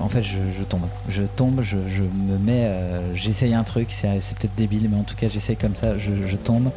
[0.00, 0.86] en fait, je, je tombe.
[1.08, 2.70] Je tombe, je, me mets.
[3.14, 5.98] j'essaye un truc, c'est peut-être débile, mais en tout cas, j'essaye comme ça.
[5.98, 6.70] Je, tombe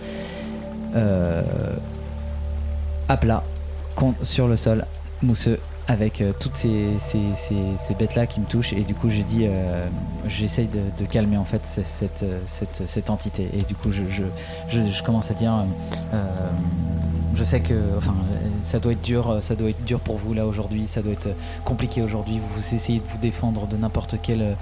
[3.07, 3.43] à plat,
[4.21, 4.85] sur le sol,
[5.21, 8.73] mousseux, avec euh, toutes ces, ces, ces- ces bêtes-là qui me touchent.
[8.73, 9.85] Et du coup, j'ai dit, euh,
[10.27, 13.49] j'essaye de, de calmer en fait ce- cette, cette, cette entité.
[13.53, 14.23] Et du coup, je, je,
[14.69, 15.53] je, je commence à dire,
[16.13, 16.23] euh,
[17.35, 18.15] Je sais que, enfin,
[18.61, 21.27] ça doit être dur, ça doit être dur pour vous là aujourd'hui, ça doit être
[21.65, 22.39] compliqué aujourd'hui.
[22.53, 24.55] Vous essayez de vous défendre de n'importe quel,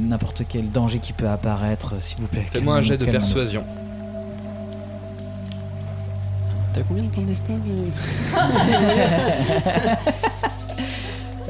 [0.00, 2.44] n'importe quel danger qui peut apparaître, s'il vous plaît.
[2.52, 3.64] Fais-moi un jet de persuasion.
[6.72, 7.54] T'as combien de de destin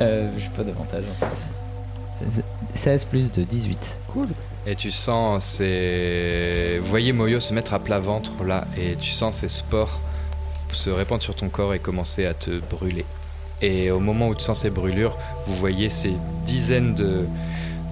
[0.00, 1.36] Euh, J'ai pas d'avantage en fait.
[2.24, 2.42] 16
[2.74, 3.98] 16 plus de 18.
[4.08, 4.28] Cool.
[4.66, 6.78] Et tu sens ces.
[6.82, 10.00] Vous voyez Moyo se mettre à plat ventre là, et tu sens ces spores
[10.72, 13.04] se répandre sur ton corps et commencer à te brûler.
[13.60, 15.16] Et au moment où tu sens ces brûlures,
[15.46, 17.26] vous voyez ces dizaines de,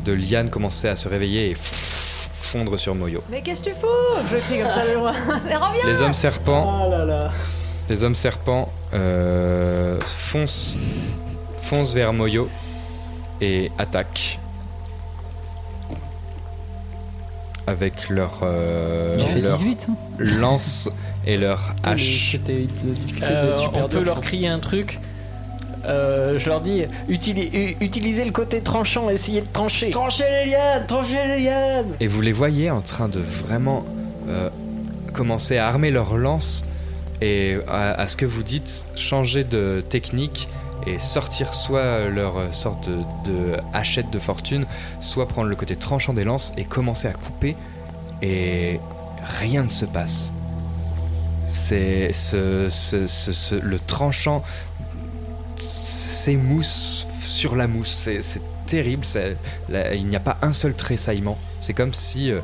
[0.04, 1.54] de lianes commencer à se réveiller et
[2.50, 3.22] fondre sur Moyo.
[3.30, 3.86] Mais qu'est-ce que tu fous?
[4.30, 5.12] Je crie comme ça de loin.
[5.46, 7.30] Mais reviens Les hommes serpents, Ah là là.
[7.88, 10.76] les hommes serpents euh, foncent,
[11.62, 12.48] foncent vers Moyo
[13.40, 14.38] et attaquent
[17.66, 20.90] avec leur, euh, leur 18, hein lance
[21.24, 22.32] et leur hache.
[22.32, 24.98] C'était la difficulté Euh, on peut leur crier un truc.
[25.86, 29.90] Euh, je leur dis utilisez le côté tranchant, essayez de trancher.
[29.90, 31.94] Tranchez les lianes, tranchez les lianes.
[32.00, 33.84] Et vous les voyez en train de vraiment
[34.28, 34.50] euh,
[35.14, 36.64] commencer à armer leur lance
[37.22, 40.48] et à, à ce que vous dites, changer de technique
[40.86, 42.96] et sortir soit leur sorte de,
[43.30, 44.64] de hachette de fortune,
[45.00, 47.56] soit prendre le côté tranchant des lances et commencer à couper
[48.22, 48.80] et
[49.40, 50.32] rien ne se passe.
[51.44, 54.42] C'est ce, ce- ce- ce- le tranchant
[55.60, 58.08] s'émousse sur la mousse.
[58.20, 59.04] C'est terrible.
[59.68, 61.38] là, il n'y a pas un seul tressaillement.
[61.60, 62.40] C'est comme si euh,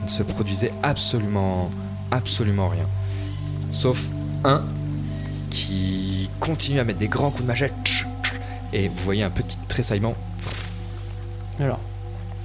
[0.00, 1.70] il ne se produisait absolument,
[2.10, 2.86] absolument rien.
[3.72, 4.08] Sauf
[4.44, 4.64] un
[5.50, 7.72] qui continue à mettre des grands coups de machette.
[8.72, 10.14] Et vous voyez un petit tressaillement.
[11.58, 11.80] Alors,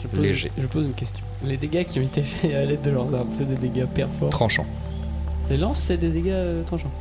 [0.02, 0.52] je pose, Léger.
[0.58, 1.24] je pose une question.
[1.44, 4.30] Les dégâts qui ont été faits à l'aide de leurs armes, c'est des dégâts perforants.
[4.30, 4.66] Tranchant.
[5.50, 6.92] Les lances, c'est des dégâts euh, tranchants.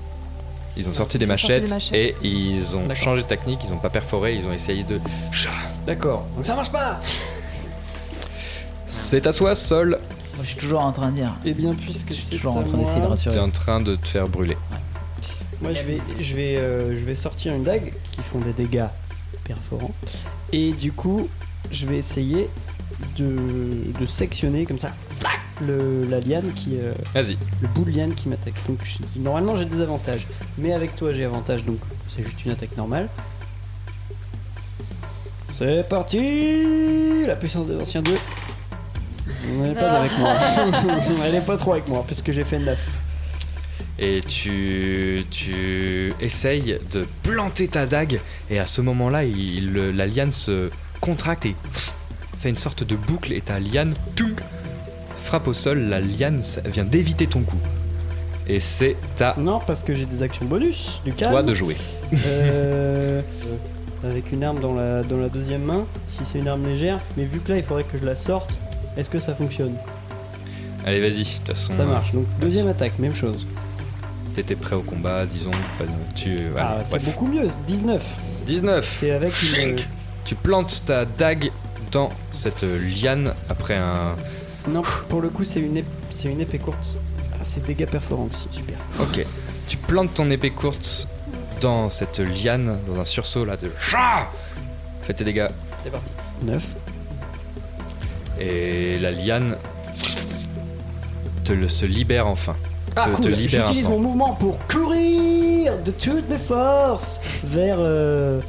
[0.76, 1.94] Ils ont sorti Ils des ont sorti machettes, des machettes.
[2.22, 3.60] et ils ont changé de technique.
[3.64, 4.34] Ils n'ont pas perforé.
[4.36, 4.98] Ils ont essayé de.
[5.86, 6.26] D'accord.
[6.36, 7.00] Donc ça marche pas.
[8.86, 9.90] C'est à soi, Sol.
[10.34, 11.32] Moi, je suis toujours en train de dire.
[11.44, 13.34] Et bien, puisque Je suis c'est toujours en train d'essayer de rassurer.
[13.34, 14.56] Tu es en train de te faire brûler.
[15.62, 18.86] Moi, je vais, je vais, euh, je vais sortir une dague qui font des dégâts
[19.44, 19.92] perforants.
[20.52, 21.28] Et du coup,
[21.70, 22.48] je vais essayer
[23.16, 24.92] de, de sectionner comme ça
[25.62, 26.76] le, la liane qui.
[26.78, 27.38] euh, Vas-y.
[27.62, 28.54] Le bout de liane qui m'attaque.
[28.68, 30.26] Donc, je- normalement, j'ai des avantages.
[30.58, 31.78] Mais avec toi, j'ai avantage, donc
[32.14, 33.08] c'est juste une attaque normale.
[35.48, 38.18] C'est parti La puissance des anciens deux.
[39.46, 40.00] Elle n'est pas Ah.
[40.00, 40.36] avec moi.
[41.26, 42.78] Elle est pas trop avec moi, puisque j'ai fait 9.
[43.98, 48.20] Et tu, tu essayes de planter ta dague,
[48.50, 50.70] et à ce moment-là, il- la liane se
[51.00, 51.54] contracte et
[52.38, 54.40] fait une sorte de boucle, et ta liane tounk,
[55.22, 55.78] frappe au sol.
[55.88, 57.60] La liane vient d'éviter ton coup.
[58.46, 61.00] Et c'est à Non, parce que j'ai des actions bonus.
[61.04, 61.32] Du calme.
[61.32, 61.76] toi de jouer.
[62.26, 63.22] Euh,
[64.04, 67.00] avec une arme dans la, dans la deuxième main, si c'est une arme légère.
[67.16, 68.50] Mais vu que là, il faudrait que je la sorte,
[68.96, 69.74] est-ce que ça fonctionne?
[70.84, 71.72] Allez, vas-y, de toute façon.
[71.72, 72.12] Ça marche.
[72.12, 73.46] Donc, deuxième attaque, même chose.
[74.34, 75.52] T'étais prêt au combat, disons.
[75.78, 77.04] Pas de- tu, Ah, c'est bref.
[77.06, 77.48] beaucoup mieux.
[77.66, 78.04] 19.
[78.46, 78.84] 19.
[79.00, 79.48] C'est avec une.
[79.48, 79.88] Chink
[80.26, 81.50] Tu plantes ta dague
[81.92, 82.64] dans cette
[83.02, 84.16] liane après un.
[84.68, 86.94] Non, pour le coup, c'est une, ép- c'est une épée courte.
[87.44, 88.76] C'est dégâts perforants aussi, super.
[89.00, 89.24] Ok.
[89.68, 91.08] Tu plantes ton épée courte
[91.60, 94.28] dans cette liane, dans un sursaut là de chat.
[95.02, 95.48] Fais tes dégâts.
[95.82, 96.10] C'est parti.
[96.42, 96.62] 9.
[98.40, 99.56] Et la liane
[101.44, 102.56] te le, se libère enfin.
[102.96, 103.32] Ah, te, te cool.
[103.32, 107.76] libère J'utilise mon mouvement pour courir de toutes mes forces vers.
[107.78, 108.40] euh,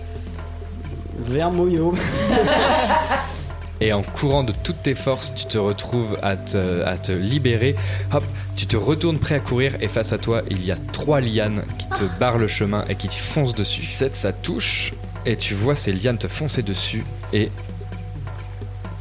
[1.19, 1.93] vers Moyo.
[3.81, 7.75] Et en courant de toutes tes forces, tu te retrouves à te, à te libérer.
[8.13, 8.23] Hop,
[8.55, 11.63] tu te retournes prêt à courir et face à toi, il y a trois lianes
[11.77, 13.83] qui te barrent le chemin et qui te foncent dessus.
[13.83, 14.93] 7, ça touche.
[15.25, 17.03] Et tu vois ces lianes te foncer dessus
[17.33, 17.51] et...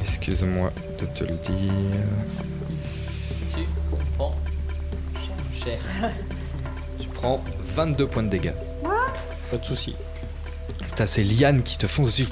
[0.01, 1.71] Excuse-moi de te le dire...
[4.17, 4.31] Bon.
[5.53, 5.79] Cher.
[6.99, 7.43] Tu prends
[7.75, 8.53] 22 points de dégâts.
[9.51, 9.95] Pas de soucis.
[10.95, 12.27] T'as ces lianes qui te foncent dessus,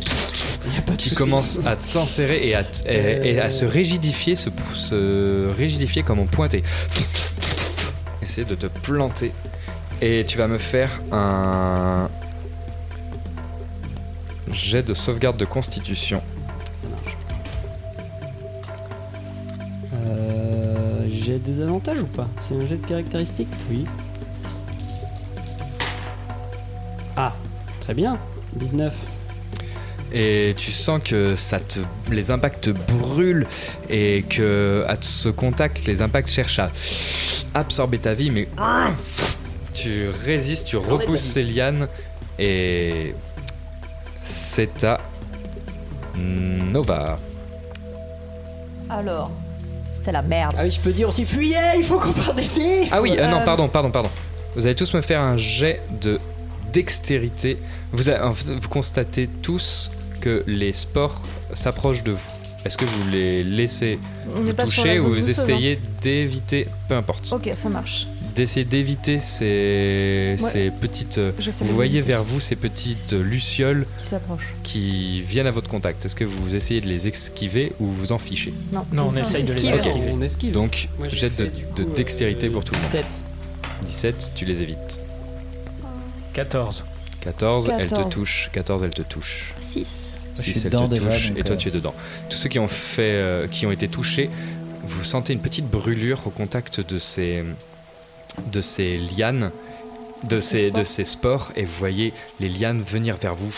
[0.98, 1.15] qui souci.
[1.15, 4.49] commencent à t'enserrer et, à et- et à se rigidifier, se,
[5.57, 6.64] rigidifier comme on pointe et
[8.22, 9.31] essayer de te planter.
[10.02, 12.10] Et tu vas me faire un
[14.52, 16.22] jet de sauvegarde de constitution.
[16.81, 17.18] Ça marche.
[19.94, 22.27] Euh, j'ai des avantages ou pas?
[22.41, 23.85] C'est un jet de caractéristiques Oui.
[27.15, 27.34] Ah,
[27.81, 28.18] très bien.
[28.56, 28.94] 19.
[30.14, 31.80] Et tu sens que ça te,
[32.11, 33.48] les impacts te brûlent
[33.90, 36.72] et que à ce contact, les impacts cherchent à
[37.56, 38.48] absorber ta vie, mais
[39.73, 41.88] Tu résistes, tu repousses ces lianes
[42.38, 43.15] et
[44.22, 44.99] c'est à
[46.15, 47.18] Nova.
[48.90, 49.31] Alors,
[50.03, 50.53] c'est la merde.
[50.57, 52.88] Ah oui, je peux dire aussi fuyez, il faut qu'on parte d'ici.
[52.91, 54.10] Ah oui, euh, non, Euh, pardon, pardon, pardon.
[54.56, 56.19] Vous allez tous me faire un jet de
[56.72, 57.57] dextérité.
[57.91, 59.90] Vous, vous constatez tous
[60.24, 61.22] que les sports
[61.54, 62.30] s'approchent de vous.
[62.66, 64.00] Est-ce que vous les laissez
[64.38, 68.08] On vous toucher la ou vous essayez d'éviter, peu importe, Ok, ça marche.
[68.36, 70.50] d'essayer d'éviter ces, Ouais.
[70.50, 71.20] ces petites.
[71.20, 74.54] Vous voyez vers vous ces petites lucioles Qui s'approche.
[74.64, 76.06] qui viennent à votre contact.
[76.06, 78.54] Est-ce que vous essayez de les esquiver ou vous en fichez?
[78.72, 79.76] Non, Non, on essaye de les Esquive.
[79.76, 80.12] esquiver.
[80.14, 80.52] On esquive.
[80.54, 81.52] Donc, Moi, j'ai jet de, coup,
[81.82, 82.88] euh, dextérité pour tout le monde.
[82.91, 83.06] 17.
[83.86, 85.02] 17, tu les évites.
[86.34, 86.86] 14.
[87.20, 88.14] 14, elle te 14.
[88.14, 88.50] touche.
[88.54, 89.54] 14, elle te touche.
[89.62, 90.12] 6.
[90.36, 91.32] Je 6, suis elle dedans te déjà, touche.
[91.36, 91.94] et toi, euh, tu es dedans.
[92.30, 94.30] Tous ceux qui ont, fait, euh, qui ont été touchés,
[94.84, 97.44] vous sentez une petite brûlure au contact de ces,
[98.52, 99.52] de ces lianes,
[100.24, 103.52] de ces, de ces spores, et vous voyez les lianes venir vers vous,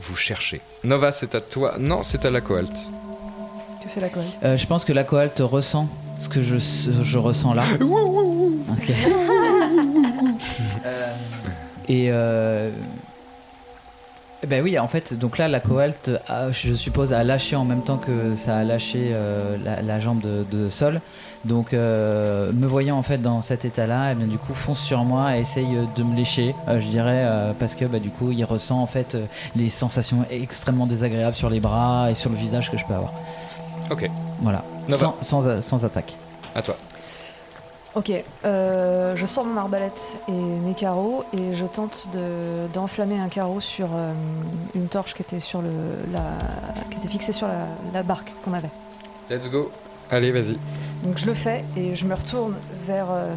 [0.00, 0.60] vous chercher.
[0.84, 1.76] Nova, c'est à toi.
[1.78, 2.92] Non, c'est à la coalte.
[3.82, 5.88] Que fait la colle Euh, je pense que la Coal te ressent
[6.18, 7.64] ce que je, je ressens là.
[7.80, 8.92] Ok.
[10.84, 11.12] Euh,
[11.88, 12.10] et
[14.46, 17.82] ben oui, en fait, donc là, la Coalt, a, je suppose, a lâché en même
[17.82, 21.00] temps que ça a lâché euh, la, la jambe de, de Sol.
[21.44, 25.02] Donc, euh, me voyant en fait dans cet état-là, eh bien, du coup, fonce sur
[25.04, 27.26] moi et essaye euh, de me lécher, euh, je dirais,
[27.58, 29.16] parce que bah, du coup, il ressent en fait
[29.56, 33.12] les sensations extrêmement désagréables sur les bras et sur le visage que je peux avoir.
[33.90, 34.08] Ok,
[34.42, 36.14] Voilà, sans, sans, sans attaque.
[36.54, 36.76] à toi.
[37.94, 38.12] Ok,
[38.44, 43.60] euh, je sors mon arbalète et mes carreaux et je tente de- d'enflammer un carreau
[43.60, 44.12] sur euh,
[44.74, 45.70] une torche qui était, sur le,
[46.12, 46.20] la,
[46.90, 48.70] qui était fixée sur la, la barque qu'on avait.
[49.30, 49.70] Let's go.
[50.10, 50.58] Allez, vas-y.
[51.02, 52.54] Donc je le fais et je me retourne
[52.86, 53.32] vers euh,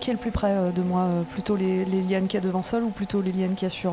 [0.00, 1.06] qui est le plus près euh, de moi?
[1.30, 3.70] Plutôt les, les lianes qu'il y a devant Sol ou plutôt les lianes qu'il y
[3.70, 3.92] a sur.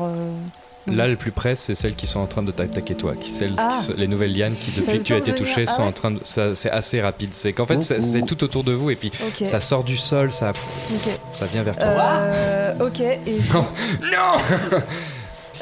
[0.86, 3.14] Là, le plus près, c'est celles qui sont en train de t'attaquer toi.
[3.18, 3.68] Qui, celles, Ah.
[3.70, 5.88] qui sont- les nouvelles lianes qui, depuis que tu as été touché, Ah sont ouais
[5.88, 6.20] en train de.
[6.24, 7.30] ça- C'est assez rapide.
[7.32, 9.10] C'est qu'en fait, c'est tout autour de vous et puis
[9.44, 10.52] ça sort du sol, ça,
[11.32, 11.88] ça vient vers toi.
[11.88, 13.00] Euh, ok.
[13.00, 13.18] Et
[13.54, 13.64] Non,
[14.02, 14.80] non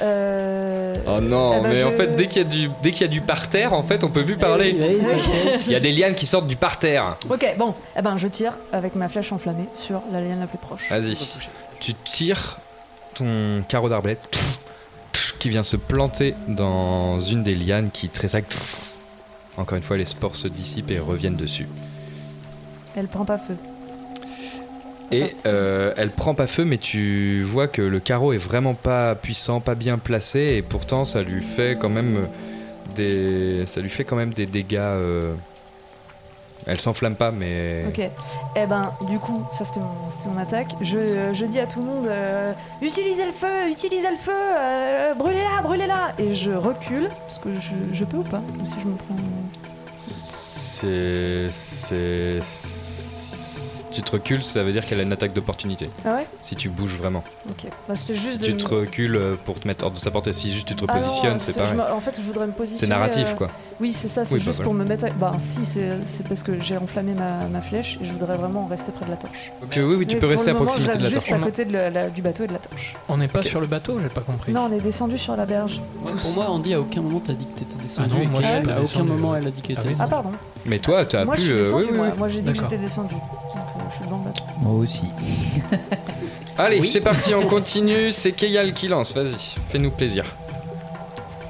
[0.02, 2.90] euh, Oh non, eh ben, mais je- en fait, dès qu'il y, a du- dès
[2.90, 4.74] qu'il y a du parterre, en fait, on peut plus parler.
[4.78, 7.16] Oui, oui, c'est- Il y a des lianes qui sortent du parterre.
[7.30, 10.58] Ok, bon, eh ben je tire avec ma flèche enflammée sur la liane la plus
[10.58, 10.88] proche.
[10.90, 11.16] Vas-y.
[11.80, 12.58] Tu tires
[13.14, 14.38] ton carreau d'arbalète
[15.42, 18.44] qui vient se planter dans une des lianes qui tressaille.
[19.56, 21.66] Encore une fois, les spores se dissipent et reviennent dessus.
[22.94, 23.56] Elle prend pas feu.
[25.10, 29.16] Et euh, elle prend pas feu, mais tu vois que le carreau est vraiment pas
[29.16, 32.28] puissant, pas bien placé, et pourtant ça lui fait quand même
[32.94, 34.76] des, ça lui fait quand même des dégâts.
[34.78, 35.34] euh,
[36.66, 38.00] Elle s'enflamme pas, mais Ok.
[38.56, 40.74] Eh ben, du coup, ça c'était mon, attaque.
[40.80, 45.14] Je, je dis à tout le monde euh, utilisez le feu, utilisez le feu, euh,
[45.14, 46.12] brûlez-la, brûlez-la.
[46.18, 49.16] Et je recule parce que je, je peux ou pas Ou si je me prends.
[49.98, 52.40] c'est, c'est,
[53.90, 55.90] tu te recules, ça veut dire qu'elle a une attaque d'opportunité.
[56.04, 56.26] Ah ouais?
[56.40, 57.22] Si tu bouges vraiment.
[57.50, 57.70] Ok.
[57.86, 60.32] Bah, Si juste tu de te recules euh, pour te mettre hors de sa portée,
[60.32, 60.98] si juste tu te Ah
[61.38, 61.74] c'est pareil.
[61.76, 62.80] me- en fait, je voudrais me positionner.
[62.80, 63.50] C'est narratif, euh, quoi.
[63.82, 64.64] Oui, c'est ça, c'est Oui, bah juste voilà.
[64.64, 65.04] pour me mettre.
[65.06, 68.36] à- Bah, si, c'est c'est parce que j'ai enflammé ma, ma flèche et je voudrais
[68.36, 69.50] vraiment rester près de la torche.
[69.60, 71.24] Ok, oui, oui, tu Mais peux rester à moment, proximité je de la torche.
[71.24, 72.94] juste à côté de la- la- du bateau et de la torche.
[73.08, 74.52] On n'est pas sur le bateau, j'ai pas compris.
[74.52, 75.80] Non, on est descendu sur la berge.
[76.06, 78.08] Ouais, pour moi, Andy, à aucun moment t'as dit que t'étais descendu.
[78.12, 79.08] Ah non, et moi, à aucun descendu.
[79.10, 80.30] moment elle a dit qu'elle Ah était Ah, pardon.
[80.64, 81.50] Mais toi, tu as Moi, pu.
[81.50, 82.28] euh, descendu, oui, oui, moi.
[82.28, 83.14] j'ai dit que j'étais descendu.
[83.14, 83.58] Donc, euh,
[83.90, 84.44] je suis dans le bateau.
[84.62, 85.02] Moi aussi.
[86.56, 88.12] Allez, c'est parti, on continue.
[88.12, 89.12] C'est Keyal qui lance.
[89.14, 90.24] Vas-y, fais-nous plaisir.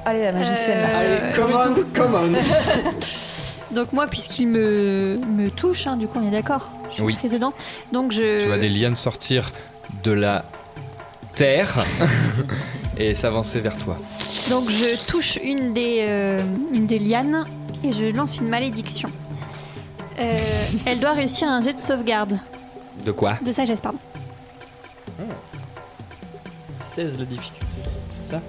[0.05, 0.79] Allez, la magicienne.
[0.79, 3.73] Euh, Allez, come on, come on.
[3.75, 7.15] Donc moi, puisqu'il me, me touche, hein, du coup on est d'accord Je suis Oui.
[7.15, 7.53] prise dedans.
[7.91, 8.41] Donc je...
[8.41, 9.51] Tu vois des lianes sortir
[10.03, 10.45] de la
[11.35, 11.83] terre
[12.97, 13.97] et s'avancer vers toi.
[14.49, 17.45] Donc je touche une des, euh, une des lianes
[17.83, 19.09] et je lance une malédiction.
[20.19, 20.35] Euh,
[20.85, 22.37] elle doit réussir un jet de sauvegarde.
[23.03, 23.37] De quoi?
[23.43, 23.97] De sagesse, pardon.
[26.71, 27.77] 16 la difficulté,
[28.11, 28.41] c'est ça?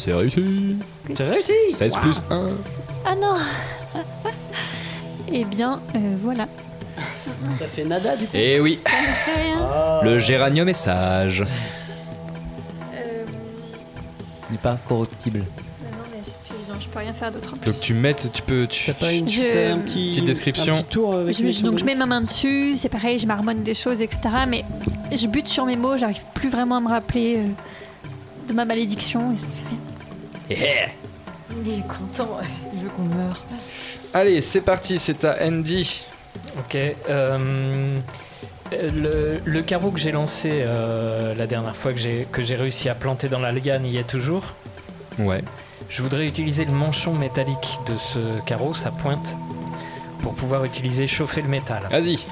[0.00, 0.76] C'est réussi.
[1.14, 2.00] T'as réussi 16 Wow.
[2.00, 2.46] plus 1.
[3.04, 3.36] Ah non
[5.32, 6.48] Eh bien, euh, voilà.
[7.58, 9.58] Ça fait nada du coup Eh oui, Ça ne fait rien.
[9.60, 10.00] Ah.
[10.02, 11.42] le géranium est sage.
[12.94, 13.24] Euh,
[14.48, 15.40] Il n'est pas corruptible.
[15.40, 15.44] non,
[16.10, 17.70] mais je, puis, non, je peux rien faire d'autre en plus.
[17.70, 18.66] Donc tu mets, tu peux.
[18.66, 20.74] Tu, T'as pas une Je- petite, un petit, Petite description.
[20.74, 23.18] un petit tour avec Je- les je- donc je mets ma main dessus, c'est pareil,
[23.18, 24.20] je marmonne des choses, etc.
[24.48, 24.64] Mais
[25.12, 27.46] je bute sur mes mots, j'arrive plus vraiment à me rappeler euh,
[28.48, 29.78] de ma malédiction et ça fait rien.
[30.50, 32.38] Il est content,
[32.74, 33.44] il veut qu'on meure.
[34.14, 36.04] Allez, c'est parti, c'est à Andy.
[36.58, 36.76] Ok.
[37.08, 37.98] euh,
[38.72, 42.88] le, le carreau que j'ai lancé euh, la dernière fois que j'ai que j'ai réussi
[42.88, 44.44] à planter dans la liane y est toujours.
[45.18, 45.42] Ouais.
[45.88, 49.36] Je voudrais utiliser le manchon métallique de ce carreau, sa pointe,
[50.22, 51.82] pour pouvoir utiliser chauffer le métal.
[51.90, 52.24] Vas-y.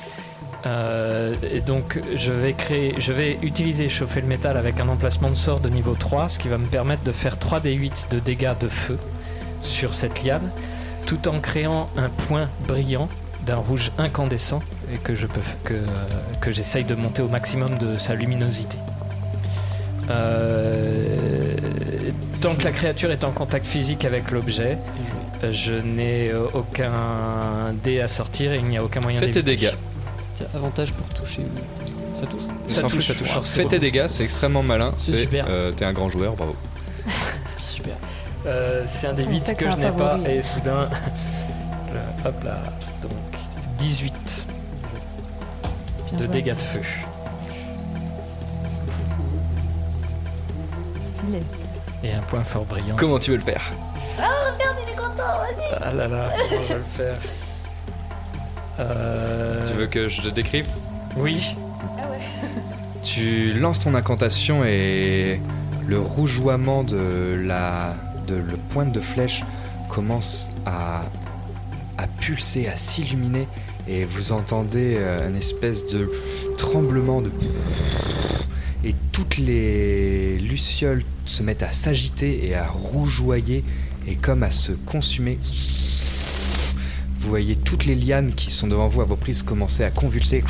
[0.68, 5.30] Euh, et donc je vais créer, je vais utiliser chauffer le métal avec un emplacement
[5.30, 8.58] de sort de niveau 3, ce qui va me permettre de faire 3d8 de dégâts
[8.60, 8.98] de feu
[9.62, 10.50] sur cette liane,
[11.06, 13.08] tout en créant un point brillant
[13.46, 14.60] d'un rouge incandescent
[14.92, 15.74] et que je peux que,
[16.40, 18.76] que j'essaye de monter au maximum de sa luminosité.
[20.10, 21.56] Euh,
[22.42, 24.76] tant que la créature est en contact physique avec l'objet,
[25.50, 29.42] je n'ai aucun dé à sortir et il n'y a aucun moyen Fais tes
[30.54, 31.44] avantage pour toucher.
[32.14, 33.40] Ça touche s'en fout, ça touche.
[33.42, 34.92] Fais tes dégâts, c'est extrêmement malin.
[34.98, 35.46] C'est super.
[35.48, 36.54] euh, T'es un grand joueur, bravo.
[37.58, 37.94] Super.
[38.46, 40.88] Euh, c'est un des Ça, on 8 sait que je n'ai pas et soudain.
[42.24, 42.62] hop là.
[43.02, 43.12] Donc
[43.78, 44.46] 18
[46.10, 46.80] Bien de dégâts de feu.
[51.16, 51.42] Stylé.
[52.02, 52.96] Et un point fort brillant.
[52.96, 53.62] Comment tu veux le faire?
[54.18, 54.22] Ah,
[54.54, 55.78] regarde, il est content, vas-y.
[55.80, 57.16] Ah là là, comment je vais le faire?
[58.78, 60.66] Euh, Tu veux que je te décrive
[61.16, 61.54] Oui.
[61.98, 62.18] Ah ouais.
[63.02, 65.40] Tu lances ton incantation et
[65.86, 67.94] le rougeoiement de la
[68.26, 69.42] de le pointe de flèche
[69.88, 71.02] commence à
[71.96, 73.46] à pulser, à s'illuminer
[73.88, 76.10] et vous entendez euh, une espèce de
[76.56, 77.30] tremblement de
[78.84, 83.64] et toutes les lucioles se mettent à s'agiter et à rougeoyer
[84.06, 85.38] et comme à se consumer.
[87.18, 90.44] Vous voyez toutes les lianes qui sont devant vous à vos prises commencer à convulser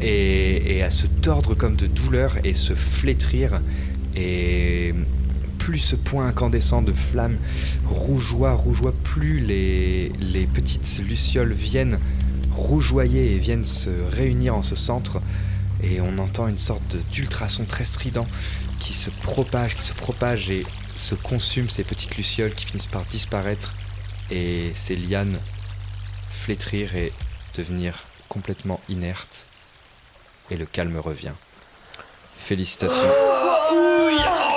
[0.00, 3.60] et, à se tordre comme de douleur et se flétrir.
[4.16, 4.92] Et
[5.58, 7.36] plus ce point incandescent de flamme
[7.86, 11.98] rougeoie, rougeoie, plus les, petites lucioles viennent
[12.54, 15.20] rougeoyer et viennent se réunir en ce centre.
[15.82, 18.26] Et on entend une sorte d'ultrason très strident
[18.80, 20.64] qui se propage, qui se propage et
[20.96, 23.74] se consume ces petites lucioles qui finissent par disparaître
[24.30, 25.38] et ces lianes
[26.32, 27.12] flétrir et
[27.56, 29.46] devenir complètement inertes.
[30.50, 31.32] Et le calme revient.
[32.38, 33.08] Félicitations.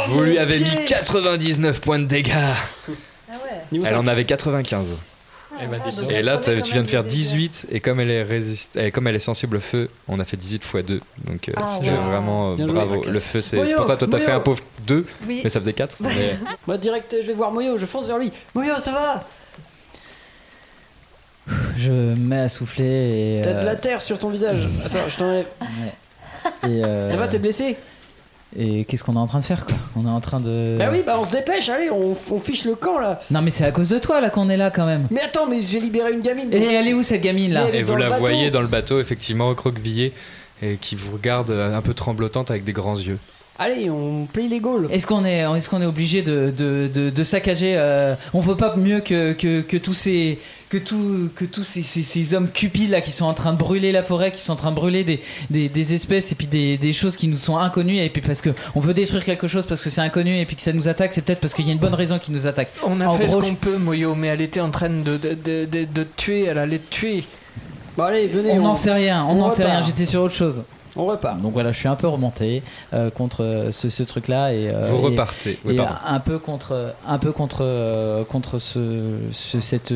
[0.07, 2.31] Vous lui avez mis 99 points de dégâts.
[3.71, 4.85] Elle en avait 95.
[5.61, 5.81] Eh ben.
[6.09, 8.77] Et là, tu viens de faire 18, et comme elle est, résist...
[8.77, 11.01] et comme elle est sensible au feu, on a fait 18 x 2.
[11.25, 11.95] Donc euh, Ah, c'était ouais.
[11.97, 13.03] vraiment euh, bravo.
[13.03, 15.41] Le feu, c'est pour ça que toi, t'as fait un pauvre 2, Oui.
[15.43, 15.97] mais ça faisait 4.
[16.01, 16.37] Mais...
[16.67, 18.31] Moi, direct, je vais voir Moyo, je fonce vers lui.
[18.55, 19.27] Moyo, ça va?
[21.77, 23.41] Je me mets à souffler et.
[23.43, 24.67] T'as de la euh, terre sur ton visage.
[24.85, 25.45] Attends, je t'enlève.
[25.61, 26.69] ouais.
[26.69, 27.77] Et, euh, Ça va, t'es blessé?
[28.57, 29.75] Et qu'est-ce qu'on est en train de faire quoi?
[29.95, 30.75] On est en train de.
[30.79, 33.19] Bah oui, bah on se dépêche, allez, on, on fiche le camp là.
[33.29, 35.05] Non mais c'est à cause de toi là qu'on est là quand même.
[35.11, 36.51] Mais attends, mais j'ai libéré une gamine.
[36.51, 37.67] Et elle est où cette gamine là?
[37.71, 38.21] Et vous la bateau.
[38.21, 40.13] voyez dans le bateau, effectivement, recroquevillée,
[40.63, 43.19] et qui vous regarde euh, un peu tremblotante avec des grands yeux.
[43.61, 44.87] Allez, on paye les Gaules.
[44.89, 48.55] Est-ce qu'on est, est, qu'on est obligé de, de, de, de saccager euh, On veut
[48.55, 52.47] pas mieux que, que, que tous ces que, tout, que tous ces, ces, ces hommes
[52.49, 54.75] cupides là qui sont en train de brûler la forêt, qui sont en train de
[54.75, 55.19] brûler des,
[55.49, 58.41] des, des espèces et puis des, des choses qui nous sont inconnues et puis parce
[58.41, 60.87] que on veut détruire quelque chose parce que c'est inconnu et puis que ça nous
[60.87, 62.69] attaque, c'est peut-être parce qu'il y a une bonne raison qui nous attaque.
[62.87, 65.17] On a En fait gros, ce qu'on peut, Moyo, mais elle était en train de,
[65.17, 67.23] de, de, de- tuer, elle allait te tuer.
[67.97, 68.51] Bon, allez, venez.
[68.51, 70.61] on n'en sait rien, on n'en sait rien, j'étais sur autre chose.
[70.95, 71.41] On repart.
[71.41, 72.63] Donc voilà, je suis un peu remonté
[72.93, 75.59] euh, contre euh, ce, ce truc-là et euh, Vous et- repartez.
[75.65, 79.93] Oui, et un peu contre, un peu contre, euh, contre ce, ce- cette.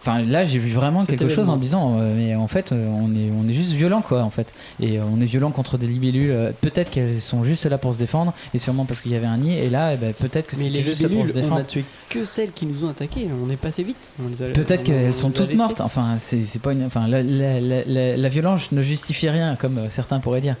[0.00, 2.72] Enfin là, j'ai vu vraiment Cet quelque chose en me disant, euh, mais en fait,
[2.72, 5.76] on est, on est juste violent quoi, en fait, et euh, on est violent contre
[5.78, 6.30] des libellules.
[6.30, 9.26] euh, peut-être qu'elles sont juste là pour se défendre, et sûrement parce qu'il y avait
[9.26, 11.38] un nid, et là, eh ben, peut-être que c'était les juste là pour se libellules,
[11.38, 11.60] on défendre.
[11.60, 13.28] a tué que celles qui nous ont attaqués.
[13.44, 14.10] On est passé vite.
[14.24, 15.80] On les a- Peut-être qu'elles sont toutes mortes.
[15.80, 16.84] Enfin, c'est c'est pas une.
[16.86, 20.56] Enfin, la, la- la- la- la violence ne justifie rien, comme certains pourraient dire.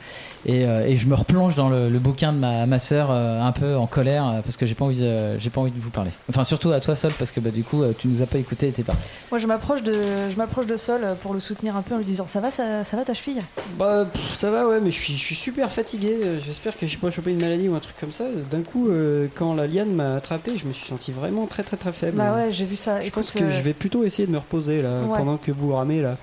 [0.46, 3.42] Et, euh, et je me replonge dans le, le bouquin de ma, ma sœur, euh,
[3.42, 5.78] un peu en colère, euh, parce que j'ai pas envie, de- j'ai pas envie de
[5.80, 6.10] vous parler.
[6.30, 8.38] Enfin, surtout à toi seul, parce que bah, du coup, euh, tu nous as pas
[8.38, 9.02] écouté, et t'es parti.
[9.30, 9.92] Moi, je m'approche de,
[10.30, 12.82] je m'approche de Sol pour le soutenir un peu en lui disant ça va, ça,
[12.84, 13.42] ça va ta cheville?
[13.78, 16.16] Bah, pff, ça va, ouais, mais je suis, je suis super fatigué.
[16.46, 18.24] J'espère que j'ai pas chopé une maladie ou un truc comme ça.
[18.50, 21.76] D'un coup, euh, quand la liane m'a attrapé, je me suis senti vraiment très très
[21.76, 22.16] très faible.
[22.16, 23.02] Bah ouais, j'ai vu ça.
[23.02, 25.18] Je Écoute, pense que euh, je vais plutôt essayer de me reposer là, Ouais.
[25.18, 26.16] pendant que vous ramez là.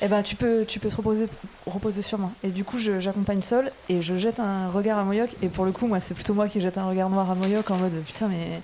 [0.00, 1.26] Eh ben, tu peux, tu peux te reposer,
[1.66, 2.30] reposer sur moi.
[2.44, 5.30] Et du coup, j'accompagne Sol et je jette un regard à Moyoc.
[5.42, 7.70] Et pour le coup, moi, c'est plutôt moi qui jette un regard noir à Moyoc
[7.70, 8.60] en mode putain, mais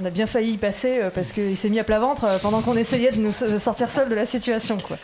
[0.00, 2.38] on a bien failli y passer euh, parce qu'il s'est mis à plat ventre euh,
[2.38, 4.96] pendant qu'on essayait de nous sortir seul de la situation, quoi.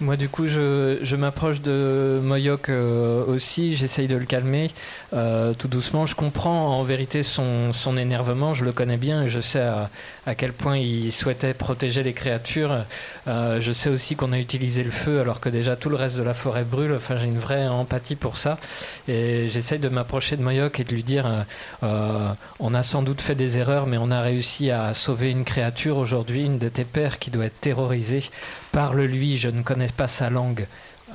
[0.00, 3.76] Moi, du coup, je, je m'approche de Moyok euh, aussi.
[3.76, 4.72] J'essaye de le calmer
[5.12, 6.04] euh, tout doucement.
[6.04, 8.54] Je comprends en vérité son, son énervement.
[8.54, 9.90] Je le connais bien et je sais à,
[10.26, 12.84] à quel point il souhaitait protéger les créatures.
[13.28, 16.16] Euh, je sais aussi qu'on a utilisé le feu alors que déjà tout le reste
[16.16, 16.92] de la forêt brûle.
[16.92, 18.58] Enfin, j'ai une vraie empathie pour ça.
[19.06, 21.46] Et j'essaye de m'approcher de Moyok et de lui dire
[21.82, 25.98] on a sans doute fait des erreurs, mais on a réussi à sauver une créature
[25.98, 28.24] aujourd'hui, une de tes pères qui doit être terrorisée.
[28.72, 30.66] Parle-lui, je ne connais pas sa langue.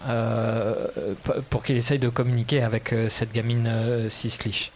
[0.08, 0.88] euh,
[1.50, 4.72] pour qu'il essaye de communiquer avec euh, cette gamine euh, Sislich.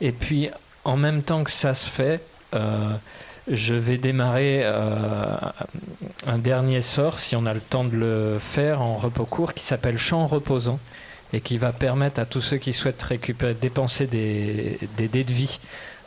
[0.00, 0.48] Et puis,
[0.84, 2.20] en même temps que ça se fait,
[3.48, 8.96] je vais démarrer un dernier sort, si on a le temps de le faire en
[8.96, 10.78] repos court, qui s'appelle Chant reposant
[11.32, 15.32] et qui va permettre à tous ceux qui souhaitent récupérer, dépenser des, des dés de
[15.32, 15.58] vie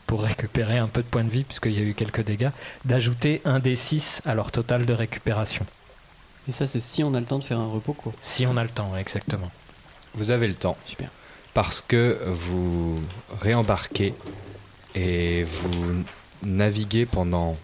[0.05, 2.51] pour récupérer un peu de points de vie, puisqu'il y a eu quelques dégâts,
[2.85, 5.65] d'ajouter un des 6 à leur total de récupération.
[6.47, 8.13] Et ça, c'est si on a le temps de faire un repos court.
[8.21, 9.51] Si on a le temps, exactement.
[10.13, 10.77] Vous avez le temps.
[10.85, 11.09] Super.
[11.53, 13.01] Parce que vous
[13.41, 14.13] réembarquez
[14.95, 16.03] et vous
[16.43, 17.57] naviguez pendant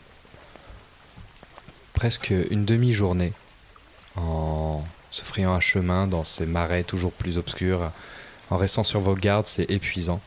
[1.93, 3.33] presque une demi-journée
[4.15, 7.91] en se frayant un chemin dans ces marais toujours plus obscurs.
[8.49, 10.19] En restant sur vos gardes, c'est épuisant.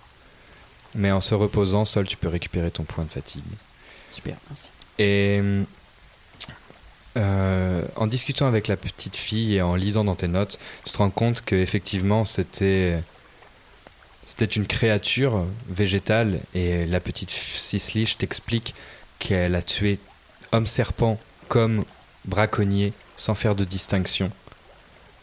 [0.94, 3.44] Mais en se reposant, seul, tu peux récupérer ton point de fatigue.
[4.10, 4.70] Super, merci.
[4.98, 5.42] Et
[7.16, 10.98] euh, en discutant avec la petite fille et en lisant dans tes notes, tu te
[10.98, 13.02] rends compte que effectivement c'était
[14.54, 18.74] une créature végétale et la petite Sislich t'explique
[19.18, 19.98] qu'elle a tué
[20.52, 21.18] homme serpent
[21.48, 21.84] comme
[22.26, 24.30] braconnier sans faire de distinction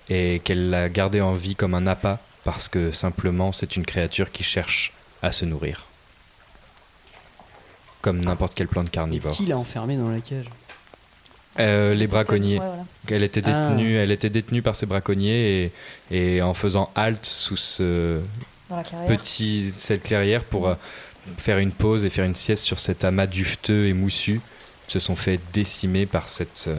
[0.09, 4.31] et qu'elle l'a gardé en vie comme un appât parce que simplement c'est une créature
[4.31, 5.87] qui cherche à se nourrir
[8.01, 9.31] comme n'importe quelle plante carnivore.
[9.31, 10.45] Qui l'a enfermé dans la cage?
[11.59, 12.59] Euh, les braconniers.
[12.59, 12.85] Ouais, voilà.
[13.09, 13.67] Elle était Ah.
[13.69, 15.71] détenue, elle était détenue par ces braconniers
[16.11, 18.21] et, et en faisant halte sous ce
[19.07, 20.75] petit cette clairière pour euh,
[21.38, 24.39] faire une pause et faire une sieste sur cet amas dufteux et moussu,
[24.88, 26.75] se sont fait décimer par cette euh,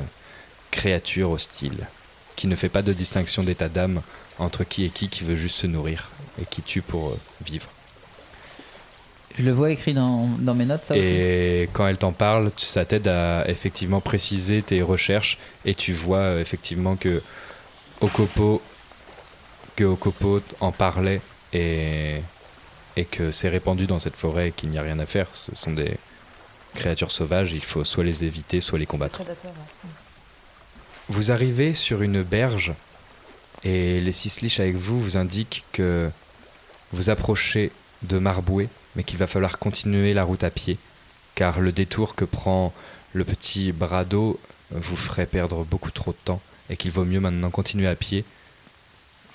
[0.71, 1.87] créature hostile
[2.37, 4.03] qui ne fait pas de distinction d'état d'âme
[4.41, 6.11] entre qui et qui qui veut juste se nourrir
[6.43, 7.69] et qui tue pour euh, vivre.
[9.37, 11.05] Je le vois écrit dans, dans mes notes, ça aussi.
[11.05, 16.21] Et quand elle t'en parle, ça t'aide à effectivement préciser tes recherches et tu vois
[16.21, 17.21] euh, effectivement que
[18.01, 18.63] Okopo,
[19.75, 21.21] que Okopo en parlait
[21.53, 22.21] et,
[22.97, 25.27] et que c'est répandu dans cette forêt et qu'il n'y a rien à faire.
[25.33, 25.97] Ce sont des
[26.75, 29.23] créatures sauvages, il faut soit les éviter, soit les combattre.
[31.09, 32.73] Vous arrivez sur une berge
[33.65, 36.11] et les Sislich avec vous vous indiquent que
[36.93, 40.79] vous approchez de Marboué, mais qu'il va falloir continuer la route à pied,
[41.35, 42.73] car le détour que prend
[43.13, 44.05] le petit bras
[44.71, 46.41] vous ferait perdre beaucoup trop de temps
[46.71, 48.25] et qu'il vaut mieux maintenant continuer à pied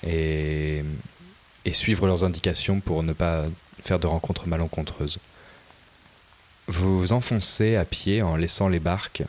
[0.06, 0.82] et,
[1.64, 3.44] et suivre leurs indications pour ne pas
[3.82, 5.18] faire de rencontres malencontreuses.
[6.68, 9.22] Vous enfoncez à pied en laissant les barques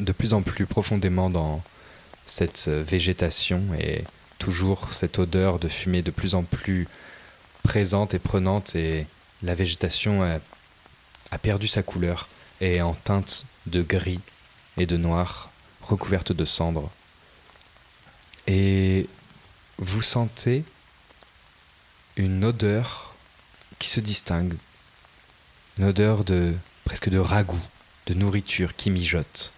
[0.00, 1.62] de plus en plus profondément dans
[2.26, 4.04] cette végétation et
[4.38, 6.88] toujours cette odeur de fumée de plus en plus
[7.62, 9.06] présente et prenante et
[9.42, 12.28] la végétation a, perdu sa couleur
[12.60, 14.20] et est en teinte de gris
[14.76, 15.50] et de noir
[15.82, 16.90] recouverte de cendres.
[18.46, 19.08] Et
[19.78, 20.64] vous sentez
[22.16, 23.14] une odeur
[23.78, 24.54] qui se distingue,
[25.78, 26.54] une odeur de
[26.84, 27.60] presque de ragoût,
[28.06, 29.52] de nourriture qui mijote.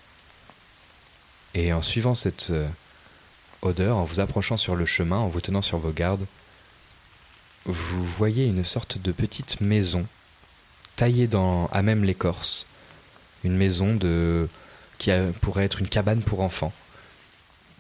[1.55, 2.69] Et en suivant cette euh,
[3.63, 6.27] odeur, en vous approchant sur le chemin, en vous tenant sur vos gardes,
[7.65, 10.07] vous voyez une sorte de petite maison
[10.97, 12.67] taillée dans, à même l'écorce.
[13.45, 14.49] Une maison de,
[14.99, 15.11] qui
[15.41, 16.73] pourrait être une cabane pour enfants,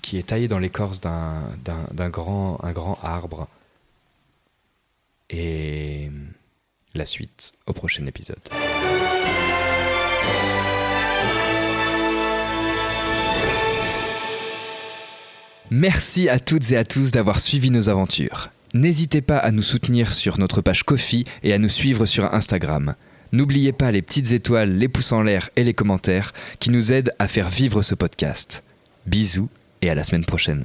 [0.00, 3.48] qui est taillée dans l'écorce d'un, d'un, d'un grand, un grand arbre.
[5.30, 6.10] Et
[6.94, 8.40] la suite au prochain épisode.
[15.70, 18.50] Merci à toutes et à tous d'avoir suivi nos aventures.
[18.74, 22.94] N'hésitez pas à nous soutenir sur notre page Kofi et à nous suivre sur Instagram.
[23.32, 27.12] N'oubliez pas les petites étoiles, les pouces en l'air et les commentaires qui nous aident
[27.18, 28.62] à faire vivre ce podcast.
[29.06, 29.50] Bisous
[29.82, 30.64] et à la semaine prochaine.